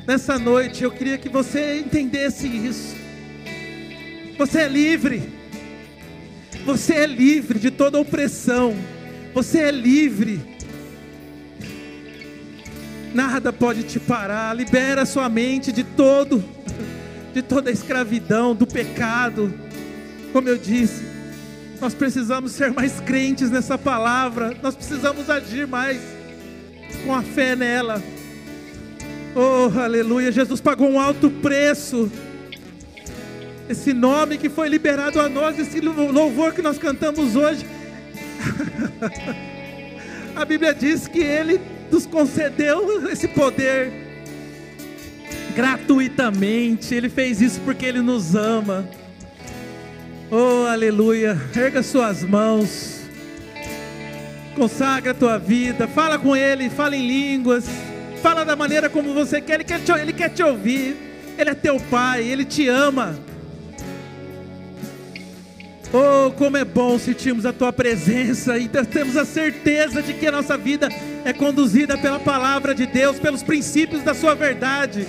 Nessa 0.04 0.40
noite 0.40 0.82
eu 0.82 0.90
queria 0.90 1.16
que 1.16 1.28
você 1.28 1.78
entendesse 1.78 2.48
isso. 2.48 2.96
Você 4.36 4.62
é 4.62 4.68
livre. 4.68 5.22
Você 6.64 6.94
é 6.94 7.06
livre 7.06 7.60
de 7.60 7.70
toda 7.70 8.00
opressão. 8.00 8.74
Você 9.32 9.60
é 9.60 9.70
livre. 9.70 10.40
Nada 13.14 13.52
pode 13.52 13.84
te 13.84 14.00
parar. 14.00 14.56
Libera 14.56 15.06
sua 15.06 15.28
mente 15.28 15.70
de 15.70 15.84
todo 15.84 16.42
de 17.32 17.40
toda 17.40 17.70
a 17.70 17.72
escravidão, 17.72 18.54
do 18.54 18.66
pecado 18.66 19.71
como 20.32 20.48
eu 20.48 20.56
disse, 20.56 21.02
nós 21.80 21.94
precisamos 21.94 22.52
ser 22.52 22.72
mais 22.72 23.00
crentes 23.00 23.50
nessa 23.50 23.76
palavra, 23.76 24.56
nós 24.62 24.74
precisamos 24.74 25.28
agir 25.28 25.66
mais 25.66 26.00
com 27.04 27.14
a 27.14 27.22
fé 27.22 27.54
nela. 27.54 28.02
Oh, 29.34 29.78
aleluia! 29.78 30.30
Jesus 30.30 30.60
pagou 30.60 30.88
um 30.88 31.00
alto 31.00 31.30
preço. 31.30 32.10
Esse 33.68 33.92
nome 33.92 34.38
que 34.38 34.48
foi 34.48 34.68
liberado 34.68 35.20
a 35.20 35.28
nós, 35.28 35.58
esse 35.58 35.80
louvor 35.80 36.52
que 36.52 36.62
nós 36.62 36.78
cantamos 36.78 37.34
hoje. 37.34 37.66
a 40.36 40.44
Bíblia 40.44 40.74
diz 40.74 41.08
que 41.08 41.20
Ele 41.20 41.60
nos 41.90 42.06
concedeu 42.06 43.08
esse 43.08 43.28
poder 43.28 43.92
gratuitamente. 45.54 46.94
Ele 46.94 47.08
fez 47.08 47.40
isso 47.40 47.60
porque 47.62 47.86
Ele 47.86 48.00
nos 48.00 48.34
ama. 48.34 48.88
Oh, 50.34 50.64
aleluia. 50.66 51.38
Erga 51.54 51.82
suas 51.82 52.24
mãos. 52.24 53.02
Consagra 54.56 55.10
a 55.10 55.14
tua 55.14 55.36
vida. 55.36 55.86
Fala 55.86 56.18
com 56.18 56.34
Ele. 56.34 56.70
Fala 56.70 56.96
em 56.96 57.06
línguas. 57.06 57.66
Fala 58.22 58.42
da 58.42 58.56
maneira 58.56 58.88
como 58.88 59.12
você 59.12 59.42
quer. 59.42 59.56
Ele 59.56 59.64
quer 59.64 59.80
te, 59.80 59.92
ele 59.92 60.12
quer 60.14 60.30
te 60.30 60.42
ouvir. 60.42 60.96
Ele 61.36 61.50
é 61.50 61.54
teu 61.54 61.78
Pai. 61.78 62.22
Ele 62.22 62.46
te 62.46 62.66
ama. 62.66 63.14
Oh, 65.92 66.30
como 66.30 66.56
é 66.56 66.64
bom 66.64 66.98
sentirmos 66.98 67.44
a 67.44 67.52
tua 67.52 67.70
presença 67.70 68.56
e 68.56 68.70
temos 68.90 69.18
a 69.18 69.26
certeza 69.26 70.00
de 70.00 70.14
que 70.14 70.26
a 70.26 70.32
nossa 70.32 70.56
vida 70.56 70.88
é 71.26 71.34
conduzida 71.34 71.98
pela 71.98 72.18
palavra 72.18 72.74
de 72.74 72.86
Deus, 72.86 73.18
pelos 73.18 73.42
princípios 73.42 74.02
da 74.02 74.14
sua 74.14 74.34
verdade 74.34 75.06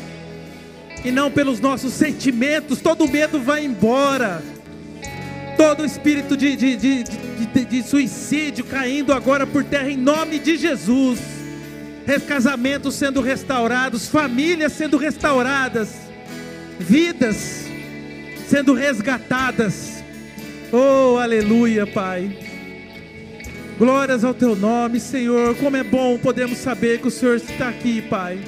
e 1.05 1.11
não 1.11 1.32
pelos 1.32 1.61
nossos 1.61 1.93
sentimentos. 1.93 2.82
Todo 2.82 3.07
medo 3.07 3.39
vai 3.39 3.63
embora 3.63 4.43
todo 5.58 5.86
espírito 5.86 6.36
de, 6.36 6.56
de, 6.56 6.76
de, 6.76 7.66
de, 7.66 7.84
suicídio 7.84 8.66
caindo 8.66 9.14
agora 9.14 9.45
por 9.45 9.64
terra 9.64 9.89
em 9.89 9.97
nome 9.97 10.39
de 10.39 10.58
Jesus. 10.58 11.20
Casamentos 12.28 12.95
sendo 12.95 13.22
restaurados, 13.22 14.08
famílias 14.08 14.74
sendo 14.74 14.97
restauradas, 14.97 15.95
vidas 16.80 17.66
sendo 18.47 18.74
resgatadas. 18.74 20.04
Oh, 20.72 21.18
aleluia, 21.18 21.88
Pai. 21.88 22.38
Glórias 23.78 24.24
ao 24.24 24.34
teu 24.34 24.56
nome, 24.56 24.99
Senhor. 24.99 25.56
Como 25.56 25.78
é 25.78 25.84
bom 25.84 26.18
podermos 26.18 26.58
saber 26.58 26.99
que 26.99 27.08
o 27.08 27.12
Senhor 27.12 27.38
está 27.38 27.70
aqui, 27.70 28.01
Pai. 28.01 28.39